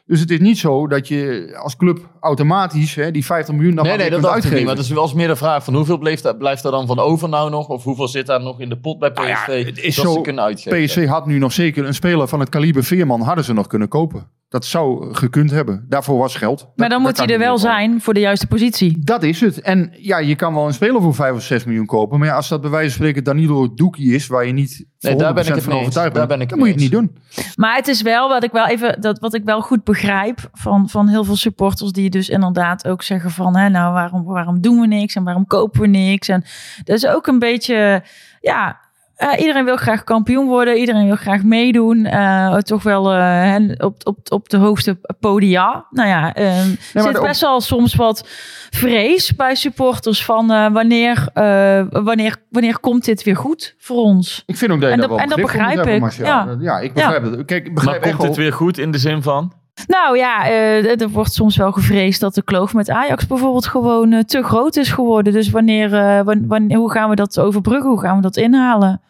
Dus 0.07 0.21
het 0.21 0.31
is 0.31 0.39
niet 0.39 0.59
zo 0.59 0.87
dat 0.87 1.09
je 1.09 1.51
als 1.63 1.77
club 1.77 1.99
automatisch 2.21 2.95
hè, 2.95 3.11
die 3.11 3.25
50 3.25 3.55
miljoen 3.55 3.75
dan 3.75 3.85
Nee, 3.85 3.97
dat 3.97 4.03
kunt 4.07 4.15
ik 4.19 4.23
niet. 4.25 4.33
uitgeven. 4.35 4.65
Maar 4.65 4.75
het 4.75 4.85
is 4.85 4.91
wel 4.91 5.03
eens 5.03 5.15
meer 5.15 5.27
de 5.29 5.37
vraag 5.37 5.65
van 5.65 5.75
hoeveel 5.75 5.99
blijft, 5.99 6.23
daar- 6.23 6.37
blijft 6.37 6.65
er 6.65 6.71
dan 6.71 6.87
van 6.87 6.99
over 6.99 7.29
nou 7.29 7.51
nog? 7.51 7.69
Of 7.69 7.85
hoeveel 7.85 8.09
zit 8.09 8.27
daar 8.27 8.41
nog 8.43 8.61
in 8.61 8.69
de 8.69 8.79
pot 8.79 8.99
bij 8.99 9.11
PSV? 9.11 9.47
Nou 9.47 9.59
ja, 9.59 9.65
het 9.65 9.79
is 9.79 9.97
dat 9.97 10.05
zo, 10.05 10.13
ze 10.13 10.21
kunnen 10.21 10.45
uitgeven. 10.45 10.85
PSV 10.85 11.07
had 11.07 11.27
nu 11.27 11.39
nog 11.39 11.53
zeker 11.53 11.85
een 11.87 11.95
speler 11.95 12.29
van 12.29 12.41
het 12.41 12.49
kaliber 12.49 12.85
Veerman 12.85 13.21
hadden 13.21 13.45
ze 13.45 13.53
nog 13.53 13.67
kunnen 13.67 13.89
kopen. 13.89 14.27
Dat 14.55 14.65
zou 14.65 15.15
gekund 15.15 15.51
hebben. 15.51 15.85
Daarvoor 15.89 16.19
was 16.19 16.37
geld. 16.37 16.61
Maar 16.63 16.73
Dat- 16.77 16.91
dan 16.91 17.01
moet 17.01 17.17
hij 17.19 17.27
er 17.27 17.39
wel 17.39 17.59
zijn 17.59 18.01
voor 18.01 18.15
de 18.15 18.21
juiste 18.21 18.47
positie. 18.47 18.97
Dat 19.01 19.23
is 19.23 19.41
het. 19.41 19.61
En 19.61 19.93
ja, 19.99 20.19
je 20.19 20.35
kan 20.37 20.55
wel 20.55 20.67
een 20.67 20.73
speler 20.75 21.03
voor 21.03 21.15
5 21.15 21.33
of 21.35 21.43
6 21.43 21.65
miljoen 21.65 21.87
kopen. 21.87 22.19
Maar 22.19 22.29
ja, 22.29 22.35
als 22.35 22.49
dat 22.49 22.61
bij 22.61 22.71
wijze 22.71 22.87
van 22.89 22.95
spreken 22.97 23.25
Danilo 23.25 23.75
Doekie 23.75 24.15
is, 24.15 24.27
waar 24.27 24.47
je 24.47 24.53
niet 24.53 24.87
voor 24.99 25.19
daar 25.19 25.35
ben 25.35 25.43
ik 25.43 25.49
100% 25.53 25.55
het 25.55 25.65
van 25.65 25.73
overtuigd 25.73 26.15
Daar 26.15 26.27
bent, 26.27 26.29
ben 26.29 26.41
ik 26.41 26.49
dan 26.49 26.59
moet 26.59 26.67
je 26.67 26.73
het 26.73 26.83
niet 26.83 26.91
doen. 26.93 27.17
Maar 27.57 27.77
het 27.77 27.89
is 27.89 28.03
wel 28.03 28.29
wat 28.29 28.45
ik 28.45 28.53
wel 28.53 28.67
even 28.67 29.01
dat 29.01 29.19
wat 29.19 29.35
ik 29.35 29.45
wel 29.45 29.61
goed 29.61 29.85
begrijp 29.85 30.49
van, 30.53 30.89
van 30.89 31.09
heel 31.09 31.25
veel 31.25 31.37
supporters 31.37 31.93
die 31.93 32.11
dus 32.11 32.29
inderdaad 32.29 32.89
ook 32.89 33.03
zeggen 33.03 33.31
van 33.31 33.57
hè, 33.57 33.69
nou 33.69 33.93
waarom, 33.93 34.25
waarom 34.25 34.61
doen 34.61 34.81
we 34.81 34.87
niks 34.87 35.15
en 35.15 35.25
waarom 35.25 35.47
kopen 35.47 35.81
we 35.81 35.87
niks 35.87 36.29
en 36.29 36.45
dat 36.85 36.97
is 36.97 37.07
ook 37.07 37.27
een 37.27 37.39
beetje 37.39 38.03
ja 38.41 38.81
eh, 39.17 39.41
iedereen 39.41 39.65
wil 39.65 39.77
graag 39.77 40.05
kampioen 40.05 40.47
worden, 40.47 40.77
iedereen 40.77 41.07
wil 41.07 41.17
graag 41.17 41.43
meedoen, 41.43 42.05
eh, 42.05 42.57
toch 42.57 42.83
wel 42.83 43.13
eh, 43.13 43.55
op, 43.79 43.97
op, 44.07 44.19
op 44.29 44.49
de 44.49 44.57
hoogste 44.57 44.99
podia. 45.21 45.87
Nou 45.91 46.09
ja, 46.09 46.35
eh, 46.35 46.59
er 46.69 47.03
zit 47.03 47.21
best 47.21 47.41
wel 47.41 47.61
soms 47.61 47.95
wat 47.95 48.29
vrees 48.71 49.35
bij 49.37 49.55
supporters 49.55 50.25
van 50.25 50.51
eh, 50.53 50.73
wanneer, 50.73 51.29
eh, 51.35 51.83
wanneer, 51.91 52.37
wanneer 52.51 52.79
komt 52.81 53.05
dit 53.05 53.23
weer 53.23 53.37
goed 53.37 53.75
voor 53.79 53.97
ons? 53.97 54.43
Ik 54.47 54.57
vind 54.57 54.73
ook 54.73 54.81
dat 54.81 54.89
je 54.89 54.95
En 54.95 55.01
dat- 55.01 55.11
wel 55.11 55.19
en 55.19 55.29
dat 55.29 55.41
begrijp 55.41 55.87
ik. 55.87 56.13
Ja. 56.13 56.57
ja, 56.61 56.79
ik 56.79 56.93
begrijp 56.95 57.23
het. 57.23 57.45
Kijk, 57.45 57.67
ik 57.67 57.75
begrijp 57.75 58.01
Maar 58.01 58.09
echt 58.09 58.17
komt 58.17 58.29
het 58.29 58.37
weer 58.39 58.53
goed 58.53 58.79
in 58.79 58.91
de 58.91 58.99
zin 58.99 59.23
van? 59.23 59.53
Nou 59.87 60.17
ja, 60.19 60.47
eh, 60.47 61.01
er 61.01 61.09
wordt 61.09 61.33
soms 61.33 61.57
wel 61.57 61.73
gevreesd 61.73 62.21
dat 62.21 62.35
de 62.35 62.43
kloof 62.43 62.75
met 62.75 62.91
Ajax 62.91 63.27
bijvoorbeeld 63.27 63.67
gewoon 63.67 64.13
eh, 64.13 64.21
te 64.23 64.43
groot 64.43 64.77
is 64.77 64.91
geworden. 64.91 65.33
Dus 65.33 65.51
wanneer, 65.51 65.95
eh, 65.95 66.25
wan- 66.25 66.47
wanneer, 66.47 66.77
hoe 66.77 66.91
gaan 66.91 67.09
we 67.11 67.15
dat 67.17 67.41
overbruggen? 67.41 67.91
Hoe 67.91 68.01
gaan 68.01 68.17
we 68.17 68.23
dat 68.23 68.37
inhalen? 68.37 69.01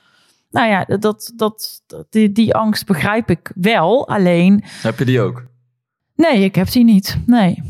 Nou 0.51 0.69
ja, 0.69 0.85
dat, 0.85 1.33
dat, 1.37 1.83
die, 2.11 2.33
die 2.33 2.55
angst 2.55 2.87
begrijp 2.87 3.31
ik 3.31 3.53
wel. 3.55 4.09
Alleen, 4.09 4.63
Heb 4.83 4.99
je 4.99 5.05
die 5.05 5.21
ook? 5.21 5.45
nee, 6.17 6.45
ik 6.45 6.55
heb 6.55 6.71
die 6.71 6.85
niet. 6.85 7.19
Nee. 7.27 7.63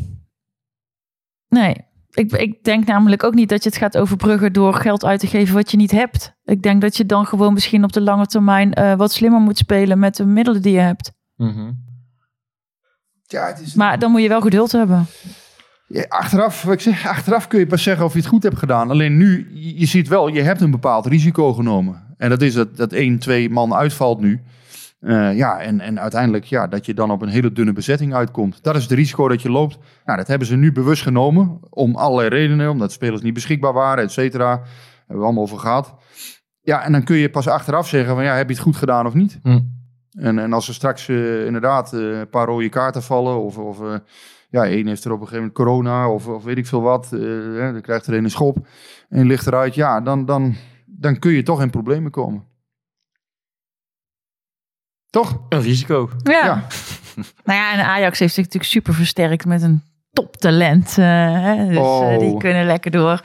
Nee. 1.49 1.77
Ik, 2.11 2.33
ik 2.33 2.65
denk 2.65 2.87
namelijk 2.87 3.23
ook 3.25 3.35
niet 3.35 3.49
dat 3.49 3.63
je 3.63 3.69
het 3.69 3.79
gaat 3.79 3.97
overbruggen 3.99 4.53
door 4.53 4.75
geld 4.75 5.05
uit 5.05 5.21
te 5.21 5.27
geven 5.27 5.55
wat 5.55 5.71
je 5.71 5.77
niet 5.77 5.91
hebt. 5.91 6.35
Ik 6.45 6.63
denk 6.63 6.81
dat 6.81 6.97
je 6.97 7.07
dan 7.07 7.27
gewoon 7.27 7.53
misschien 7.53 7.85
op 7.85 7.93
de 7.93 8.01
lange 8.01 8.27
termijn 8.27 8.97
wat 8.97 9.13
slimmer 9.13 9.41
moet 9.41 9.59
spelen 9.59 9.99
met 9.99 10.17
de 10.17 10.25
middelen 10.27 10.63
die 10.63 10.73
je 10.73 10.79
hebt. 10.81 11.13
Ja, 13.35 13.47
het 13.47 13.61
is, 13.61 13.75
Maar 13.75 13.99
dan 13.99 14.11
moet 14.11 14.23
je 14.23 14.29
wel 14.29 14.41
geduld 14.41 14.73
hebben. 14.73 15.07
Ja, 15.87 16.05
achteraf, 16.09 16.63
wat 16.63 16.75
ik 16.75 16.81
zeg, 16.81 17.07
achteraf 17.07 17.49
kun 17.49 17.59
je 17.59 17.67
pas 17.67 17.83
zeggen 17.83 18.05
of 18.05 18.13
je 18.13 18.19
het 18.19 18.29
goed 18.29 18.43
hebt 18.43 18.59
gedaan. 18.59 18.91
Alleen 18.91 19.17
nu, 19.17 19.51
je, 19.55 19.79
je 19.79 19.87
ziet 19.87 20.09
wel, 20.09 20.29
je 20.29 20.43
hebt 20.43 20.61
een 20.61 20.71
bepaald 20.71 21.07
risico 21.07 21.53
genomen. 21.53 22.15
En 22.17 22.29
dat 22.29 22.43
is 22.43 22.55
dat, 22.55 22.77
dat 22.77 22.93
één, 22.93 23.19
twee 23.19 23.51
man 23.51 23.75
uitvalt 23.75 24.21
nu. 24.21 24.43
Eh, 25.01 25.37
ja, 25.37 25.59
en, 25.61 25.81
en 25.81 26.01
uiteindelijk 26.01 26.45
ja, 26.45 26.67
dat 26.67 26.87
je 26.87 26.95
dan 26.95 27.11
op 27.11 27.23
een 27.23 27.29
hele 27.29 27.53
dunne 27.53 27.73
bezetting 27.73 28.15
uitkomt. 28.15 28.63
Dat 28.63 28.77
is 28.77 28.83
het 28.83 28.93
risico 28.93 29.29
dat 29.29 29.43
je 29.43 29.51
loopt. 29.51 29.79
Nou, 30.05 30.19
dat 30.19 30.29
hebben 30.29 30.49
ze 30.49 30.57
nu 30.57 30.73
bewust 30.73 31.03
genomen. 31.03 31.59
Om 31.71 31.97
allerlei 31.97 32.29
redenen. 32.29 32.71
Omdat 32.71 32.93
spelers 32.93 33.23
niet 33.23 33.35
beschikbaar 33.35 33.73
waren, 33.73 34.05
et 34.05 34.13
cetera. 34.13 34.51
Hebben 34.99 35.19
we 35.19 35.25
allemaal 35.25 35.43
over 35.43 35.59
gehad. 35.59 35.95
Ja, 36.61 36.85
en 36.85 36.93
dan 36.93 37.05
kun 37.05 37.17
je 37.17 37.31
pas 37.31 37.49
achteraf 37.49 37.89
zeggen 37.89 38.15
van 38.15 38.25
ja, 38.25 38.35
heb 38.35 38.49
je 38.49 38.55
het 38.55 38.63
goed 38.63 38.77
gedaan 38.77 39.07
of 39.07 39.15
niet? 39.15 39.39
Hm. 39.43 39.61
En, 40.15 40.39
en 40.39 40.53
als 40.53 40.69
er 40.69 40.75
straks 40.75 41.09
eh, 41.09 41.47
inderdaad 41.47 41.93
eh, 41.93 42.19
een 42.19 42.29
paar 42.29 42.47
rode 42.47 42.69
kaarten 42.69 43.03
vallen, 43.03 43.41
of, 43.41 43.59
of 43.59 43.81
eh, 43.81 43.97
ja, 44.55 44.67
één 44.67 44.87
heeft 44.87 45.05
er 45.05 45.13
op 45.13 45.21
een 45.21 45.27
gegeven 45.27 45.45
moment 45.47 45.55
corona, 45.55 46.11
of, 46.11 46.27
of 46.27 46.45
weet 46.45 46.57
ik 46.59 46.67
veel 46.67 46.83
wat, 46.83 47.13
eh, 47.13 47.21
hè, 47.21 47.73
dan 47.73 47.81
krijgt 47.81 48.07
er 48.07 48.15
een 48.15 48.25
een 48.25 48.31
schop 48.31 48.67
en 49.09 49.27
ligt 49.27 49.47
eruit, 49.47 49.75
ja, 49.75 50.01
dan, 50.01 50.25
dan, 50.25 50.55
dan 50.87 51.19
kun 51.19 51.33
je 51.33 51.43
toch 51.43 51.63
in 51.63 51.71
problemen 51.71 52.11
komen. 52.11 52.45
Toch? 55.11 55.43
Een 55.49 55.61
risico. 55.61 56.11
Ja. 56.23 56.45
Ja. 56.45 56.67
Nou 57.45 57.59
ja, 57.59 57.73
en 57.73 57.85
Ajax 57.85 58.19
heeft 58.19 58.35
zich 58.35 58.45
natuurlijk 58.45 58.73
super 58.73 58.95
versterkt 58.95 59.45
met 59.45 59.63
een 59.63 59.83
toptalent. 60.15 60.97
hè, 60.97 61.67
dus 61.69 61.77
Oh. 61.79 62.13
eh, 62.13 62.19
die 62.19 62.37
kunnen 62.37 62.67
lekker 62.67 62.91
door. 62.91 63.21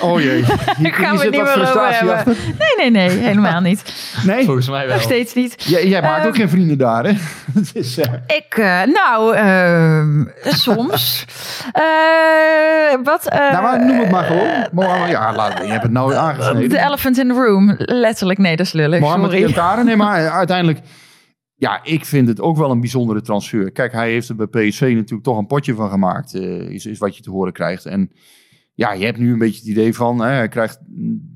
Oh 0.00 0.20
jee. 0.20 0.34
Hier, 0.44 0.46
Daar 0.82 0.92
gaan 0.92 1.16
we 1.16 1.22
niet 1.22 1.30
meer 1.30 1.40
over 1.42 1.92
hebben. 1.92 2.14
achter. 2.14 2.36
Nee, 2.58 2.90
nee, 2.90 3.08
nee, 3.08 3.18
helemaal 3.18 3.60
niet. 3.60 3.94
Nee, 4.26 4.44
Volgens 4.44 4.68
mij 4.68 4.86
wel. 4.86 4.94
Nog 4.94 5.02
steeds 5.02 5.34
niet. 5.34 5.54
jij, 5.66 5.86
jij 5.88 6.02
maakt 6.02 6.20
ook 6.20 6.26
Ehm, 6.26 6.34
geen 6.40 6.48
vrienden 6.48 6.78
daar, 6.78 7.04
hè? 7.04 7.12
Het 7.58 7.70
is, 7.74 7.98
eh, 7.98 8.12
Ik, 8.26 8.54
eh, 8.56 8.80
nou, 8.94 9.34
ehm, 9.36 10.24
soms. 10.44 11.24
Eh, 11.72 12.98
wat? 13.04 13.26
eh, 13.28 13.38
nou, 13.50 13.62
maar 13.62 13.84
noem 13.86 13.98
het 14.00 14.10
maar 14.10 14.24
gewoon. 14.24 14.46
Mohammed, 14.72 15.10
ja, 15.10 15.34
laat, 15.34 15.58
je 15.58 15.70
hebt 15.70 15.82
het 15.82 15.92
nou 15.92 16.14
aangesneden. 16.14 16.68
The 16.68 16.78
elephant 16.84 17.18
in 17.18 17.28
the 17.28 17.34
room. 17.34 17.74
Letterlijk, 17.78 18.38
nee, 18.38 18.56
dat 18.56 18.66
is 18.66 18.72
lullig. 18.72 19.00
Mohamed 19.00 19.30
Sorry. 19.30 19.84
Nee, 19.84 19.96
maar 19.96 20.30
uiteindelijk... 20.30 20.78
Ja, 21.60 21.84
ik 21.84 22.04
vind 22.04 22.28
het 22.28 22.40
ook 22.40 22.56
wel 22.56 22.70
een 22.70 22.80
bijzondere 22.80 23.20
transfer. 23.20 23.72
Kijk, 23.72 23.92
hij 23.92 24.10
heeft 24.10 24.28
er 24.28 24.34
bij 24.36 24.46
PSV 24.46 24.80
natuurlijk 24.94 25.22
toch 25.22 25.38
een 25.38 25.46
potje 25.46 25.74
van 25.74 25.90
gemaakt. 25.90 26.34
eh, 26.34 26.70
is, 26.70 26.86
is 26.86 26.98
wat 26.98 27.16
je 27.16 27.22
te 27.22 27.30
horen 27.30 27.52
krijgt. 27.52 27.86
En 27.86 28.10
ja, 28.80 28.92
je 28.92 29.04
hebt 29.04 29.18
nu 29.18 29.32
een 29.32 29.38
beetje 29.38 29.58
het 29.58 29.68
idee 29.68 29.94
van... 29.94 30.20
Hè, 30.20 30.28
hij 30.28 30.48
krijgt, 30.48 30.78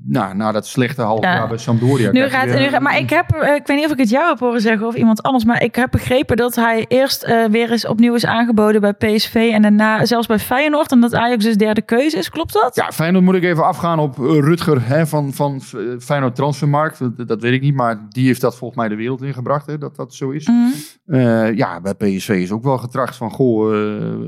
nou, 0.05 0.35
na 0.35 0.51
dat 0.51 0.67
slechte 0.67 1.01
half 1.01 1.23
Ja. 1.23 1.33
jaar 1.35 1.47
bij 1.47 1.57
Sampdoria... 1.57 2.11
Nu 2.11 2.29
gaat, 2.29 2.45
weer 2.45 2.59
nu 2.59 2.67
gaat, 2.67 2.81
maar 2.81 2.97
ik 2.97 3.09
heb, 3.09 3.31
eh, 3.31 3.55
ik 3.55 3.67
weet 3.67 3.77
niet 3.77 3.85
of 3.85 3.91
ik 3.91 3.97
het 3.97 4.09
jou 4.09 4.29
heb 4.29 4.39
horen 4.39 4.61
zeggen 4.61 4.87
of 4.87 4.95
iemand 4.95 5.23
anders, 5.23 5.45
maar 5.45 5.63
ik 5.63 5.75
heb 5.75 5.91
begrepen 5.91 6.37
dat 6.37 6.55
hij 6.55 6.85
eerst 6.87 7.23
eh, 7.23 7.45
weer 7.45 7.71
eens 7.71 7.87
opnieuw 7.87 8.13
is 8.13 8.25
aangeboden 8.25 8.81
bij 8.81 8.93
PSV 8.93 9.49
en 9.53 9.61
daarna 9.61 10.05
zelfs 10.05 10.27
bij 10.27 10.39
Feyenoord 10.39 10.91
en 10.91 10.99
dat 10.99 11.13
Ajax 11.13 11.43
dus 11.43 11.55
derde 11.55 11.81
keuze 11.81 12.17
is. 12.17 12.29
Klopt 12.29 12.53
dat? 12.53 12.75
Ja, 12.75 12.91
Feyenoord 12.91 13.23
moet 13.23 13.35
ik 13.35 13.43
even 13.43 13.65
afgaan 13.65 13.99
op 13.99 14.19
eh, 14.19 14.25
Rutger 14.25 14.87
hè, 14.87 15.07
van, 15.07 15.33
van 15.33 15.61
Feyenoord 15.99 16.35
Transfermarkt. 16.35 16.99
Dat, 16.99 17.27
dat 17.27 17.41
weet 17.41 17.53
ik 17.53 17.61
niet, 17.61 17.75
maar 17.75 18.05
die 18.09 18.25
heeft 18.25 18.41
dat 18.41 18.57
volgens 18.57 18.79
mij 18.79 18.89
de 18.89 18.95
wereld 18.95 19.21
ingebracht, 19.21 19.67
hè, 19.67 19.77
dat 19.77 19.95
dat 19.95 20.13
zo 20.13 20.29
is. 20.29 20.47
Mhm. 20.47 21.55
Ja, 21.55 21.81
bij 21.81 21.93
PSV 21.93 22.29
is 22.29 22.51
ook 22.51 22.63
wel 22.63 22.77
getracht 22.77 23.15
van, 23.15 23.31
goh, 23.31 23.73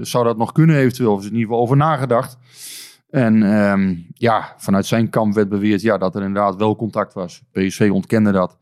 zou 0.02 0.24
dat 0.24 0.38
nog 0.38 0.52
kunnen 0.52 0.76
eventueel? 0.76 1.14
Of 1.14 1.20
is 1.20 1.26
in 1.26 1.32
ieder 1.32 1.48
geval 1.48 1.62
over 1.62 1.78
nagedacht? 1.78 2.38
En 3.10 3.44
ehm, 3.44 3.96
ja, 4.14 4.54
vanuit 4.58 4.86
zijn 4.86 5.10
kamp 5.10 5.34
werd 5.34 5.50
beweerd 5.50 5.82
ja, 5.82 5.98
dat 5.98 6.16
er 6.16 6.24
inderdaad 6.24 6.56
wel 6.56 6.76
contact 6.76 7.14
was. 7.14 7.42
PSV 7.52 7.90
ontkende 7.94 8.32
dat. 8.32 8.58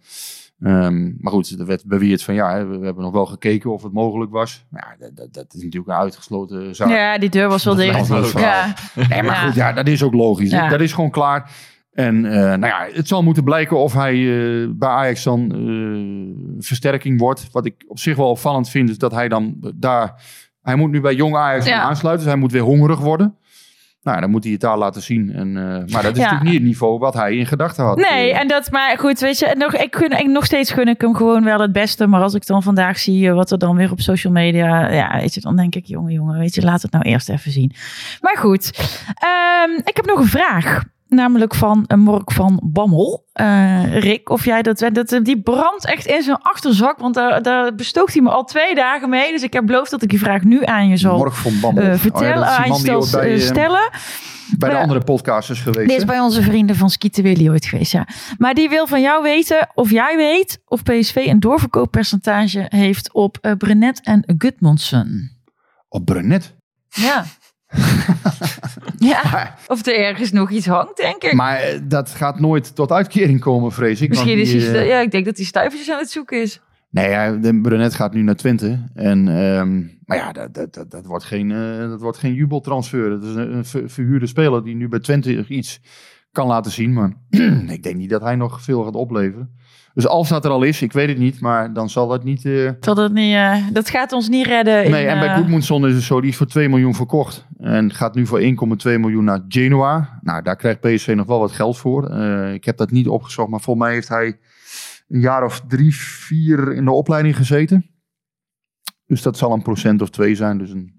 Ehm, 0.60 1.12
maar 1.17 1.31
goed, 1.31 1.60
er 1.60 1.65
werd 1.65 1.86
beweerd 1.86 2.23
van 2.23 2.34
ja, 2.34 2.67
we, 2.67 2.86
hebben 2.86 3.03
nog 3.03 3.13
wel 3.13 3.25
gekeken 3.25 3.73
of 3.73 3.84
het 3.84 3.93
mogelijk 3.93 4.31
was. 4.31 4.65
Maar 4.69 4.95
ja, 4.99 5.05
dat, 5.05 5.15
dat, 5.15 5.34
dat 5.34 5.53
is 5.53 5.63
natuurlijk 5.63 5.91
een 5.91 5.97
uitgesloten 5.97 6.75
zaak. 6.75 6.89
Ja, 6.89 7.17
die 7.17 7.29
deur 7.29 7.47
was 7.49 7.63
wel 7.63 7.75
dicht. 7.75 8.08
Ja. 8.34 8.73
Nee, 9.10 9.23
maar 9.23 9.25
Ja. 9.25 9.45
goed, 9.45 9.55
ja, 9.55 9.73
dat 9.73 9.88
is 9.88 10.03
ook 10.03 10.13
logisch. 10.13 10.51
Ja. 10.51 10.67
Dat 10.69 10.81
is 10.81 10.93
gewoon 10.93 11.12
klaar. 11.12 11.51
En 11.91 12.25
eh, 12.25 12.41
nou 12.41 12.65
ja, 12.65 12.88
het 12.91 13.08
zal 13.08 13.23
moeten 13.23 13.43
blijken 13.43 13.77
of 13.77 13.93
hij 13.93 14.13
eh, 14.13 14.69
bij 14.71 14.89
Ajax 14.89 15.23
dan 15.23 15.51
eh, 15.51 16.63
versterking 16.65 17.19
wordt. 17.19 17.47
Wat 17.51 17.65
ik 17.65 17.86
op 17.88 17.99
zich 17.99 18.15
wel 18.15 18.29
opvallend 18.29 18.69
vind, 18.69 18.89
is 18.89 18.97
dat 18.97 19.12
hij 19.12 19.27
dan 19.27 19.73
daar... 19.75 20.21
Hij 20.62 20.75
moet 20.75 20.91
nu 20.91 21.01
bij 21.01 21.15
jong 21.15 21.36
Ajax 21.36 21.65
Ja. 21.65 21.81
aansluiten, 21.81 22.23
dus 22.23 22.34
hij 22.34 22.41
moet 22.41 22.51
weer 22.51 22.62
hongerig 22.62 22.99
worden. 22.99 23.38
Nou, 24.06 24.20
dan 24.20 24.30
moet 24.30 24.44
hij 24.44 24.52
het 24.52 24.62
daar 24.62 24.78
laten 24.78 25.02
zien. 25.02 25.34
En, 25.34 25.58
eh, 25.58 25.63
maar 25.94 26.04
dat 26.04 26.12
is 26.12 26.18
natuurlijk 26.18 26.44
niet 26.44 26.54
het 26.54 26.63
niveau 26.63 27.00
wat 27.00 27.13
hij 27.13 27.36
in 27.36 27.46
gedachten 27.46 27.84
had. 27.84 27.98
Nee, 27.98 28.32
Eh, 28.32 28.39
en 28.39 28.48
dat, 28.48 28.72
maar 28.72 28.98
goed, 28.98 29.20
weet 29.20 29.39
je, 29.39 29.56
nog, 29.58 29.76
ik 29.76 29.96
gun, 29.96 30.12
ik, 30.12 30.28
nog 30.28 30.46
steeds 30.46 30.72
gun 30.72 30.88
ik 30.88 31.02
hem 31.02 31.15
gewoon 31.15 31.44
wel 31.44 31.60
het 31.60 31.72
beste. 31.72 32.08
Maar 32.08 32.22
als 32.22 32.34
ik 32.34 32.46
dan 32.46 32.63
vandaag 32.63 33.00
zie 33.00 33.28
eh, 33.28 33.34
wat 33.34 33.52
er 33.52 33.58
dan 33.58 33.76
weer 33.76 33.91
op 33.91 34.00
social 34.00 34.34
media, 34.34 34.91
ja, 34.91 35.18
weet 35.20 35.34
je, 35.34 35.41
dan 35.41 35.56
denk 35.56 35.76
ik, 35.76 35.86
jongen, 35.86 36.13
jongen, 36.13 36.39
weet 36.39 36.56
je, 36.56 36.62
laat 36.62 36.82
het 36.82 36.91
nou 36.91 37.04
eerst 37.04 37.30
even 37.30 37.52
zien. 37.52 37.72
Maar 38.22 38.38
goed, 38.38 38.72
ehm, 39.13 39.72
ik 39.84 39.96
heb 39.96 40.06
nog 40.06 40.20
een 40.20 40.26
vraag. 40.28 40.84
Namelijk 41.15 41.56
van 41.56 41.84
een 41.88 41.99
Mork 41.99 42.32
van 42.32 42.62
Bammel. 42.63 43.25
Eh, 43.34 43.99
Rick, 43.99 44.30
of 44.30 44.45
jij 44.45 44.62
dat, 44.62 44.89
dat... 44.91 45.19
Die 45.23 45.41
brandt 45.41 45.86
echt 45.86 46.06
in 46.06 46.21
zijn 46.21 46.38
achterzak. 46.38 46.99
Want 46.99 47.13
daar, 47.13 47.41
daar 47.41 47.75
bestookt 47.75 48.13
hij 48.13 48.21
me 48.21 48.30
al 48.30 48.43
twee 48.43 48.75
dagen 48.75 49.10
mee. 49.10 49.32
Dus 49.32 49.43
ik 49.43 49.54
heb 49.54 49.65
beloofd 49.65 49.91
dat 49.91 50.01
ik 50.01 50.10
die 50.10 50.19
vraag 50.19 50.43
nu 50.43 50.65
aan 50.65 50.88
je 50.88 50.97
zal 50.97 51.17
Morg 51.17 51.38
van 51.38 51.60
Bammel. 51.62 51.84
eh, 51.84 51.89
Oh 51.89 51.93
ja, 51.95 51.99
vertellen. 51.99 52.47
aan 52.47 52.73
je 52.73 53.08
bij, 53.12 53.21
eh, 53.21 53.34
eh, 53.34 53.39
stellen. 53.41 53.89
bij 54.58 54.69
de 54.69 54.78
andere 54.78 54.99
podcasters 55.04 55.60
geweest. 55.62 55.89
Dit 55.89 55.97
is 55.97 56.06
bij 56.06 56.19
onze 56.19 56.41
vrienden 56.41 56.75
van 56.75 56.89
Skieten 56.89 57.23
Willy 57.23 57.49
ooit 57.49 57.65
geweest, 57.65 57.91
ja. 57.91 58.08
Maar 58.38 58.54
die 58.54 58.69
wil 58.69 58.88
van 58.88 59.01
jou 59.01 59.23
weten 59.23 59.69
of 59.73 59.91
jij 59.91 60.17
weet 60.17 60.62
of 60.65 60.84
PSV 60.84 61.15
een 61.15 61.39
doorverkooppercentage 61.39 62.65
heeft 62.69 63.13
op 63.13 63.38
eh 63.41 63.51
Brenet 63.58 64.01
en 64.04 64.23
Gudmundsson. 64.38 65.30
Op 65.89 66.06
Brenet. 66.06 66.56
Ja. 66.89 67.25
ja. 68.98 69.56
Of 69.68 69.86
er 69.86 69.96
ergens 70.00 70.32
nog 70.32 70.52
iets 70.52 70.66
hangt, 70.66 70.98
denk 70.98 71.24
ik. 71.24 71.34
Maar 71.34 71.58
eh, 71.60 71.80
dat 71.84 72.10
gaat 72.10 72.40
nooit 72.40 72.76
tot 72.76 72.92
uitkering 72.92 73.40
komen, 73.40 73.72
vrees 73.72 74.02
ik. 74.02 74.14
want 74.14 74.26
Misschien 74.26 74.40
is 74.40 74.52
die, 74.52 74.62
hij... 74.72 74.82
eh, 74.82 74.88
Ja, 74.88 75.00
ik 75.00 75.12
denk 75.12 75.26
dat 75.26 75.36
hij 75.38 75.46
stuivertjes 75.46 75.92
aan 75.92 76.00
het 76.00 76.10
zoeken 76.10 76.42
is. 76.42 76.62
Nee, 76.90 77.10
ja, 77.10 77.32
de 77.32 77.60
Brunet 77.62 77.94
gaat 77.94 78.14
nu 78.14 78.22
naar 78.22 78.36
Twente. 78.36 78.84
En, 78.94 79.28
ehm, 79.28 79.82
maar 80.06 80.18
ja, 80.18 80.32
dat, 80.32 80.54
dat, 80.54 80.74
dat, 80.74 80.92
dat 80.92 81.06
wordt 81.06 81.24
geen, 81.26 81.52
eh, 81.52 81.78
dat 81.90 82.02
wordt 82.02 82.18
geen 82.18 82.34
jubeltransfer. 82.34 83.10
Dat 83.10 83.24
is 83.24 83.36
een, 83.36 83.56
een 83.56 83.66
ver- 83.66 83.90
verhuurde 83.90 84.28
speler 84.28 84.64
die 84.64 84.76
nu 84.76 84.88
bij 84.88 85.00
Twente 85.00 85.46
iets 85.48 85.80
kan 86.36 86.48
laten 86.48 86.71
zien. 86.71 86.93
Maar 86.93 87.13
ik 87.78 87.84
denk 87.84 87.95
niet 87.95 88.10
dat 88.10 88.21
hij 88.21 88.36
nog 88.36 88.62
veel 88.62 88.84
gaat 88.84 88.95
opleveren. 88.95 89.50
Dus 89.93 90.08
als 90.08 90.30
dat 90.30 90.45
er 90.45 90.52
al 90.52 90.63
is, 90.63 90.82
ik 90.82 90.91
weet 90.93 91.08
het 91.08 91.17
niet. 91.17 91.39
Maar 91.39 91.74
dan 91.74 91.89
zal 91.89 92.08
dat 92.08 92.24
niet... 92.24 92.45
eh, 92.45 92.71
Dat, 92.80 92.98
het 92.98 93.13
niet, 93.13 93.34
eh, 93.34 93.58
dat 93.71 93.89
gaat 93.89 94.12
ons 94.12 94.30
niet 94.30 94.45
redden. 94.45 94.86
in, 94.86 94.91
Nee, 94.91 95.06
en 95.08 95.19
bij 95.19 95.36
Goedmundsson 95.36 95.88
is 95.88 95.93
het 95.93 96.04
zo, 96.04 96.21
die 96.21 96.30
is 96.30 96.36
voor 96.38 96.48
2 96.48 96.69
miljoen 96.69 96.95
verkocht. 96.95 97.45
En 97.58 97.93
gaat 97.93 98.15
nu 98.15 98.26
voor 98.26 98.39
1,2 98.39 98.45
miljoen 98.84 99.24
naar 99.24 99.41
Genoa. 99.48 100.19
Nou, 100.21 100.41
daar 100.41 100.56
krijgt 100.56 100.80
PSV 100.80 101.13
nog 101.15 101.26
wel 101.28 101.39
wat 101.39 101.52
geld 101.52 101.78
voor. 101.78 102.12
Ik 102.54 102.65
heb 102.65 102.78
dat 102.78 102.91
niet 102.91 103.08
opgezocht, 103.08 103.50
maar 103.50 103.62
volgens 103.62 103.86
mij 103.86 103.93
heeft 103.95 104.08
hij 104.08 104.39
een 105.08 105.19
jaar 105.19 105.43
of 105.43 105.62
drie, 105.67 105.95
vier 105.95 106.74
in 106.74 106.86
de 106.86 106.91
opleiding 106.91 107.36
gezeten. 107.36 107.86
Dus 109.06 109.21
dat 109.21 109.38
zal 109.38 109.52
een 109.52 109.62
procent 109.62 110.02
of 110.02 110.10
twee 110.10 110.36
zijn. 110.36 110.58
Dus 110.58 110.69
een, 110.69 110.93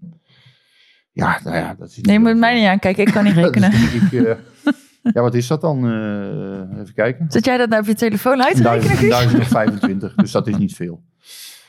ja, 1.12 1.40
nou 1.44 1.56
ja, 1.56 1.74
dat 1.74 1.88
is 1.88 1.98
Nee, 2.00 2.18
moet 2.18 2.36
mij 2.36 2.54
niet 2.54 2.66
aankijken. 2.68 3.06
Ik 3.06 3.12
kan 3.12 3.24
niet 3.24 3.34
rekenen. 3.34 3.70
Dat 3.80 3.80
is 3.80 4.10
denk 4.10 4.12
ik, 4.12 4.38
ja, 5.12 5.22
wat 5.22 5.34
is 5.34 5.46
dat 5.46 5.60
dan? 5.60 5.86
Eh, 5.86 6.80
even 6.80 6.94
kijken. 6.94 7.26
Zet 7.28 7.44
jij 7.44 7.56
dat 7.56 7.68
nou 7.68 7.80
op 7.80 7.88
je 7.88 7.94
telefoon 7.94 8.42
uit 8.42 8.56
te 8.56 8.62
rekenen, 8.62 8.96
Guus? 8.96 9.08
1025, 9.08 10.14
dus 10.14 10.32
dat 10.32 10.46
is 10.46 10.56
niet 10.56 10.74
veel. 10.74 11.02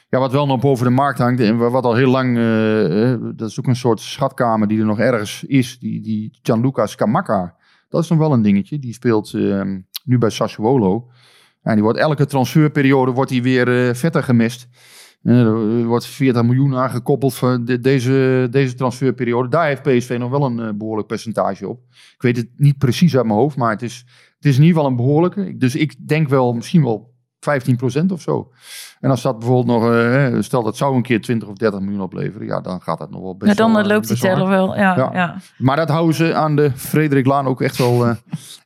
Ja, 0.10 0.20
wat 0.20 0.32
wel 0.32 0.46
nog 0.46 0.60
boven 0.60 0.86
de 0.86 0.92
markt 0.92 1.20
hangt 1.20 1.40
en 1.40 1.58
wat 1.58 1.84
al 1.84 1.96
heel 1.96 2.10
lang, 2.10 2.38
eh, 2.38 3.12
eh, 3.12 3.20
dat 3.36 3.50
is 3.50 3.60
ook 3.60 3.68
een 3.68 3.76
soort 3.76 4.00
schatkamer 4.00 4.68
die 4.68 4.80
er 4.80 4.86
nog 4.86 5.00
ergens 5.00 5.44
is, 5.44 5.80
die, 5.80 6.02
die 6.02 6.40
Gianluca 6.42 6.86
Scamacca. 6.86 7.56
Dat 7.90 8.04
is 8.04 8.10
nog 8.10 8.20
wel 8.20 8.34
een 8.34 8.42
dingetje. 8.42 8.80
Die 8.80 8.94
speelt 8.94 9.34
eh, 9.34 9.62
nu 10.04 10.18
bij 10.18 10.30
Sassuolo. 10.30 11.10
En 11.62 11.74
die 11.74 11.84
wordt 11.84 12.00
elke 12.00 12.26
transferperiode 12.26 13.12
wordt 13.12 13.32
die 13.32 13.42
weer 13.42 13.96
vetter 13.96 14.24
gemist. 14.24 14.68
Er 15.36 15.86
wordt 15.86 16.06
40 16.06 16.44
miljoen 16.44 16.76
aangekoppeld 16.76 17.34
voor 17.34 17.60
de- 17.66 17.80
deze, 17.80 18.48
deze 18.52 18.74
transferperiode. 18.76 19.50
Daar 19.50 19.66
heeft 19.68 19.82
PSV 19.82 20.16
nog 20.20 20.30
wel 20.30 20.44
een 20.46 20.60
eh, 20.60 20.70
behoorlijk 20.76 21.08
percentage 21.08 21.68
op. 21.68 21.80
Ik 21.90 22.22
weet 22.22 22.38
het 22.38 22.48
niet 22.56 22.78
precies 22.78 23.16
uit 23.18 23.26
mijn 23.26 23.38
hoofd, 23.40 23.58
maar 23.58 23.72
het 23.72 23.82
is, 23.82 24.06
het 24.36 24.46
is 24.46 24.56
in 24.58 24.62
ieder 24.64 24.76
geval 24.76 24.90
een 24.92 24.96
behoorlijke. 24.98 25.58
Dus 25.58 25.76
ik 25.76 26.08
denk 26.08 26.30
wel 26.30 26.54
misschien 26.54 26.84
wel 26.84 27.16
15% 27.40 28.12
of 28.12 28.22
zo. 28.22 28.52
En 29.00 29.10
als 29.10 29.22
dat 29.22 29.40
bijvoorbeeld 29.40 29.80
nog, 29.82 29.92
eh, 29.94 30.36
stel 30.40 30.64
dat 30.64 30.78
zou 30.78 30.96
een 30.96 31.02
keer 31.02 31.22
20 31.22 31.48
of 31.48 31.56
30 31.56 31.80
miljoen 31.80 32.02
opleveren, 32.02 32.48
ja, 32.48 32.62
dan 32.62 32.82
gaat 32.82 32.98
dat 32.98 33.10
nog 33.12 33.22
wel 33.22 33.38
best 33.38 33.52
Ja, 33.52 33.58
dan 33.58 33.74
wel, 33.74 33.82
eh, 33.84 33.88
loopt 33.88 34.08
die 34.08 34.18
teller 34.18 34.48
wel. 34.48 34.76
Ja, 34.76 34.96
Ja. 34.96 35.10
ja. 35.14 35.36
Maar 35.58 35.76
dat 35.76 35.90
houden 35.90 36.16
ze 36.16 36.34
aan 36.34 36.56
de 36.56 36.72
Frederik 36.76 37.26
Laan 37.26 37.48
ook 37.48 37.62
echt 37.62 37.78
wel 37.78 38.08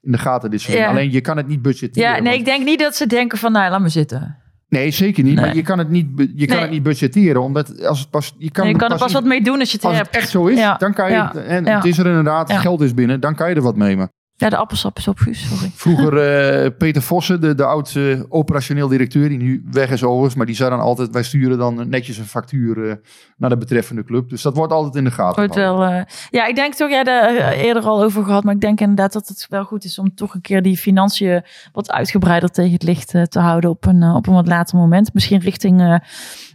in 0.01 0.11
de 0.11 0.17
gaten 0.17 0.49
dit. 0.51 0.61
Ja. 0.63 0.89
Alleen 0.89 1.11
je 1.11 1.21
kan 1.21 1.37
het 1.37 1.47
niet 1.47 1.61
budgetteren. 1.61 2.09
ja, 2.09 2.13
nee, 2.15 2.23
want- 2.23 2.35
ik 2.35 2.45
denk 2.45 2.65
niet 2.65 2.79
dat 2.79 2.95
ze 2.95 3.07
denken 3.07 3.37
van, 3.37 3.51
nou, 3.51 3.69
laat 3.71 3.81
me 3.81 3.89
zitten. 3.89 4.35
Nee 4.71 4.91
zeker 4.91 5.23
niet. 5.23 5.35
Nee. 5.35 5.45
Maar 5.45 5.55
je 5.55 5.61
kan 5.61 5.77
het 5.77 5.89
niet, 5.89 6.07
je 6.35 6.45
kan 6.45 6.55
Nee. 6.55 6.65
het 6.65 6.69
niet 6.73 6.83
budgetteren. 6.83 7.41
Omdat 7.41 7.85
als 7.85 7.99
het 7.99 8.09
pas, 8.09 8.35
je 8.37 8.51
kan, 8.51 8.67
je 8.67 8.73
kan 8.75 8.81
er 8.81 8.87
pas 8.89 8.99
pas 8.99 9.13
wat 9.13 9.23
mee 9.23 9.41
doen 9.41 9.59
als 9.59 9.69
je 9.71 9.75
het 9.75 9.85
Als 9.85 9.97
het 9.97 10.03
hebt. 10.03 10.15
echt 10.17 10.29
zo 10.29 10.45
is, 10.45 10.57
Ja. 10.57 10.75
dan 10.77 10.93
kan 10.93 11.07
je... 11.09 11.13
Ja. 11.15 11.33
En 11.35 11.65
Ja. 11.65 11.75
het 11.75 11.85
is 11.85 11.97
er 11.97 12.05
inderdaad, 12.05 12.49
Ja. 12.49 12.57
geld 12.59 12.81
is 12.81 12.93
binnen, 12.93 13.19
dan 13.19 13.35
kan 13.35 13.49
je 13.49 13.55
er 13.55 13.61
wat 13.61 13.75
mee. 13.75 13.97
Maar 13.97 14.09
Ja, 14.41 14.49
de 14.49 14.57
appelsap 14.57 14.97
is 14.97 15.07
op, 15.07 15.17
Guus, 15.17 15.47
sorry. 15.47 15.71
vroeger 15.75 16.17
eh, 16.63 16.71
Peter 16.77 17.01
Vossen, 17.01 17.41
de, 17.41 17.55
de 17.55 17.65
oud 17.65 17.95
eh, 17.95 18.19
operationeel 18.29 18.87
directeur, 18.87 19.29
die 19.29 19.37
nu 19.37 19.63
weg 19.71 19.89
is 19.89 20.03
overigens. 20.03 20.35
Maar 20.35 20.45
die 20.45 20.55
zei 20.55 20.69
dan 20.69 20.79
altijd, 20.79 21.11
wij 21.11 21.23
sturen 21.23 21.57
dan 21.57 21.89
netjes 21.89 22.17
een 22.17 22.25
factuur 22.25 22.89
eh, 22.89 22.95
naar 23.37 23.49
de 23.49 23.57
betreffende 23.57 24.03
club. 24.03 24.29
Dus 24.29 24.41
dat 24.41 24.55
wordt 24.55 24.73
altijd 24.73 24.95
in 24.95 25.03
de 25.03 25.11
gaten 25.11 25.35
Wordt 25.35 25.55
wel, 25.55 25.83
eh, 25.83 26.03
ja, 26.29 26.45
ik 26.45 26.55
denk 26.55 26.73
toch, 26.73 26.89
ja, 26.89 27.03
daar 27.03 27.51
eerder 27.51 27.83
al 27.83 28.03
over 28.03 28.23
gehad, 28.23 28.43
maar 28.43 28.53
ik 28.53 28.61
denk 28.61 28.79
inderdaad 28.79 29.13
dat 29.13 29.27
het 29.27 29.45
wel 29.49 29.63
goed 29.63 29.83
is 29.83 29.99
om 29.99 30.15
toch 30.15 30.33
een 30.33 30.41
keer 30.41 30.61
die 30.61 30.77
financiën 30.77 31.43
wat 31.71 31.91
uitgebreider 31.91 32.49
tegen 32.49 32.73
het 32.73 32.83
licht 32.83 33.09
te 33.09 33.39
houden 33.39 33.69
op 33.69 33.85
een, 33.85 34.03
op 34.03 34.27
een 34.27 34.33
wat 34.33 34.47
later 34.47 34.77
moment. 34.77 35.13
Misschien 35.13 35.39
richting 35.39 36.01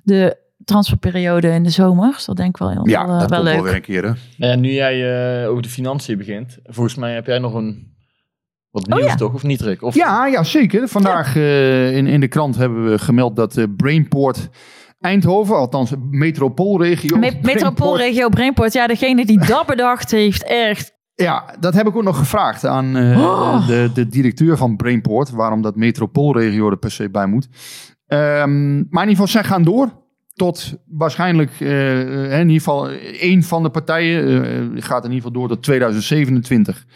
de 0.02 0.44
transferperiode 0.66 1.48
in 1.48 1.62
de 1.62 1.70
zomer. 1.70 2.12
Dus 2.12 2.24
dat 2.24 2.36
denk 2.36 2.48
ik 2.48 2.56
wel 2.56 2.70
heel 2.70 2.88
Ja, 2.88 3.06
wel, 3.06 3.18
dat 3.18 3.30
wel 3.30 3.38
komt 3.40 3.50
wel 3.50 3.54
leuk. 3.54 3.64
weer 3.64 3.74
een 3.74 3.80
keer. 3.82 4.02
Hè? 4.04 4.10
Nou 4.36 4.52
ja, 4.52 4.54
nu 4.58 4.70
jij 4.72 5.42
eh, 5.42 5.50
over 5.50 5.62
de 5.62 5.68
financiën 5.68 6.18
begint, 6.18 6.58
volgens 6.64 6.94
mij 6.94 7.14
heb 7.14 7.26
jij 7.26 7.38
nog 7.38 7.54
een 7.54 7.94
wat 8.70 8.86
nieuws 8.86 9.00
Oh 9.00 9.06
ja. 9.06 9.14
toch, 9.14 9.34
of 9.34 9.42
niet 9.42 9.60
Rick? 9.60 9.82
Of, 9.82 9.94
Ja, 9.94 10.26
ja, 10.26 10.42
zeker. 10.44 10.88
Vandaag 10.88 11.36
eh, 11.36 11.96
in, 11.96 12.06
in 12.06 12.20
de 12.20 12.28
krant 12.28 12.56
hebben 12.56 12.90
we 12.90 12.98
gemeld 12.98 13.36
dat 13.36 13.56
eh, 13.56 13.64
Brainport 13.76 14.48
Eindhoven, 15.00 15.56
althans 15.56 15.92
metropoolregio. 16.10 17.16
Me- 17.18 17.38
Metropoolregio 17.42 18.28
Brainport, 18.28 18.72
ja, 18.72 18.86
degene 18.86 19.26
die 19.26 19.46
dat 19.46 19.66
bedacht 19.66 20.10
heeft, 20.10 20.44
echt. 20.44 20.94
Ja, 21.14 21.54
dat 21.60 21.74
heb 21.74 21.86
ik 21.86 21.96
ook 21.96 22.02
nog 22.02 22.18
gevraagd 22.18 22.64
aan 22.64 22.96
eh, 22.96 23.18
Oh. 23.20 23.66
de, 23.66 23.90
de 23.94 24.06
directeur 24.08 24.56
van 24.56 24.76
Brainport, 24.76 25.30
waarom 25.30 25.62
dat 25.62 25.76
metropoolregio 25.76 26.70
er 26.70 26.76
per 26.78 26.90
se 26.90 27.10
bij 27.10 27.26
moet. 27.26 27.48
Ehm, 28.06 28.74
maar 28.74 29.02
in 29.04 29.08
ieder 29.08 29.10
geval, 29.10 29.26
zij 29.26 29.44
gaan 29.44 29.62
door. 29.62 30.04
Tot 30.36 30.74
waarschijnlijk, 30.86 31.60
eh, 31.60 32.00
eh, 32.00 32.40
in 32.40 32.48
ieder 32.48 32.56
geval, 32.56 32.88
één 33.20 33.42
van 33.42 33.62
de 33.62 33.70
partijen 33.70 34.44
eh, 34.44 34.82
gaat 34.82 35.04
in 35.04 35.12
ieder 35.12 35.26
geval 35.26 35.32
door 35.32 35.48
tot 35.48 35.62
2027. 35.62 36.86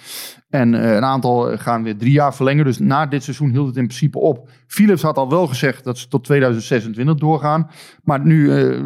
En 0.51 0.75
eh, 0.75 0.95
een 0.95 1.05
aantal 1.05 1.59
gaan 1.59 1.83
weer 1.83 1.97
drie 1.97 2.13
jaar 2.13 2.35
verlengen. 2.35 2.65
Dus 2.65 2.79
na 2.79 3.07
dit 3.07 3.23
seizoen 3.23 3.51
hield 3.51 3.67
het 3.67 3.77
in 3.77 3.87
principe 3.87 4.19
op. 4.19 4.49
Philips 4.67 5.03
had 5.03 5.17
al 5.17 5.31
wel 5.31 5.47
gezegd 5.47 5.85
dat 5.85 5.99
ze 5.99 6.09
tot 6.09 6.25
2026 6.25 7.15
doorgaan. 7.15 7.71
Maar 8.05 8.21
nu, 8.25 8.53
eh, 8.53 8.81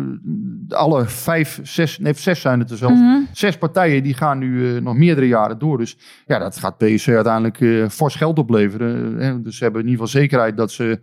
alle 0.68 1.04
vijf, 1.06 1.60
zes, 1.62 1.98
nee, 1.98 2.12
zes 2.14 2.40
zijn 2.40 2.58
het 2.60 2.70
er 2.70 2.76
zelfs. 2.76 3.00
Mhm. 3.00 3.20
Zes 3.32 3.56
partijen 3.58 4.02
die 4.02 4.14
gaan 4.14 4.38
nu 4.38 4.76
eh, 4.76 4.82
nog 4.82 4.96
meerdere 4.96 5.26
jaren 5.28 5.58
door. 5.58 5.78
Dus 5.78 5.96
ja, 6.26 6.38
dat 6.38 6.56
gaat 6.58 6.78
PSV 6.78 7.08
uiteindelijk 7.08 7.60
eh, 7.60 7.88
fors 7.88 8.14
geld 8.14 8.38
opleveren. 8.38 9.20
Eh, 9.20 9.34
dus 9.42 9.56
ze 9.56 9.62
hebben 9.64 9.82
in 9.82 9.88
ieder 9.88 10.04
geval 10.06 10.20
zekerheid 10.20 10.56
dat 10.56 10.72
ze... 10.72 11.00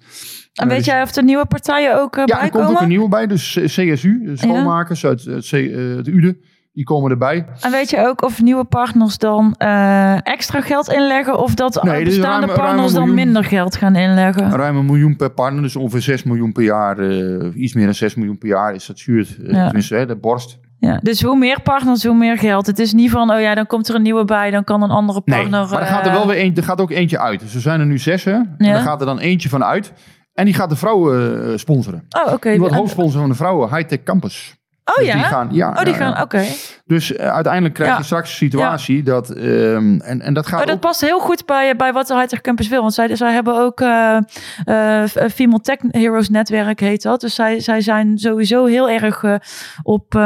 En 0.53 0.67
weet 0.67 0.85
jij 0.85 1.01
of 1.01 1.11
de 1.11 1.23
nieuwe 1.23 1.45
partijen 1.45 1.99
ook 2.01 2.15
eh 2.17 2.23
Ja, 2.25 2.43
er 2.43 2.49
komt 2.49 2.69
ook 2.69 2.81
een 2.81 2.87
nieuwe 2.87 3.09
bij. 3.09 3.27
Dus 3.27 3.55
eh, 3.55 3.63
CSU, 3.65 4.31
schoonmakers 4.33 5.05
uit 5.05 5.23
C- 5.23 5.51
eh, 5.53 5.95
het 5.95 6.07
UDE, 6.07 6.37
die 6.73 6.83
komen 6.83 7.11
erbij. 7.11 7.45
En 7.61 7.71
weet 7.71 7.89
je 7.89 8.07
ook 8.07 8.23
of 8.23 8.41
nieuwe 8.41 8.63
partners 8.63 9.17
dan 9.17 9.55
eh, 9.57 10.27
extra 10.27 10.61
geld 10.61 10.89
inleggen 10.91 11.39
of 11.39 11.53
dat 11.53 11.83
Nee, 11.83 12.03
bestaande 12.03 12.45
ruim 12.47 12.59
partners 12.59 12.93
dan 12.93 13.13
minder 13.13 13.43
geld 13.43 13.75
gaan 13.75 13.95
inleggen? 13.95 14.51
Ruim 14.51 14.77
een 14.77 14.85
miljoen 14.85 15.15
per 15.15 15.29
partner, 15.31 15.61
dus 15.61 15.75
ongeveer 15.75 16.01
6 16.01 16.23
miljoen 16.23 16.51
per 16.51 16.63
jaar. 16.63 16.97
eh, 16.99 17.61
iets 17.61 17.73
meer 17.73 17.85
dan 17.85 17.93
6 17.93 18.15
miljoen 18.15 18.37
per 18.37 18.47
jaar 18.49 18.73
is 18.75 18.85
dat 18.85 18.99
zuur. 18.99 19.37
eh, 19.43 19.51
Ja. 19.53 19.63
Tenminste, 19.63 19.95
hè, 19.95 20.05
de 20.05 20.15
borst. 20.15 20.59
Ja, 20.77 20.99
dus 21.03 21.21
hoe 21.21 21.37
meer 21.37 21.61
partners, 21.61 22.03
hoe 22.05 22.15
meer 22.17 22.37
geld. 22.37 22.65
Het 22.67 22.79
is 22.79 22.93
niet 22.93 23.09
van, 23.11 23.31
oh 23.31 23.39
ja, 23.39 23.55
dan 23.55 23.67
komt 23.67 23.87
er 23.89 23.95
een 23.95 24.01
nieuwe 24.01 24.25
bij, 24.25 24.51
dan 24.51 24.63
kan 24.63 24.81
een 24.83 24.89
andere 24.89 25.21
Nee, 25.25 25.37
partner... 25.37 25.69
maar 25.69 25.81
er 25.81 25.87
gaat 25.87 26.05
er 26.05 26.11
wel 26.11 26.27
weer 26.27 26.43
een, 26.43 26.55
er 26.55 26.63
gaat 26.63 26.81
ook 26.81 26.91
eentje 26.91 27.19
uit. 27.19 27.39
Dus 27.39 27.55
er 27.55 27.61
zijn 27.61 27.79
er 27.79 27.85
nu 27.85 27.97
zes, 27.97 28.23
hè? 28.23 28.31
En 28.33 28.55
Ja. 28.57 28.73
er 28.75 28.81
gaat 28.81 28.99
er 28.99 29.05
dan 29.05 29.19
eentje 29.19 29.49
van 29.49 29.63
uit. 29.63 29.93
En 30.33 30.45
die 30.45 30.53
gaat 30.53 30.69
de 30.69 30.75
vrouwen 30.75 31.59
sponsoren. 31.59 32.05
Oh, 32.25 32.33
oké. 32.33 32.49
Die 32.49 32.59
wordt 32.59 32.75
hoofdsponsor 32.75 33.19
van 33.19 33.29
de 33.29 33.35
vrouwen, 33.35 33.75
Hightech 33.75 34.03
Campus. 34.03 34.55
Oh 34.85 34.95
Dus 34.95 35.05
ja? 35.05 35.13
Die 35.13 35.23
gaan, 35.23 35.47
ja, 35.51 35.69
oh, 35.69 35.77
die 35.83 35.87
ja, 35.87 35.93
gaan, 35.93 36.11
ja. 36.15 36.21
oké. 36.21 36.43
Dus 36.85 37.15
eh, 37.15 37.27
uiteindelijk 37.33 37.73
krijg 37.73 37.91
je 37.91 37.97
Ja. 37.97 38.03
straks 38.03 38.29
een 38.29 38.35
situatie 38.35 39.03
dat... 39.03 39.29
ehm, 39.29 39.99
en, 39.99 40.21
en 40.21 40.33
dat 40.33 40.47
gaat 40.47 40.61
Oh, 40.61 40.65
dat 40.67 40.79
past 40.79 41.01
heel 41.01 41.19
goed 41.19 41.45
bij, 41.45 41.75
bij 41.75 41.93
wat 41.93 42.07
de 42.07 42.15
Hightech 42.15 42.41
Campus 42.41 42.67
wil. 42.67 42.81
Want 42.81 42.93
zij, 42.93 43.15
zij 43.15 43.31
hebben 43.33 43.57
ook 43.59 43.81
eh 43.81 44.17
eh, 44.65 45.09
Female 45.33 45.61
Tech 45.61 45.77
Heroes 45.87 46.29
netwerk 46.29 46.79
heet 46.79 47.01
dat. 47.01 47.21
Dus 47.21 47.35
zij, 47.35 47.59
zij 47.59 47.81
zijn 47.81 48.17
sowieso 48.17 48.65
heel 48.65 48.89
erg 48.89 49.23
eh, 49.23 49.35
op 49.83 50.15
eh, 50.15 50.21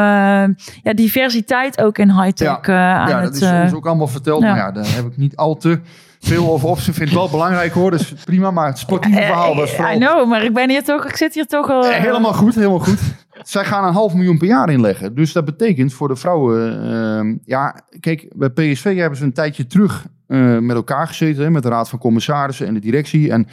ja, 0.83 0.93
diversiteit 0.95 1.81
ook 1.81 1.97
in 1.97 2.21
high-tech 2.21 2.57
eh, 2.61 2.75
aan 2.75 3.09
ja, 3.09 3.15
het... 3.21 3.23
dat 3.23 3.35
is 3.35 3.41
eh, 3.41 3.61
ons 3.61 3.73
ook 3.73 3.85
allemaal 3.85 4.07
verteld. 4.07 4.41
ja. 4.41 4.47
Maar 4.49 4.57
ja, 4.57 4.71
daar 4.71 4.85
heb 4.95 5.05
ik 5.05 5.17
niet 5.17 5.35
al 5.35 5.55
te 5.55 5.79
veel 6.19 6.51
over 6.51 6.69
op. 6.69 6.79
Ze 6.79 6.93
vindt 6.93 7.09
het 7.11 7.19
wel 7.19 7.29
belangrijk 7.29 7.73
hoor, 7.73 7.91
dus 7.91 8.13
prima. 8.25 8.51
Maar 8.51 8.67
het 8.67 8.77
sportieve 8.77 9.19
eh, 9.19 9.25
verhaal 9.25 9.55
was 9.55 9.71
I 9.71 9.75
vooral... 9.75 9.97
know, 9.97 10.27
maar 10.29 10.43
ik 10.43 10.53
ben 10.53 10.69
hier 10.69 10.83
toch, 10.83 11.05
ik 11.05 11.15
zit 11.15 11.33
hier 11.33 11.45
toch 11.45 11.69
al... 11.69 11.85
Eh, 11.85 11.97
Helemaal 11.99 12.33
goed, 12.33 12.55
helemaal 12.55 12.79
goed. 12.79 12.99
Zij 13.43 13.65
gaan 13.65 13.87
een 13.87 13.93
half 13.93 14.13
miljoen 14.13 14.37
per 14.37 14.47
jaar 14.47 14.69
inleggen. 14.69 15.15
Dus 15.15 15.33
dat 15.33 15.45
betekent 15.45 15.93
voor 15.93 16.07
de 16.07 16.15
vrouwen... 16.15 16.83
ehm, 16.91 17.37
ja, 17.43 17.81
kijk, 17.99 18.31
bij 18.35 18.49
PSV 18.49 18.97
hebben 18.97 19.17
ze 19.17 19.23
een 19.23 19.33
tijdje 19.33 19.67
terug 19.67 20.07
eh, 20.27 20.59
met 20.59 20.75
elkaar 20.75 21.07
gezeten. 21.07 21.43
Hè, 21.43 21.49
met 21.49 21.63
de 21.63 21.69
Raad 21.69 21.89
van 21.89 21.99
Commissarissen 21.99 22.67
en 22.67 22.73
de 22.73 22.79
directie. 22.79 23.31
En 23.31 23.47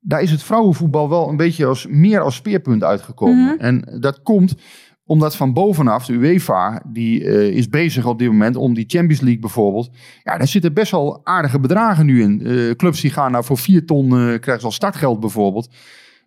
daar 0.00 0.22
is 0.22 0.30
het 0.30 0.42
vrouwenvoetbal 0.42 1.08
wel 1.08 1.28
een 1.28 1.36
beetje 1.36 1.66
als, 1.66 1.86
meer 1.86 2.20
als 2.20 2.34
speerpunt 2.34 2.84
uitgekomen. 2.84 3.44
Mhm. 3.44 3.58
En 3.58 3.98
dat 4.00 4.22
komt 4.22 4.54
omdat 5.06 5.36
van 5.36 5.52
bovenaf 5.52 6.06
de 6.06 6.12
UEFA, 6.12 6.82
die 6.86 7.24
eh, 7.24 7.48
is 7.48 7.68
bezig 7.68 8.06
op 8.06 8.18
dit 8.18 8.28
moment 8.28 8.56
om 8.56 8.74
die 8.74 8.84
Champions 8.88 9.20
League 9.20 9.40
bijvoorbeeld. 9.40 9.90
Ja, 10.22 10.38
daar 10.38 10.48
zitten 10.48 10.74
best 10.74 10.90
wel 10.90 11.20
aardige 11.24 11.60
bedragen 11.60 12.06
nu 12.06 12.22
in. 12.22 12.46
Eh, 12.46 12.70
clubs 12.70 13.00
die 13.00 13.10
gaan 13.10 13.32
nou 13.32 13.44
voor 13.44 13.58
vier 13.58 13.86
ton, 13.86 14.08
krijgen 14.10 14.60
ze 14.60 14.66
al 14.66 14.72
startgeld 14.72 15.20
bijvoorbeeld. 15.20 15.74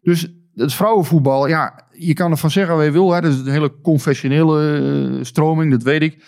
Dus 0.01 0.33
het 0.63 0.73
vrouwenvoetbal, 0.73 1.47
ja, 1.47 1.85
je 1.91 2.13
kan 2.13 2.31
ervan 2.31 2.51
zeggen 2.51 2.75
wat 2.75 2.85
je 2.85 2.91
wil. 2.91 3.11
Hè. 3.13 3.21
Dat 3.21 3.31
is 3.33 3.39
een 3.39 3.51
hele 3.51 3.81
confessionele 3.81 4.77
eh, 5.17 5.23
stroming, 5.23 5.71
dat 5.71 5.83
weet 5.83 6.01
ik. 6.01 6.23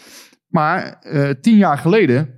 Maar 0.47 0.97
eh, 0.99 1.29
tien 1.41 1.57
jaar 1.57 1.77
geleden 1.77 2.29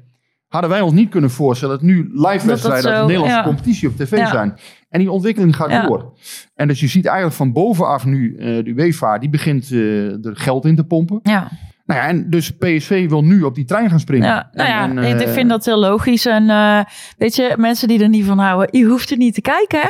hadden 0.47 0.69
wij 0.69 0.81
ons 0.81 0.93
niet 0.93 1.09
kunnen 1.09 1.29
voorstellen 1.29 1.75
dat 1.75 1.85
nu 1.85 2.09
live 2.13 2.47
wedstrijden 2.47 2.91
uit 2.91 2.99
de 2.99 3.05
Nederlandse 3.05 3.37
ja. 3.37 3.43
competitie 3.43 3.89
op 3.89 3.95
tv 3.95 4.17
Ja. 4.17 4.27
zijn. 4.27 4.59
En 4.89 4.99
die 4.99 5.11
ontwikkeling 5.11 5.55
gaat 5.55 5.69
Ja. 5.69 5.87
door. 5.87 6.13
En 6.55 6.67
dus 6.67 6.79
je 6.79 6.87
ziet 6.87 7.05
eigenlijk 7.05 7.35
van 7.35 7.53
bovenaf 7.53 8.05
nu 8.05 8.35
eh, 8.35 8.45
de 8.63 8.73
UEFA, 8.75 9.17
die 9.17 9.29
begint 9.29 9.69
er 9.69 10.35
geld 10.35 10.65
in 10.65 10.75
te 10.75 10.83
pompen. 10.83 11.19
Ja, 11.23 11.51
Nou 11.91 12.03
ja, 12.03 12.09
en 12.09 12.29
dus 12.29 12.51
PSV 12.51 13.09
wil 13.09 13.23
nu 13.23 13.41
op 13.43 13.55
die 13.55 13.65
trein 13.65 13.89
gaan 13.89 13.99
springen. 13.99 14.27
ja, 14.27 14.49
nou 14.53 14.69
ja 14.69 14.83
En, 14.83 14.97
en, 14.97 15.03
ik- 15.15 15.21
ik 15.21 15.27
eh, 15.27 15.33
vind 15.33 15.49
dat 15.49 15.65
heel 15.65 15.79
logisch. 15.79 16.25
En 16.25 16.49
eh, 16.49 16.79
weet 17.17 17.35
je, 17.35 17.53
mensen 17.57 17.87
die 17.87 18.01
er 18.03 18.09
niet 18.09 18.25
van 18.25 18.39
houden, 18.39 18.79
je 18.79 18.85
hoeft 18.85 19.11
er 19.11 19.17
niet 19.17 19.33
te 19.33 19.41
kijken, 19.41 19.79
hè? 19.79 19.87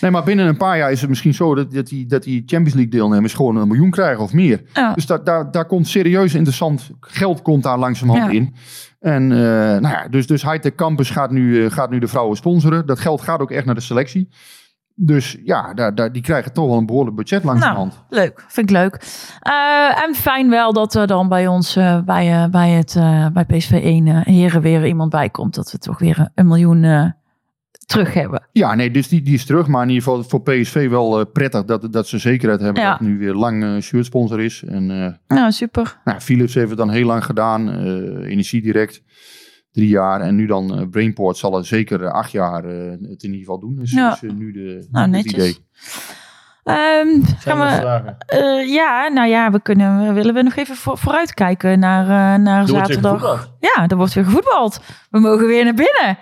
Nee, 0.00 0.10
maar 0.10 0.24
binnen 0.24 0.46
een 0.46 0.56
paar 0.56 0.78
jaar 0.78 0.90
is 0.92 1.00
het 1.00 1.08
misschien 1.08 1.34
zo 1.34 1.54
dat, 1.54 1.72
dat, 1.72 1.86
die, 1.86 2.06
dat 2.06 2.22
die 2.22 2.42
Champions 2.46 2.74
League 2.74 2.90
deelnemers 2.92 3.34
gewoon 3.34 3.56
een 3.56 3.68
miljoen 3.68 3.90
krijgen 3.90 4.22
of 4.22 4.32
meer. 4.32 4.62
Ja. 4.72 4.92
Dus 4.92 5.06
daar, 5.06 5.24
daar, 5.24 5.50
daar 5.50 5.66
komt 5.66 5.88
serieus 5.88 6.34
interessant 6.34 6.90
geld 7.00 7.42
komt 7.42 7.62
daar 7.62 7.78
langzamerhand 7.78 8.32
Ja. 8.32 8.38
in. 8.38 8.54
En 9.00 9.32
eh, 9.32 9.38
nou 9.80 9.88
ja, 9.88 10.08
dus, 10.10 10.26
dus 10.26 10.42
Hightech 10.42 10.74
Campus 10.74 11.10
gaat 11.10 11.30
nu, 11.30 11.70
gaat 11.70 11.90
nu 11.90 11.98
de 11.98 12.08
vrouwen 12.08 12.36
sponsoren. 12.36 12.86
Dat 12.86 12.98
geld 13.00 13.20
gaat 13.20 13.40
ook 13.40 13.50
echt 13.50 13.64
naar 13.64 13.74
de 13.74 13.80
selectie. 13.80 14.28
Dus 14.96 15.38
ja, 15.44 15.74
daar, 15.74 15.94
daar, 15.94 16.12
die 16.12 16.22
krijgen 16.22 16.52
toch 16.52 16.66
wel 16.68 16.78
een 16.78 16.86
behoorlijk 16.86 17.16
budget 17.16 17.44
langzamerhand. 17.44 17.92
Nou, 17.92 18.22
leuk. 18.22 18.44
Vind 18.48 18.70
ik 18.70 18.76
leuk. 18.76 18.94
Eh, 19.40 20.02
en 20.04 20.14
fijn 20.14 20.50
wel 20.50 20.72
dat 20.72 20.94
er 20.94 21.06
dan 21.06 21.28
bij 21.28 21.46
ons, 21.46 21.76
eh, 21.76 22.00
bij, 22.02 22.32
eh, 22.42 22.50
bij, 22.50 22.70
het, 22.70 22.92
bij 23.32 23.44
PSV 23.44 23.70
1 23.82 24.06
eh, 24.06 24.20
heren 24.22 24.60
weer 24.62 24.86
iemand 24.86 25.10
bij 25.10 25.30
komt. 25.30 25.54
Dat 25.54 25.72
we 25.72 25.78
toch 25.78 25.98
weer 25.98 26.28
een 26.34 26.46
miljoen 26.46 27.12
terug 27.86 28.14
hebben. 28.14 28.48
Ja, 28.52 28.74
nee, 28.74 28.90
dus 28.90 29.08
die, 29.08 29.22
die 29.22 29.34
is 29.34 29.44
terug. 29.44 29.66
Maar 29.66 29.82
in 29.82 29.88
ieder 29.88 30.02
geval 30.04 30.22
voor 30.22 30.42
PSV 30.42 30.88
wel 30.88 31.26
prettig 31.26 31.64
dat, 31.64 31.92
dat 31.92 32.08
ze 32.08 32.18
zekerheid 32.18 32.60
hebben 32.60 32.82
Ja. 32.82 32.90
dat 32.90 33.00
nu 33.00 33.18
weer 33.18 33.34
lang 33.34 33.82
shirtsponsor 33.82 34.40
is. 34.40 34.62
En 34.66 34.86
Nou, 35.28 35.50
super. 35.52 36.00
nou, 36.04 36.20
Philips 36.20 36.54
heeft 36.54 36.68
het 36.68 36.78
dan 36.78 36.90
heel 36.90 37.06
lang 37.06 37.24
gedaan. 37.24 37.68
Energie 38.22 38.62
Direct, 38.62 39.02
drie 39.74 39.88
jaar. 39.88 40.20
En 40.20 40.34
nu 40.34 40.46
dan 40.46 40.78
eh, 40.78 40.88
Brainport 40.90 41.36
zal 41.36 41.56
er 41.58 41.64
zeker 41.66 42.04
eh, 42.04 42.10
acht 42.12 42.30
jaar 42.30 42.64
eh, 42.64 42.90
het 42.90 43.22
in 43.22 43.30
ieder 43.32 43.38
geval 43.38 43.58
doen. 43.58 43.76
Dus 43.76 43.90
Ja. 43.92 44.12
is 44.20 44.30
nu 44.32 44.52
de, 44.52 44.86
Nou, 44.90 45.04
het 45.04 45.10
netjes. 45.14 45.32
idee. 45.32 45.56
Ehm, 46.64 47.20
gaan 47.38 47.58
we, 47.58 48.14
eh, 48.26 48.68
ja, 48.74 49.08
nou 49.08 49.28
ja, 49.28 49.50
we 49.50 49.60
kunnen, 49.62 50.06
we 50.06 50.12
willen 50.12 50.34
we 50.34 50.42
nog 50.42 50.54
even 50.56 50.76
voor, 50.76 50.98
vooruitkijken 50.98 51.78
naar, 51.78 52.02
eh, 52.02 52.40
naar 52.42 52.60
Er 52.62 52.68
zaterdag. 52.68 53.50
Ja, 53.60 53.86
er 53.88 53.96
wordt 53.96 54.12
weer 54.14 54.24
gevoetbald. 54.24 54.80
We 55.10 55.18
mogen 55.20 55.46
weer 55.46 55.64
naar 55.64 55.74
binnen. 55.74 56.18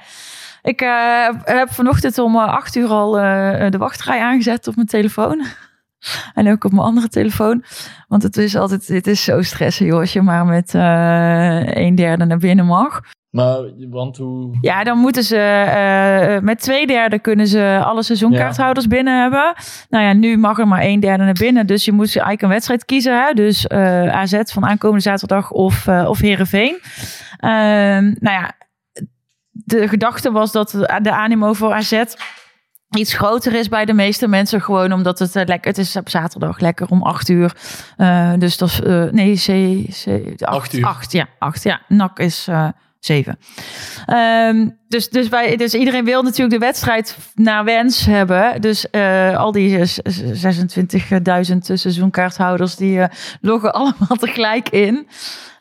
Ik 0.62 0.80
eh, 0.80 1.28
heb 1.44 1.72
vanochtend 1.72 2.18
om 2.18 2.36
acht 2.36 2.76
uur 2.76 2.88
al 2.88 3.18
eh, 3.18 3.70
de 3.70 3.78
wachtrij 3.78 4.20
aangezet 4.20 4.66
op 4.68 4.74
mijn 4.76 4.86
telefoon. 4.88 5.42
En 6.34 6.50
ook 6.50 6.64
op 6.64 6.72
mijn 6.72 6.84
andere 6.84 7.09
telefoon. 7.09 7.64
Want 8.09 8.22
het 8.22 8.36
is 8.36 8.57
altijd, 8.57 8.86
het 8.88 9.07
is 9.07 9.24
zo 9.24 9.42
stressen, 9.42 9.86
joh. 9.86 9.98
Als 10.00 10.12
je 10.12 10.22
maar 10.22 10.44
met 10.46 10.74
eh 10.74 11.76
een 11.84 11.94
derde 11.94 12.24
naar 12.24 12.38
binnen 12.38 12.66
mag. 12.66 13.00
Maar, 13.33 13.61
want 13.91 14.16
hoe... 14.16 14.59
Ja, 14.61 14.85
dan 14.85 14.99
moeten 14.99 15.22
ze 15.22 15.37
eh, 15.37 16.41
met 16.41 16.61
twee 16.61 16.87
derde 16.87 17.18
kunnen 17.18 17.47
ze 17.47 17.80
alle 17.85 18.03
seizoenkaarthouders 18.03 18.87
binnen 18.87 19.20
hebben. 19.20 19.55
Nou 19.89 20.05
ja, 20.05 20.12
nu 20.12 20.37
mag 20.37 20.59
er 20.59 20.68
maar 20.68 20.83
een 20.83 21.01
derde 21.01 21.24
naar 21.24 21.33
binnen. 21.33 21.66
Dus 21.66 21.85
je 21.85 21.93
moet 21.93 22.07
eigenlijk 22.07 22.43
een 22.43 22.49
wedstrijd 22.49 22.85
kiezen. 22.85 23.26
Hè? 23.26 23.33
Dus 23.33 23.66
eh, 23.66 24.09
AZ 24.09 24.41
van 24.45 24.66
aankomende 24.66 25.03
zaterdag 25.03 25.51
of, 25.51 25.87
eh 25.87 26.09
of 26.09 26.18
Herenveen. 26.18 26.78
nou 27.41 28.20
ja, 28.20 28.53
de 29.51 29.89
gedachte 29.89 30.30
was 30.33 30.53
dat 30.53 30.70
de 31.03 31.12
animo 31.12 31.53
voor 31.53 31.72
AZ 31.72 32.03
iets 32.99 33.14
groter 33.14 33.55
is 33.55 33.68
bij 33.68 33.85
de 33.85 33.93
meeste 33.93 34.28
mensen. 34.28 34.61
Gewoon 34.61 34.93
omdat 34.93 35.18
het 35.18 35.37
eh, 35.37 35.47
lekker 35.47 35.70
het 35.70 35.78
is 35.78 35.97
op 35.97 36.09
zaterdag 36.09 36.61
lekker 36.61 36.89
om 36.89 37.03
acht 37.03 37.28
uur. 37.28 37.57
Eh, 37.97 38.33
dus 38.39 38.57
dat 38.57 38.68
is, 38.68 38.80
eh, 38.80 39.05
nee, 39.11 39.35
C, 39.35 39.47
C, 40.05 40.07
acht, 40.43 40.45
Acht 40.45 40.72
uur. 40.72 40.85
Acht, 40.85 41.12
ja, 41.12 41.26
acht, 41.39 41.62
ja. 41.62 41.80
NAC 41.89 42.18
is 42.18 42.49
eh 42.49 42.68
zeven. 43.05 43.38
Ehm, 44.07 44.68
dus, 44.88 45.09
dus, 45.09 45.28
wij, 45.28 45.57
dus 45.57 45.74
iedereen 45.74 46.05
wil 46.05 46.22
natuurlijk 46.22 46.61
de 46.61 46.66
wedstrijd 46.66 47.16
naar 47.34 47.64
wens 47.64 48.07
hebben. 48.07 48.61
Dus 48.61 48.90
eh, 48.90 49.36
al 49.36 49.53
die 49.53 49.78
eh, 49.78 49.84
z- 49.84 50.00
26.000 51.53 51.57
seizoenkaarthouders 51.59 52.76
die 52.76 53.00
eh, 53.00 53.09
loggen 53.40 53.72
allemaal 53.74 54.16
tegelijk 54.18 54.68
in. 54.68 55.09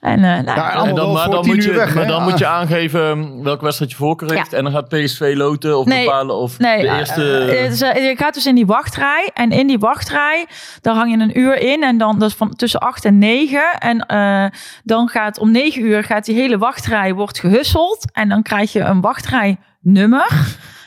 En, 0.01 0.15
eh, 0.15 0.21
nou, 0.21 0.43
Ja, 0.45 0.71
En 0.71 0.77
allemaal 0.77 0.95
dan, 0.95 1.13
maar 1.13 1.29
dan, 1.29 1.45
moet 1.47 1.63
je, 1.63 1.71
weg, 1.73 1.93
maar 1.93 2.03
hè? 2.03 2.09
dan 2.09 2.19
Ah. 2.21 2.27
moet 2.27 2.37
je 2.39 2.45
aangeven 2.47 3.01
um, 3.09 3.43
welke 3.43 3.63
wedstrijd 3.63 3.91
je 3.91 3.97
voorkeur 3.97 4.31
heeft. 4.33 4.51
Ja. 4.51 4.57
En 4.57 4.63
dan 4.63 4.73
gaat 4.73 4.87
PSV 4.87 5.33
loten 5.35 5.77
of 5.77 5.85
Nee, 5.85 6.05
bepalen 6.05 6.35
of 6.35 6.59
Nee, 6.59 6.81
de 6.81 6.87
eerste... 6.87 7.37
eh, 7.37 7.69
dus, 7.69 7.81
eh, 7.81 8.09
je 8.09 8.15
gaat 8.15 8.33
dus 8.33 8.45
in 8.45 8.55
die 8.55 8.65
wachtrij. 8.65 9.29
En 9.33 9.51
in 9.51 9.67
die 9.67 9.79
wachtrij, 9.79 10.45
daar 10.81 10.95
hang 10.95 11.11
je 11.11 11.17
een 11.23 11.39
uur 11.39 11.57
in. 11.59 11.83
En 11.83 11.97
dan 11.97 12.19
dat 12.19 12.29
is 12.29 12.35
van 12.35 12.55
tussen 12.55 12.79
8 12.79 13.05
en 13.05 13.17
9. 13.17 13.61
En 13.79 13.99
eh, 14.05 14.45
dan 14.83 15.07
gaat 15.09 15.39
om 15.39 15.51
9 15.51 15.81
uur 15.85 16.03
gaat 16.03 16.25
die 16.25 16.35
hele 16.35 16.57
wachtrij 16.57 17.13
wordt 17.13 17.39
gehusseld. 17.39 18.05
En 18.13 18.29
dan 18.29 18.41
krijg 18.41 18.71
je 18.73 18.79
een 18.79 19.01
wachtrijnummer. 19.01 20.27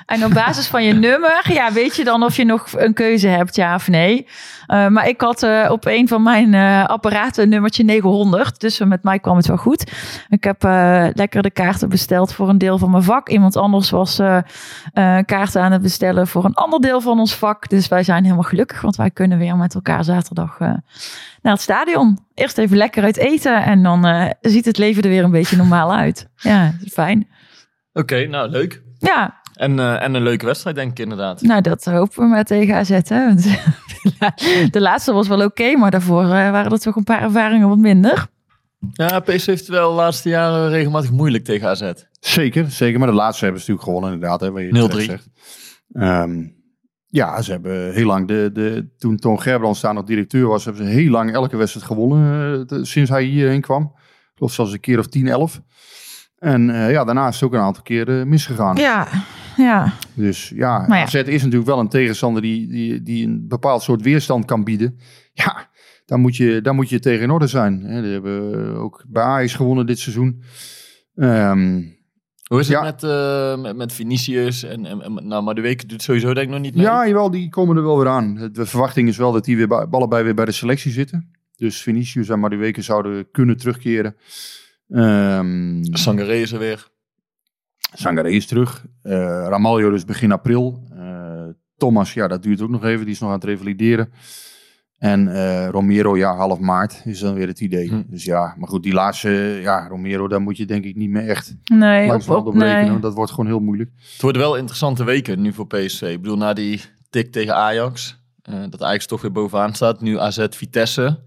En 0.07 0.25
op 0.25 0.33
basis 0.33 0.67
van 0.67 0.85
je 0.85 0.93
nummer, 0.93 1.53
ja, 1.53 1.73
weet 1.73 1.97
je 1.97 2.05
dan 2.05 2.23
of 2.23 2.37
je 2.37 2.45
nog 2.45 2.69
een 2.77 2.95
keuze 2.95 3.29
hebt, 3.29 3.57
ja 3.57 3.75
of 3.75 3.89
nee. 3.89 4.27
Eh, 4.67 4.89
maar 4.89 5.09
ik 5.09 5.21
had 5.21 5.43
eh, 5.43 5.69
op 5.71 5.87
een 5.87 6.09
van 6.09 6.23
mijn 6.23 6.55
eh, 6.55 6.85
apparaten 6.85 7.49
nummertje 7.49 7.85
900. 7.85 8.61
Dus 8.61 8.79
met 8.79 9.03
mij 9.03 9.19
kwam 9.19 9.37
het 9.37 9.47
wel 9.47 9.57
goed. 9.57 9.93
Ik 10.29 10.45
heb 10.45 10.63
lekker 11.17 11.43
de 11.43 11.51
kaarten 11.51 11.89
besteld 11.89 12.35
voor 12.35 12.49
een 12.49 12.59
deel 12.59 12.79
van 12.79 12.91
mijn 12.91 13.03
vak. 13.03 13.29
Iemand 13.29 13.57
anders 13.57 13.91
was 13.91 14.17
kaarten 15.27 15.63
aan 15.63 15.73
het 15.73 15.83
bestellen 15.83 16.27
voor 16.27 16.45
een 16.45 16.55
ander 16.55 16.81
deel 16.81 17.01
van 17.01 17.19
ons 17.19 17.35
vak. 17.35 17.69
Dus 17.69 17.89
wij 17.89 18.03
zijn 18.03 18.23
helemaal 18.23 18.43
gelukkig, 18.43 18.81
want 18.81 18.97
wij 18.97 19.11
kunnen 19.11 19.39
weer 19.39 19.57
met 19.57 19.75
elkaar 19.75 20.05
zaterdag 20.05 20.59
naar 20.59 21.53
het 21.53 21.61
stadion. 21.61 22.19
Eerst 22.35 22.59
even 22.59 22.77
lekker 22.77 23.03
uit 23.03 23.17
eten 23.17 23.65
en 23.65 23.83
dan 23.83 24.33
ziet 24.41 24.65
het 24.65 24.79
leven 24.79 25.03
er 25.03 25.09
weer 25.09 25.25
een 25.25 25.31
beetje 25.31 25.57
normaal 25.57 25.95
uit. 25.95 26.29
Ja, 26.37 26.73
fijn. 26.93 27.29
Oké, 27.93 28.27
nou 28.27 28.51
leuk. 28.51 28.83
Ja, 28.99 29.41
En, 29.55 29.79
eh, 29.79 30.03
en 30.03 30.15
een 30.15 30.23
leuke 30.23 30.47
wedstrijd 30.47 30.77
denk 30.77 30.91
ik 30.91 30.99
inderdaad. 30.99 31.43
nou 31.43 31.61
dat 31.61 31.85
hopen 31.85 32.23
we 32.23 32.29
maar 32.29 32.45
tegen 32.45 32.75
AZ. 32.75 33.01
Hè? 33.05 33.35
De 34.71 34.81
laatste 34.81 35.13
was 35.13 35.29
wel 35.29 35.45
oké, 35.45 35.77
maar 35.77 35.91
daarvoor 35.91 36.23
eh, 36.23 36.29
waren 36.29 36.73
er 36.73 36.79
toch 36.81 36.97
een 36.97 37.05
paar 37.05 37.23
ervaringen 37.23 37.69
wat 37.69 37.79
minder. 37.79 38.27
Ja, 38.93 39.21
PSV 39.21 39.47
heeft 39.47 39.61
het 39.61 39.69
wel 39.69 39.89
de 39.91 39.95
laatste 39.97 40.29
jaren 40.29 40.69
regelmatig 40.71 41.11
moeilijk 41.11 41.45
tegen 41.45 41.69
AZ. 41.69 41.93
Zeker, 42.21 42.71
zeker. 42.71 42.99
Maar 42.99 43.09
de 43.09 43.15
laatste 43.15 43.45
hebben 43.45 43.63
ze 43.63 43.71
natuurlijk 43.71 43.97
gewonnen, 43.97 44.13
inderdaad. 44.15 44.41
Hè, 44.41 44.51
wat 44.51 44.63
je 44.63 44.69
terecht 44.71 44.93
0-3. 45.03 45.05
zegt. 45.05 45.29
Ehm, 45.93 46.43
ja, 47.07 47.43
ze 47.43 47.51
hebben 47.51 47.93
heel 47.93 48.07
lang, 48.07 48.29
de, 48.29 48.51
de, 48.53 48.89
toen 48.99 49.17
Toon 49.17 49.41
Gerbrands 49.41 49.81
daar 49.81 49.95
nog 49.95 50.05
directeur 50.05 50.47
was, 50.47 50.65
hebben 50.65 50.85
ze 50.85 50.91
heel 50.91 51.11
lang 51.11 51.33
elke 51.35 51.57
wedstrijd 51.57 51.87
gewonnen 51.87 52.53
eh, 52.61 52.67
de- 52.67 52.85
sinds 52.85 53.11
hij 53.11 53.23
hierheen 53.25 53.61
kwam. 53.61 53.83
Ik 53.83 54.33
geloof 54.35 54.53
zelfs 54.53 54.73
een 54.73 54.81
keer 54.81 54.99
of 54.99 55.07
10, 55.07 55.29
11. 55.29 55.61
En 56.39 56.71
eh, 56.71 56.91
ja, 56.91 57.05
daarna 57.05 57.29
is 57.29 57.35
het 57.35 57.45
ook 57.45 57.55
een 57.55 57.61
aantal 57.61 57.83
keren 57.83 58.29
misgegaan. 58.29 58.77
Ja, 58.77 59.09
ja. 59.57 59.93
Dus 60.15 60.49
ja, 60.55 60.85
Maar 60.89 60.99
ja. 60.99 61.05
AZ 61.05 61.15
is 61.15 61.25
natuurlijk 61.43 61.67
wel 61.71 61.79
een 61.79 61.89
tegenstander 61.89 62.43
die, 62.43 62.69
die, 62.69 63.03
die 63.03 63.27
een 63.27 63.49
bepaald 63.49 63.83
soort 63.83 64.03
weerstand 64.03 64.45
kan 64.45 64.65
bieden. 64.65 64.99
Ja, 65.33 65.71
daar 66.07 66.19
moet 66.19 66.37
je, 66.37 66.61
daar 66.61 66.75
moet 66.75 66.89
je 66.89 66.99
tegen 67.01 67.23
in 67.23 67.31
orde 67.31 67.47
zijn. 67.47 67.81
Hè, 67.85 68.03
die 68.03 68.13
hebben 68.13 68.75
ook 68.77 69.05
bij 69.09 69.23
Ajax 69.23 69.55
gewonnen 69.55 69.87
dit 69.87 69.99
seizoen. 69.99 70.43
Ehm, 71.17 71.83
Hoe 72.45 72.61
is 72.61 72.69
het 72.69 72.77
Ja. 72.77 72.83
met, 72.83 73.03
eh, 73.03 73.63
met, 73.63 73.77
met 73.77 73.93
Vinicius? 73.93 74.63
En, 74.63 74.87
en, 74.87 75.03
en- 75.03 75.27
nou, 75.29 75.43
maar 75.43 75.55
de 75.55 75.61
week 75.61 75.81
doet 75.81 75.91
het 75.91 76.03
sowieso 76.03 76.35
denk 76.35 76.47
ik 76.47 76.53
nog 76.53 76.61
niet 76.63 76.75
mee. 76.75 76.85
Ja, 76.85 77.07
jawel, 77.07 77.31
die 77.31 77.49
komen 77.49 77.77
er 77.77 77.83
wel 77.83 77.99
weer 77.99 78.09
aan. 78.09 78.49
De 78.53 78.67
verwachting 78.67 79.09
is 79.09 79.17
wel 79.17 79.33
dat 79.33 79.45
die 79.45 79.57
weer 79.57 79.69
bij, 79.69 79.87
allebei 79.91 80.25
weer 80.25 80.35
bij 80.35 80.45
de 80.45 80.53
selectie 80.53 80.93
zitten. 80.93 81.31
Dus 81.57 81.83
Vinicius 81.83 82.29
en 82.29 82.41
Madueke 82.41 82.83
zouden 82.83 83.31
kunnen 83.31 83.57
terugkeren. 83.57 84.17
Ehm 84.89 85.83
Sangaré 85.83 86.35
is 86.35 86.53
er 86.53 86.59
weer. 86.59 86.89
Sangaré 87.93 88.31
is 88.31 88.47
terug. 88.47 88.85
Eh 89.03 89.13
Ramaljo 89.49 89.91
dus 89.91 90.05
begin 90.05 90.33
april. 90.33 90.83
Eh, 90.93 91.43
Thomas, 91.77 92.15
ja, 92.15 92.29
dat 92.29 92.43
duurt 92.43 92.61
ook 92.61 92.71
nog 92.71 92.85
even. 92.85 93.05
Die 93.05 93.15
is 93.15 93.21
nog 93.21 93.29
aan 93.29 93.35
het 93.35 93.45
revalideren. 93.45 94.13
En 94.99 95.29
eh, 95.35 95.69
Romero, 95.69 96.17
ja, 96.17 96.37
half 96.37 96.59
maart 96.59 97.03
is 97.05 97.19
dan 97.21 97.35
weer 97.35 97.47
het 97.47 97.61
idee. 97.61 97.89
Hm. 97.89 98.03
Dus 98.07 98.25
ja, 98.25 98.55
maar 98.59 98.69
goed, 98.69 98.83
die 98.83 98.93
laatste, 98.93 99.31
ja, 99.63 99.87
Romero, 99.89 100.29
daar 100.29 100.41
moet 100.41 100.57
je 100.57 100.65
denk 100.67 100.85
ik 100.85 100.97
niet 100.97 101.11
meer 101.11 101.29
echt 101.29 101.55
Nee, 101.65 102.07
langs 102.09 102.29
op, 102.29 102.47
op, 102.47 102.55
nee. 102.55 102.99
Dat 103.01 103.15
wordt 103.15 103.31
gewoon 103.31 103.47
heel 103.47 103.61
moeilijk. 103.61 103.91
Het 104.13 104.23
worden 104.23 104.41
wel 104.43 104.57
interessante 104.57 105.05
weken 105.05 105.41
nu 105.41 105.53
voor 105.53 105.67
PSV. 105.67 106.03
Ik 106.03 106.21
bedoel, 106.23 106.37
na 106.37 106.53
die 106.53 106.81
tik 107.11 107.33
tegen 107.33 107.55
Ajax. 107.55 108.23
eh, 108.43 108.63
dat 108.71 108.83
Ajax 108.83 109.07
toch 109.07 109.21
weer 109.23 109.33
bovenaan 109.33 109.75
staat. 109.75 110.01
Nu 110.01 110.19
AZ 110.19 110.47
Vitesse. 110.51 111.19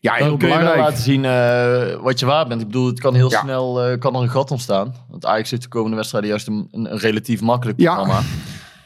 Ja, 0.00 0.14
heel 0.14 0.26
Dan 0.28 0.38
kun 0.38 0.48
je 0.48 0.54
wel 0.54 0.62
belangrijk. 0.62 0.88
laten 0.90 1.02
zien 1.04 1.24
eh, 1.24 2.02
wat 2.02 2.18
je 2.20 2.26
waard 2.26 2.48
bent. 2.48 2.60
Ik 2.60 2.66
bedoel, 2.66 2.86
het 2.86 3.00
kan 3.00 3.14
heel 3.14 3.30
Ja. 3.30 3.40
snel 3.40 3.82
eh, 3.84 3.98
kan 3.98 4.14
er 4.14 4.22
een 4.22 4.30
gat 4.30 4.50
ontstaan. 4.50 4.94
Want 5.08 5.26
Ajax 5.26 5.50
heeft 5.50 5.62
de 5.62 5.68
komende 5.68 5.96
wedstrijden 5.96 6.30
juist 6.30 6.46
een, 6.46 6.68
een, 6.72 6.98
relatief 6.98 7.40
makkelijk 7.40 7.80
Ja. 7.80 7.94
programma. 7.94 8.20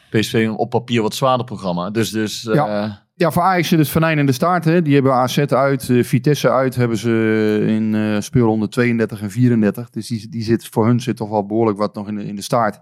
PSV 0.09 0.33
een 0.33 0.55
op 0.55 0.69
papier 0.69 1.01
wat 1.01 1.15
zwaarder 1.15 1.45
programma. 1.45 1.89
Dus, 1.89 2.09
dus 2.11 2.47
eh, 2.47 2.55
Ja. 2.55 3.03
Ja, 3.17 3.31
voor 3.31 3.41
Ajax 3.43 3.67
zit 3.67 3.79
het 3.79 3.89
venijn 3.89 4.17
in 4.19 4.25
de 4.25 4.31
staart. 4.31 4.65
Hè. 4.65 4.81
Die 4.81 4.93
hebben 4.93 5.13
AZ 5.13 5.37
uit, 5.37 5.89
Vitesse 6.01 6.49
uit. 6.49 6.75
Hebben 6.75 6.97
ze 6.97 7.63
in 7.67 8.23
speelronde 8.23 8.67
32 8.67 9.21
en 9.21 9.31
34. 9.31 9.89
Dus 9.89 10.07
die, 10.07 10.29
die 10.29 10.43
zit, 10.43 10.67
voor 10.71 10.85
hun 10.85 10.99
zit 10.99 11.17
toch 11.17 11.29
wel 11.29 11.45
behoorlijk 11.45 11.77
wat 11.77 11.95
nog 11.95 12.07
in 12.07 12.15
de, 12.15 12.25
in 12.25 12.35
de 12.35 12.41
staart. 12.41 12.79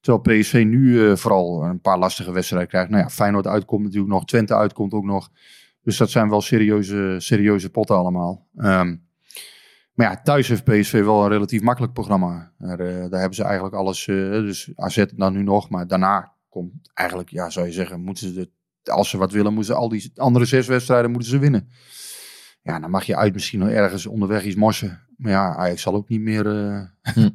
Terwijl 0.00 0.40
PSV 0.40 0.62
nu 0.66 1.16
vooral 1.16 1.62
een 1.64 1.80
paar 1.80 1.98
lastige 1.98 2.32
wedstrijden 2.32 2.68
krijgt. 2.68 2.90
Nou 2.90 3.02
ja, 3.02 3.08
Feyenoord 3.08 3.46
uitkomt 3.46 3.82
natuurlijk 3.84 4.12
nog. 4.12 4.24
Twente 4.24 4.54
uitkomt 4.54 4.92
ook 4.92 5.04
nog. 5.04 5.28
Dus 5.82 5.96
dat 5.96 6.10
zijn 6.10 6.28
wel 6.28 6.40
serieuze, 6.40 7.14
serieuze 7.18 7.70
potten 7.70 7.96
allemaal. 7.96 8.46
Ehm, 8.56 8.96
maar 9.92 10.10
ja, 10.10 10.20
thuis 10.22 10.48
heeft 10.48 10.64
PSV 10.64 10.92
wel 11.04 11.22
een 11.22 11.30
relatief 11.30 11.62
makkelijk 11.62 11.92
programma. 11.92 12.52
Daar, 12.58 12.80
eh, 12.80 13.10
daar 13.10 13.20
hebben 13.20 13.34
ze 13.34 13.44
eigenlijk 13.44 13.74
alles. 13.74 14.08
eh, 14.08 14.16
dus 14.30 14.72
AZ 14.74 15.04
dan 15.14 15.32
nu 15.32 15.42
nog. 15.42 15.70
Maar 15.70 15.86
daarna 15.86 16.32
komt 16.48 16.72
eigenlijk, 16.94 17.28
ja, 17.30 17.50
zou 17.50 17.66
je 17.66 17.72
zeggen, 17.72 18.00
moeten 18.00 18.28
ze 18.28 18.34
de 18.34 18.50
als 18.90 19.10
ze 19.10 19.18
wat 19.18 19.32
willen, 19.32 19.54
moeten 19.54 19.74
ze 19.74 19.80
al 19.80 19.88
die 19.88 20.12
andere 20.14 20.44
zes 20.44 20.66
wedstrijden 20.66 21.10
moeten 21.10 21.30
ze 21.30 21.38
winnen. 21.38 21.68
Ja, 22.62 22.80
dan 22.80 22.90
mag 22.90 23.04
je 23.04 23.16
uit 23.16 23.32
misschien 23.32 23.58
nog 23.58 23.68
ergens 23.68 24.06
onderweg 24.06 24.44
iets 24.44 24.56
morsen. 24.56 25.00
Maar 25.22 25.32
ja, 25.32 25.54
Ajax 25.56 25.82
zal 25.82 25.94
ook 25.94 26.08
niet 26.08 26.20
meer. 26.20 26.44
Hm. 27.14 27.28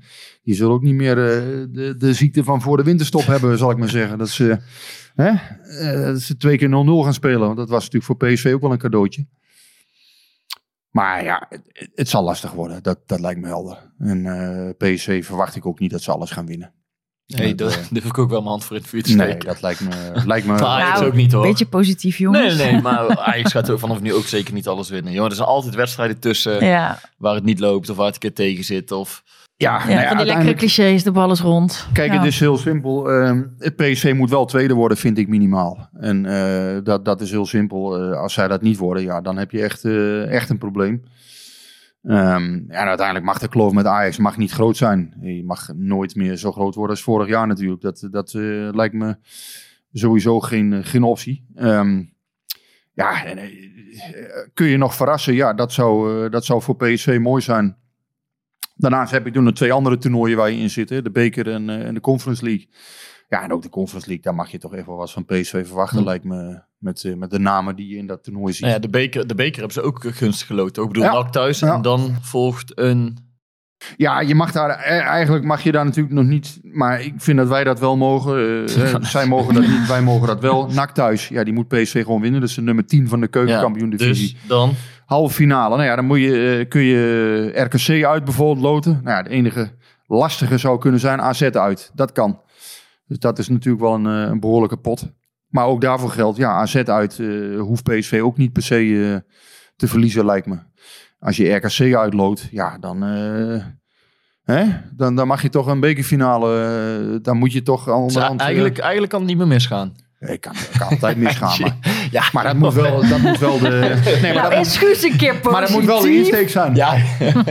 die 0.44 0.56
zullen 0.56 0.74
ook 0.74 0.82
niet 0.82 0.96
meer 0.96 1.18
eh, 1.18 1.66
de, 1.70 1.96
de 1.98 2.14
ziekte 2.14 2.44
van 2.44 2.62
voor 2.62 2.78
de 2.78 2.84
winterstop 2.84 3.26
hebben, 3.34 3.58
zal 3.58 3.72
ik 3.72 3.78
maar 3.78 3.90
zeggen. 3.90 4.18
Dat 4.18 4.30
ze, 4.30 4.58
hè, 5.16 5.30
eh, 5.30 6.02
dat 6.06 6.22
ze 6.22 6.38
twee 6.38 6.58
keer 6.58 6.70
0-0 6.70 6.72
gaan 7.04 7.14
spelen. 7.14 7.40
Want 7.40 7.58
dat 7.58 7.70
was 7.70 7.90
natuurlijk 7.90 8.06
voor 8.06 8.30
PSV 8.30 8.52
ook 8.54 8.62
wel 8.62 8.72
een 8.72 8.78
cadeautje. 8.78 9.28
Maar 10.90 11.24
ja, 11.24 11.46
het, 11.50 11.90
het 11.96 12.10
zal 12.10 12.24
lastig 12.24 12.52
worden. 12.52 12.84
Dat, 12.84 13.00
dat 13.06 13.20
lijkt 13.20 13.40
me 13.42 13.48
helder. 13.48 13.92
En 14.00 14.76
PSV 14.78 15.26
verwacht 15.26 15.56
ik 15.56 15.66
ook 15.66 15.80
niet 15.80 15.92
dat 15.92 16.02
ze 16.02 16.12
alles 16.12 16.32
gaan 16.32 16.46
winnen. 16.46 16.74
Nee, 17.28 17.56
Dat, 17.56 17.70
daar 17.72 17.88
durf 17.90 18.06
ik 18.06 18.18
ook 18.18 18.30
wel 18.30 18.40
mijn 18.40 18.50
hand 18.50 18.64
voor 18.64 18.76
in 18.76 18.82
het 18.82 18.92
vuur 18.92 19.04
te 19.04 19.16
Nee, 19.16 19.38
dat 19.38 19.62
lijkt 19.62 19.80
me. 19.82 19.90
Lijkt 20.26 20.48
me 20.48 20.56
Nou, 20.56 21.06
ook 21.06 21.14
niet 21.14 21.32
hoor. 21.32 21.42
Beetje 21.48 21.66
positief, 21.66 22.18
jongens. 22.18 22.56
nee, 22.58 22.72
nee, 22.72 22.82
maar 22.82 23.18
Ajax 23.28 23.52
gaat 23.52 23.68
er 23.70 23.80
vanaf 23.80 24.02
nu 24.02 24.14
ook 24.14 24.26
zeker 24.26 24.54
niet 24.54 24.68
alles 24.68 24.90
winnen. 24.90 25.12
Jongen, 25.14 25.30
er 25.30 25.36
zijn 25.36 25.48
altijd 25.48 25.76
wedstrijden 25.76 26.20
tussen 26.20 26.66
Ja, 26.66 27.00
waar 27.18 27.36
het 27.36 27.44
niet 27.44 27.60
loopt 27.60 27.90
of 27.90 27.96
waar 27.96 28.06
het 28.06 28.14
een 28.16 28.22
keer 28.22 28.34
tegen 28.34 28.64
zit. 28.64 28.92
Of 28.92 29.24
Ja, 29.58 29.80
Ja, 29.80 29.86
nou 29.88 30.00
ja, 30.02 30.08
van 30.08 30.18
die 30.18 30.26
lekkere 30.26 30.54
clichés, 30.54 31.04
de 31.04 31.12
bal 31.12 31.32
is 31.32 31.40
rond. 31.42 31.88
Kijk, 31.94 32.12
Ja. 32.12 32.18
het 32.18 32.28
is 32.28 32.40
heel 32.40 32.58
simpel. 32.58 33.12
Ehm, 33.12 33.44
het 33.60 33.76
PSV 33.76 34.14
moet 34.16 34.30
wel 34.30 34.46
tweede 34.46 34.74
worden, 34.74 34.98
vind 34.98 35.18
ik 35.18 35.28
minimaal. 35.28 35.90
En 36.00 36.26
eh, 36.26 36.78
dat, 36.84 37.06
dat 37.06 37.22
is 37.22 37.32
heel 37.32 37.46
simpel. 37.46 37.98
Eh, 38.12 38.20
als 38.20 38.34
zij 38.34 38.48
dat 38.48 38.62
niet 38.62 38.78
worden, 38.78 39.04
ja, 39.04 39.22
dan 39.22 39.38
heb 39.38 39.52
je 39.52 39.62
echt, 39.62 39.86
eh, 39.86 40.32
echt 40.32 40.50
een 40.50 40.58
probleem. 40.58 41.04
Ehm, 42.04 42.54
ja, 42.54 42.82
en 42.82 42.88
uiteindelijk 42.88 43.26
mag 43.26 43.40
de 43.40 43.48
kloof 43.48 43.74
met 43.74 43.86
Ajax 43.86 44.18
mag 44.18 44.38
niet 44.38 44.52
groot 44.52 44.78
zijn. 44.78 45.18
Je 45.22 45.44
mag 45.44 45.74
nooit 45.76 46.16
meer 46.16 46.36
zo 46.36 46.52
groot 46.52 46.76
worden 46.76 46.96
als 46.96 47.06
vorig 47.06 47.28
jaar 47.28 47.48
natuurlijk. 47.48 47.82
Dat, 47.82 48.08
dat 48.12 48.34
eh, 48.34 48.70
lijkt 48.72 48.94
me 48.94 49.18
sowieso 49.92 50.40
geen, 50.40 50.84
geen 50.84 51.04
optie. 51.04 51.46
Ehm, 51.56 52.04
ja, 52.94 53.26
eh, 53.26 53.50
kun 54.54 54.68
je 54.68 54.78
nog 54.78 54.96
verrassen? 54.96 55.34
Ja, 55.34 55.54
dat 55.54 55.74
zou, 55.74 56.24
eh, 56.26 56.32
dat 56.32 56.46
zou 56.46 56.62
voor 56.62 56.76
PSV 56.76 57.18
mooi 57.22 57.42
zijn. 57.42 57.78
Daarnaast 58.76 59.12
heb 59.12 59.26
je 59.26 59.32
toen 59.32 59.44
nog 59.44 59.54
twee 59.54 59.72
andere 59.72 59.98
toernooien 59.98 60.38
waar 60.38 60.52
je 60.52 60.58
in 60.58 60.70
zit. 60.70 60.88
De 60.88 61.12
beker 61.12 61.52
en, 61.52 61.70
eh, 61.70 61.86
en 61.86 61.94
de 61.94 62.00
Conference 62.00 62.44
League. 62.44 62.68
Ja, 63.30 63.44
en 63.44 63.52
ook 63.52 63.62
de 63.62 63.70
Conference 63.70 64.08
League. 64.08 64.26
Daar 64.26 64.36
mag 64.36 64.52
je 64.52 64.58
toch 64.58 64.86
wel 64.86 64.96
wat 64.98 65.12
van 65.12 65.26
PSV 65.26 65.66
verwachten. 65.68 65.98
Hm. 66.00 66.06
Lijkt 66.06 66.24
me 66.24 66.62
met, 66.78 67.04
eh, 67.04 67.14
met 67.16 67.30
de 67.32 67.40
namen 67.40 67.76
die 67.76 67.88
je 67.90 67.98
in 67.98 68.08
dat 68.08 68.24
toernooi 68.24 68.54
ziet. 68.54 68.62
Nou 68.62 68.74
ja, 68.74 68.80
de, 68.80 68.90
beker, 68.90 69.28
de 69.28 69.36
beker 69.36 69.56
hebben 69.56 69.74
ze 69.74 69.82
ook 69.82 70.04
gunstig 70.08 70.48
geloten. 70.48 70.82
Ik 70.84 70.88
bedoel, 70.88 71.04
Ja. 71.04 71.12
NAC 71.14 71.32
thuis 71.32 71.60
Ja. 71.60 71.74
en 71.76 71.82
dan 71.82 72.16
volgt 72.22 72.80
een... 72.80 73.18
Ja, 73.98 74.20
je 74.20 74.36
mag 74.36 74.52
daar, 74.52 74.70
eh, 74.70 75.00
eigenlijk 75.06 75.46
mag 75.46 75.64
je 75.64 75.72
daar 75.72 75.86
natuurlijk 75.86 76.16
nog 76.16 76.26
niet. 76.26 76.60
Maar 76.64 77.02
ik 77.02 77.14
vind 77.18 77.38
dat 77.38 77.48
wij 77.48 77.64
dat 77.64 77.80
wel 77.80 77.98
mogen. 77.98 78.66
Eh, 78.68 78.96
zij 79.02 79.28
mogen 79.28 79.54
dat 79.54 79.68
niet, 79.68 79.88
wij 79.88 80.02
mogen 80.02 80.28
dat 80.28 80.40
wel. 80.42 80.68
NAC 80.68 80.92
thuis, 80.92 81.28
ja, 81.28 81.44
die 81.44 81.54
moet 81.54 81.68
PSV 81.68 82.04
gewoon 82.04 82.22
winnen. 82.22 82.40
Dat 82.40 82.50
is 82.50 82.56
de 82.56 82.62
nummer 82.62 82.86
10 82.86 83.08
van 83.08 83.20
de 83.20 83.26
Ja, 83.26 83.32
keukenkampioen-divisie. 83.32 84.34
dus 84.34 84.48
dan... 84.48 84.74
Halve 85.06 85.34
finale. 85.34 85.76
Nou 85.76 85.88
ja, 85.88 85.96
dan 85.96 86.06
moet 86.06 86.20
je, 86.20 86.58
eh, 86.60 86.68
kun 86.70 86.82
je 86.82 87.52
RKC 87.56 88.06
uit 88.06 88.24
bijvoorbeeld 88.24 88.66
loten. 88.66 88.92
Nou 89.04 89.18
ja, 89.18 89.24
de 89.24 89.30
enige 89.30 89.70
lastige 90.08 90.58
zou 90.58 90.80
kunnen 90.80 91.00
zijn 91.00 91.22
AZ 91.22 91.42
uit. 91.42 91.92
Dat 91.96 92.12
kan. 92.12 92.40
Dus 93.08 93.20
dat 93.20 93.40
is 93.40 93.48
natuurlijk 93.48 93.84
wel 93.84 93.94
een, 93.94 94.06
eh, 94.06 94.30
een 94.30 94.40
behoorlijke 94.40 94.78
pot. 94.78 95.12
Maar 95.48 95.66
ook 95.66 95.82
daarvoor 95.82 96.10
geldt, 96.10 96.38
ja, 96.38 96.52
AZ 96.52 96.76
uit 96.76 97.20
eh, 97.20 97.60
hoeft 97.60 97.84
PSV 97.84 98.20
ook 98.24 98.38
niet 98.38 98.54
per 98.54 98.64
se 98.64 99.12
eh, 99.14 99.34
te 99.76 99.88
verliezen, 99.88 100.26
lijkt 100.26 100.48
me. 100.48 100.58
Als 101.20 101.38
je 101.38 101.54
RKC 101.54 101.96
uitloodt, 101.96 102.48
ja, 102.52 102.78
dan, 102.78 103.02
hè? 104.44 104.66
Dan, 104.96 105.16
dan 105.16 105.28
mag 105.28 105.42
je 105.42 105.50
toch 105.50 105.68
een 105.68 105.80
bekerfinale, 105.80 107.20
dan 107.22 107.38
moet 107.38 107.52
je 107.52 107.62
toch 107.62 107.88
eh, 107.88 108.34
eigenlijk, 108.38 108.78
eigenlijk 108.78 109.12
kan 109.12 109.20
het 109.20 109.30
niet 109.30 109.38
meer 109.38 109.48
misgaan. 109.48 109.96
ik 110.20 110.42
kan, 110.42 110.54
kan 110.78 110.88
altijd 110.88 111.18
misgaan, 111.18 111.60
maar, 111.62 111.78
Ja, 112.12 112.24
maar 112.32 112.44
dat 112.44 112.56
moet 112.56 112.74
wel, 112.74 113.08
dat 113.10 113.20
moet 113.20 113.38
wel 113.40 113.60
de... 113.60 113.68
Nee, 114.22 114.34
maar 114.34 114.42
Nou, 114.44 114.56
dat, 114.56 114.66
is 114.66 114.78
Guus 114.78 115.04
een 115.04 115.18
keer 115.18 115.32
positief. 115.32 115.52
maar 115.52 115.62
dat 115.62 115.70
moet 115.70 115.86
wel 115.86 116.02
de 116.02 116.16
insteek 116.16 116.50
zijn. 116.50 116.76
Ja, 116.76 116.98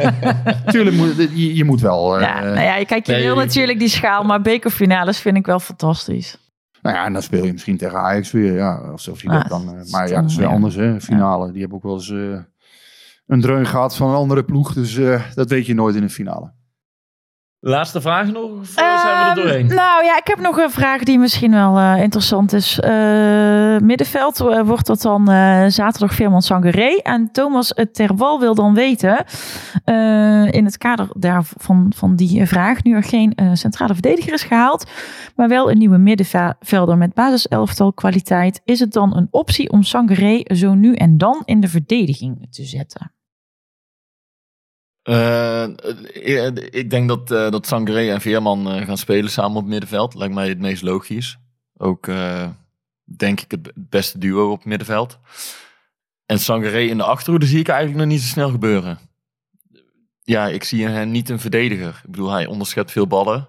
Tuurlijk, 0.73 0.97
moet, 0.97 1.17
je, 1.35 1.55
je 1.55 1.65
moet 1.65 1.81
wel. 1.81 2.15
eh, 2.17 2.23
Ja, 2.23 2.41
nou 2.43 2.61
ja, 2.61 2.85
kijk, 2.85 3.07
je 3.07 3.13
nee, 3.13 3.23
wil 3.23 3.35
natuurlijk 3.37 3.79
die 3.79 3.89
schaal, 3.89 4.23
maar 4.25 4.41
bekerfinales 4.43 5.19
vind 5.21 5.37
ik 5.37 5.47
wel 5.47 5.61
fantastisch. 5.61 6.39
Nou 6.83 6.97
ja, 6.97 7.05
en 7.05 7.13
dan 7.13 7.23
speel 7.23 7.45
je 7.45 7.53
misschien 7.53 7.77
tegen 7.77 7.99
Ajax 8.01 8.31
weer. 8.33 8.53
Ja, 8.55 8.75
alsof 8.75 9.23
je 9.23 9.29
Ah, 9.29 9.35
dat 9.35 9.49
dan. 9.49 9.69
eh, 9.69 9.79
dat 9.79 9.91
maar 9.91 10.05
is 10.05 10.09
ja, 10.11 10.15
dan, 10.15 10.23
dat 10.23 10.31
is 10.33 10.37
weer 10.37 10.47
anders, 10.47 10.75
hè? 10.75 11.01
Finale. 11.01 11.51
Die 11.53 11.61
hebben 11.61 11.77
ook 11.79 11.85
wel 11.85 11.95
eens 11.95 12.11
eh, 12.11 12.39
een 13.27 13.41
dreun 13.41 13.67
gehad 13.67 13.97
van 13.97 14.09
een 14.09 14.15
andere 14.15 14.45
ploeg. 14.45 14.73
Dus 14.73 14.97
eh, 14.97 15.23
dat 15.35 15.51
weet 15.51 15.67
je 15.67 15.75
nooit 15.75 15.95
in 15.97 16.03
een 16.03 16.11
finale. 16.11 16.53
Laatste 17.69 18.01
vraag 18.01 18.33
nog? 18.33 18.51
Of 18.51 18.67
zijn 18.67 18.87
we 18.87 19.21
er 19.21 19.27
Ehm, 19.27 19.35
doorheen? 19.35 19.67
Nou 19.67 20.05
ja, 20.05 20.17
ik 20.17 20.27
heb 20.27 20.41
nog 20.41 20.59
een 20.59 20.71
vraag 20.71 21.03
die 21.03 21.19
misschien 21.19 21.51
wel 21.51 21.79
eh, 21.79 22.03
interessant 22.03 22.53
is. 22.53 22.81
Eh, 22.81 23.77
middenveld 23.79 24.41
eh, 24.41 24.61
wordt 24.61 24.87
dat 24.87 25.03
dan 25.03 25.27
zaterdag 25.71 26.14
Veerman 26.14 26.43
Sangaré. 26.43 27.01
En 27.03 27.33
Thomas 27.33 27.75
Terwal 27.93 28.41
wil 28.41 28.55
dan 28.55 28.75
weten, 28.75 29.25
in 30.51 30.64
het 30.64 30.79
kader 30.79 31.09
daarvan, 31.12 31.93
van 31.97 32.17
die 32.17 32.47
vraag, 32.47 32.83
nu 32.83 32.95
er 32.95 33.03
geen 33.03 33.37
centrale 33.53 33.93
verdediger 33.93 34.33
is 34.33 34.43
gehaald, 34.43 34.91
maar 35.37 35.49
wel 35.49 35.71
een 35.71 35.79
nieuwe 35.79 35.99
middenvelder 35.99 36.97
met 36.97 37.14
basiselftal 37.14 37.93
kwaliteit, 37.93 38.61
is 38.64 38.81
het 38.81 38.93
dan 38.93 39.17
een 39.17 39.29
optie 39.31 39.71
om 39.71 39.83
Sangaré 39.83 40.41
zo 40.45 40.75
nu 40.75 40.95
en 40.95 41.19
dan 41.19 41.43
in 41.45 41.61
de 41.61 41.69
verdediging 41.69 42.47
te 42.51 42.64
zetten? 42.64 43.16
Eh, 45.07 45.67
ik 46.71 46.91
denk 46.91 47.09
dat, 47.09 47.31
eh 47.31 47.51
dat 47.51 47.67
Sangaré 47.67 48.11
en 48.11 48.21
Veerman 48.21 48.71
eh, 48.73 48.87
gaan 48.87 48.97
spelen 48.99 49.31
samen 49.31 49.51
op 49.57 49.63
het 49.63 49.71
middenveld. 49.71 50.15
Lijkt 50.15 50.35
mij 50.35 50.49
het 50.49 50.59
meest 50.59 50.83
logisch. 50.83 51.39
Ook 51.77 52.09
denk 53.05 53.41
ik 53.41 53.51
het 53.51 53.73
beste 53.75 54.19
duo 54.19 54.51
op 54.51 54.57
het 54.59 54.67
middenveld. 54.67 55.19
En 56.27 56.39
Sangaré 56.39 56.81
in 56.81 56.97
de 56.97 57.03
achterhoede 57.03 57.47
zie 57.47 57.59
ik 57.61 57.69
eigenlijk 57.69 57.99
nog 57.99 58.09
niet 58.09 58.21
zo 58.21 58.29
snel 58.29 58.51
gebeuren. 58.51 58.99
Ja, 60.23 60.47
ik 60.47 60.65
zie 60.65 60.87
hem 60.87 61.11
niet 61.11 61.29
een 61.29 61.41
verdediger. 61.41 62.01
Ik 62.05 62.11
bedoel, 62.11 62.31
hij 62.31 62.47
onderschept 62.47 62.91
veel 62.93 63.07
ballen. 63.07 63.49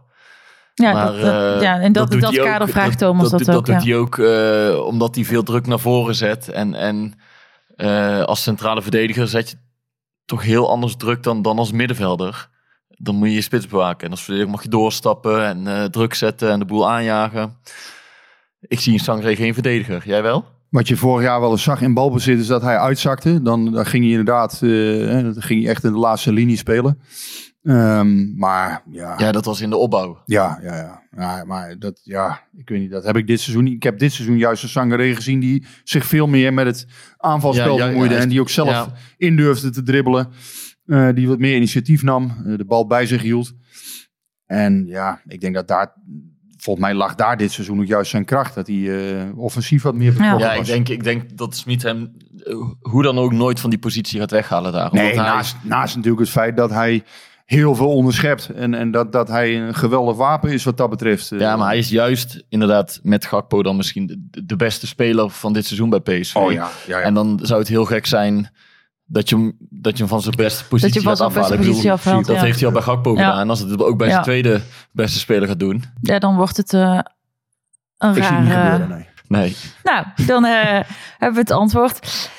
Ja, 0.74 0.94
Maar, 0.94 1.06
dat, 1.12 1.22
dat- 1.22 1.62
ja 1.62 1.80
en 1.80 1.92
dat, 1.92 2.12
doet 2.12 2.22
dat, 2.22 2.40
ook- 2.40 2.46
kader 2.46 2.70
vraagt 2.70 2.98
Thomas 2.98 3.30
dat, 3.30 3.40
dat, 3.46 3.56
ook. 3.56 3.66
doet 3.66 3.84
ja. 3.84 3.90
hij 3.90 3.96
ook 3.96 4.86
omdat 4.88 5.16
hij 5.16 5.26
veel 5.26 5.44
druk 5.44 5.68
naar 5.68 5.80
voren 5.80 6.16
zet. 6.16 6.50
En, 6.50 6.74
en 6.74 7.14
als 8.26 8.44
centrale 8.44 8.82
verdediger 8.82 9.28
zet 9.28 9.50
je 9.50 9.58
toch 10.28 10.44
heel 10.44 10.70
anders 10.70 10.96
druk 10.96 11.24
dan, 11.24 11.42
dan 11.42 11.58
als 11.58 11.72
middenvelder. 11.72 12.50
Dan 12.88 13.16
moet 13.16 13.28
je 13.28 13.34
je 13.34 13.42
spits 13.42 13.68
bewaken. 13.68 14.06
En 14.06 14.12
als 14.12 14.24
verdediger 14.24 14.52
mag 14.52 14.64
je 14.64 14.70
doorstappen 14.70 15.46
en 15.46 15.68
eh, 15.68 15.84
druk 15.84 16.14
zetten 16.14 16.52
en 16.52 16.60
de 16.60 16.66
boel 16.66 16.90
aanjagen. 16.90 17.58
Ik 18.62 18.80
zie 18.80 18.94
in 18.94 19.00
Sangre 19.00 19.36
geen 19.36 19.54
verdediger. 19.54 20.02
Jij 20.06 20.22
wel? 20.22 20.46
Wat 20.70 20.88
je 20.88 20.98
vorig 20.98 21.26
jaar 21.26 21.40
wel 21.40 21.52
eens 21.52 21.64
zag 21.64 21.82
in 21.82 21.94
balbezit 21.94 22.40
is 22.40 22.48
dat 22.48 22.62
hij 22.62 22.78
uitzakte. 22.78 23.42
Dan, 23.42 23.72
dan 23.72 23.86
ging 23.86 24.04
hij 24.04 24.12
inderdaad 24.12 24.54
eh, 24.54 25.24
dan 25.24 25.42
ging 25.42 25.62
hij 25.62 25.72
echt 25.72 25.84
in 25.84 25.92
de 25.92 25.98
laatste 25.98 26.32
linie 26.32 26.58
spelen. 26.58 27.02
Ehm, 27.68 28.38
maar 28.38 28.82
ja, 28.92 29.14
Ja, 29.18 29.32
dat 29.32 29.46
was 29.46 29.62
in 29.62 29.70
de 29.70 29.76
opbouw. 29.78 30.22
ja, 30.26 30.60
ja, 30.64 30.76
ja. 30.76 31.02
ja, 31.18 31.44
maar 31.46 31.80
dat, 31.80 32.00
ja, 32.04 32.42
ik 32.58 32.70
weet 32.70 32.80
niet, 32.80 32.92
dat 32.92 33.04
heb 33.04 33.18
ik 33.18 33.28
dit 33.28 33.40
seizoen 33.40 33.64
niet. 33.64 33.74
Ik 33.74 33.84
heb 33.84 34.00
dit 34.00 34.14
seizoen 34.14 34.38
juist 34.38 34.64
een 34.64 34.70
Sangaré 34.70 35.16
gezien 35.16 35.40
die 35.40 35.66
zich 35.84 36.06
veel 36.06 36.28
meer 36.28 36.54
met 36.54 36.66
het 36.66 36.88
aanvalspel 37.18 37.78
Ja, 37.78 37.88
bemoeide. 37.88 38.16
ja, 38.16 38.22
en 38.22 38.30
die 38.30 38.40
ook 38.42 38.50
zelf 38.50 38.70
ja. 38.70 38.94
in 39.18 39.36
durfde 39.36 39.70
te 39.70 39.84
dribbelen. 39.84 40.28
Eh, 40.86 41.10
die 41.14 41.28
wat 41.28 41.40
meer 41.40 41.56
initiatief 41.56 42.04
nam, 42.04 42.36
eh, 42.46 42.58
de 42.58 42.66
bal 42.66 42.88
bij 42.88 43.06
zich 43.06 43.22
hield. 43.22 43.54
En 44.46 44.86
ja, 44.86 45.22
ik 45.26 45.42
denk 45.42 45.56
dat 45.56 45.68
daar, 45.68 45.94
volgens 46.58 46.86
mij 46.86 46.96
lag 46.96 47.16
daar 47.16 47.38
dit 47.38 47.52
seizoen 47.52 47.80
ook 47.80 47.86
juist 47.86 48.12
zijn 48.12 48.26
kracht. 48.26 48.56
Dat 48.56 48.68
hij 48.68 49.16
eh, 49.20 49.38
offensief 49.38 49.82
wat 49.84 49.96
meer 49.96 50.14
betrokken 50.14 50.40
Ja, 50.40 50.52
ik 50.52 50.58
was. 50.58 50.68
denk, 50.68 50.90
ik 50.90 51.04
denk 51.04 51.38
dat 51.38 51.56
Smit 51.56 51.84
hem 51.84 52.12
hoe 52.82 53.04
dan 53.04 53.18
ook 53.18 53.32
nooit 53.34 53.60
van 53.60 53.70
die 53.70 53.80
positie 53.80 54.20
gaat 54.20 54.32
weghalen 54.32 54.72
daar. 54.72 54.94
Nee, 54.94 55.10
Omdat 55.10 55.26
hij- 55.26 55.34
naast, 55.36 55.56
naast 55.64 55.96
natuurlijk 55.96 56.22
het 56.22 56.32
feit 56.32 56.58
dat 56.58 56.70
hij 56.70 57.04
heel 57.48 57.76
veel 57.76 57.90
onderschept. 57.94 58.50
En, 58.50 58.74
en 58.74 58.92
dat, 58.92 59.12
dat 59.12 59.28
hij 59.28 59.62
een 59.62 59.76
geweldig 59.76 60.16
wapen 60.16 60.52
is 60.52 60.64
wat 60.64 60.78
dat 60.78 60.90
betreft. 60.90 61.30
Ja, 61.30 61.56
maar 61.56 61.68
hij 61.68 61.78
is 61.78 61.90
juist 61.90 62.44
inderdaad 62.50 63.00
met 63.04 63.26
Gakpo 63.26 63.64
dan 63.64 63.76
misschien 63.76 64.08
de, 64.08 64.46
de 64.46 64.56
beste 64.56 64.88
speler 64.88 65.30
van 65.30 65.54
dit 65.54 65.66
seizoen 65.66 65.90
bij 65.90 66.00
PSV. 66.00 66.36
Oh 66.36 66.52
ja, 66.52 66.70
ja, 66.88 66.98
ja. 66.98 67.04
En 67.04 67.14
dan 67.14 67.40
zou 67.42 67.60
het 67.60 67.68
heel 67.68 67.86
gek 67.86 68.06
zijn 68.06 68.52
dat 69.06 69.30
je 69.30 69.36
hem, 69.36 69.58
dat 69.60 69.92
je 69.92 70.00
hem 70.00 70.08
van 70.08 70.22
zijn 70.22 70.36
beste 70.36 70.68
positie 70.68 70.94
Dat 70.94 71.04
je 71.04 71.08
van 71.10 71.18
gaat 71.18 71.28
beste 71.34 71.42
afhalen. 71.42 71.74
Bedoel, 71.74 71.92
afhaalt, 71.92 72.26
Dat 72.26 72.36
ja. 72.36 72.42
heeft 72.42 72.58
hij 72.58 72.68
al 72.68 72.74
bij 72.74 72.82
Gakpo 72.82 73.12
Ja. 73.12 73.18
gedaan. 73.18 73.40
En 73.40 73.50
als 73.50 73.60
het 73.60 73.82
ook 73.82 73.98
bij 73.98 74.10
zijn 74.10 74.24
tweede 74.24 74.62
beste 74.92 75.20
speler 75.20 75.48
gaat 75.48 75.60
doen. 75.60 75.84
Ja, 76.02 76.20
dan 76.20 76.36
wordt 76.36 76.58
het 76.58 76.74
eh, 76.74 77.00
een 77.98 78.16
ik 78.16 78.24
zie 78.24 78.34
het 78.34 78.44
niet 78.44 78.54
gebeuren, 78.54 78.90
nee. 78.90 79.06
Nee. 79.28 79.56
Nou, 79.84 80.06
dan 80.26 80.46
eh, 80.46 80.82
hebben 81.18 81.34
we 81.34 81.40
het 81.40 81.52
antwoord. 81.52 82.30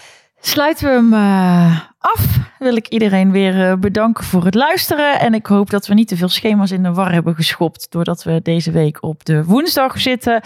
Sluiten 0.41 0.89
we 0.89 0.95
hem 0.95 1.13
eh, 1.13 1.81
af. 1.99 2.39
Wil 2.59 2.77
ik 2.77 2.89
iedereen 2.89 3.31
weer 3.31 3.71
eh, 3.71 3.77
bedanken 3.77 4.25
voor 4.25 4.45
het 4.45 4.55
luisteren. 4.55 5.21
En 5.21 5.35
ik 5.35 5.47
hoop 5.47 5.71
dat 5.71 5.87
we 5.87 5.95
niet 5.95 6.09
te 6.09 6.17
veel 6.17 6.29
schema's 6.29 6.71
in 6.71 6.83
de 6.83 6.93
war 6.93 7.13
hebben 7.13 7.35
geschopt. 7.35 7.87
Doordat 7.91 8.23
we 8.23 8.41
deze 8.43 8.71
week 8.71 9.03
op 9.03 9.25
de 9.25 9.45
woensdag 9.45 10.01
zitten. 10.01 10.41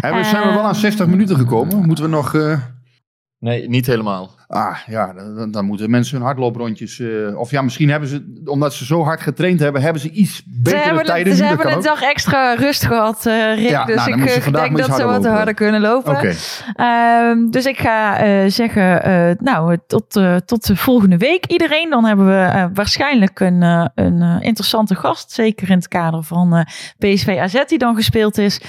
Hè, 0.00 0.14
we 0.14 0.24
zijn 0.24 0.48
we 0.48 0.54
wel 0.54 0.62
aan 0.62 0.74
60 0.74 1.06
minuten 1.06 1.36
gekomen. 1.36 1.86
Moeten 1.86 2.04
we 2.04 2.10
nog... 2.10 2.34
eh, 2.34 2.58
Nee, 3.38 3.68
niet 3.68 3.86
helemaal. 3.86 4.30
Ah, 4.52 4.76
ja, 4.86 5.12
dan, 5.12 5.50
dan 5.50 5.64
moeten 5.64 5.90
mensen 5.90 6.16
hun 6.16 6.26
hardlooprondjes... 6.26 6.98
eh, 6.98 7.38
of 7.38 7.50
ja, 7.50 7.62
misschien 7.62 7.90
hebben 7.90 8.08
ze, 8.08 8.40
omdat 8.44 8.74
ze 8.74 8.84
zo 8.84 9.02
hard 9.02 9.20
getraind 9.20 9.60
hebben, 9.60 9.82
hebben 9.82 10.02
ze 10.02 10.10
iets 10.10 10.42
betere 10.46 11.02
tijden. 11.02 11.36
ze 11.36 11.44
hebben 11.44 11.72
een 11.72 11.82
dag 11.82 12.02
extra 12.02 12.54
rust 12.54 12.86
gehad, 12.86 13.26
eh 13.26 13.54
Rick. 13.54 13.68
Ja, 13.68 13.84
dus 13.84 13.96
nou, 13.96 14.22
ik 14.22 14.28
eh, 14.28 14.52
denk 14.52 14.76
dat 14.76 14.96
ze 14.96 15.04
wat 15.04 15.26
harder 15.26 15.54
kunnen 15.54 15.80
lopen. 15.80 16.12
Oké. 16.16 16.34
Ehm, 16.74 17.50
dus 17.50 17.66
ik 17.66 17.78
ga 17.78 18.18
zeggen, 18.48 19.36
nou, 19.40 19.78
tot, 19.86 20.20
tot 20.44 20.66
de 20.66 20.76
volgende 20.76 21.16
week 21.16 21.46
iedereen. 21.46 21.90
Dan 21.90 22.04
hebben 22.04 22.26
we 22.26 22.70
waarschijnlijk 22.74 23.40
een, 23.40 23.62
een 23.94 24.40
interessante 24.40 24.94
gast. 24.94 25.30
Zeker 25.32 25.70
in 25.70 25.76
het 25.76 25.88
kader 25.88 26.22
van 26.22 26.66
PSV 26.98 27.38
AZ 27.40 27.64
die 27.66 27.78
dan 27.78 27.94
gespeeld 27.94 28.38
is. 28.38 28.60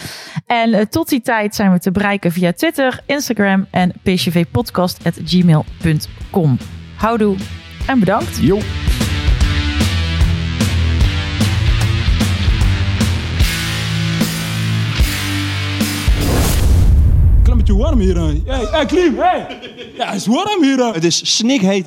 En 0.46 0.90
tot 0.90 1.10
die 1.10 1.22
tijd 1.22 1.56
zijn 1.56 1.72
we 1.72 1.80
te 1.80 1.92
bereiken 1.92 2.32
via 2.32 2.54
Twitter, 2.54 3.00
Instagram 3.06 3.68
en 3.72 3.94
psvpodcast.gmail.com. 4.04 5.73
Houdoe 6.96 7.36
en 7.86 8.00
bedankt. 8.00 8.38
Jo. 8.42 8.60
Klein 17.44 17.58
beetje 17.58 17.76
warm 17.76 18.00
hier. 18.00 18.16
hè. 18.16 18.34
Hey, 18.46 18.66
hey 18.72 18.86
Klim, 18.86 19.18
hey! 19.18 19.46
Ja, 19.98 20.06
het 20.06 20.16
is 20.16 20.26
warm 20.26 20.64
hier. 20.64 20.94
Het 20.94 21.04
is 21.04 21.36
snikheet. 21.36 21.86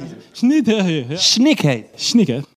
Snikheet. 1.15 1.87
Snik, 1.95 2.27
hè? 2.27 2.41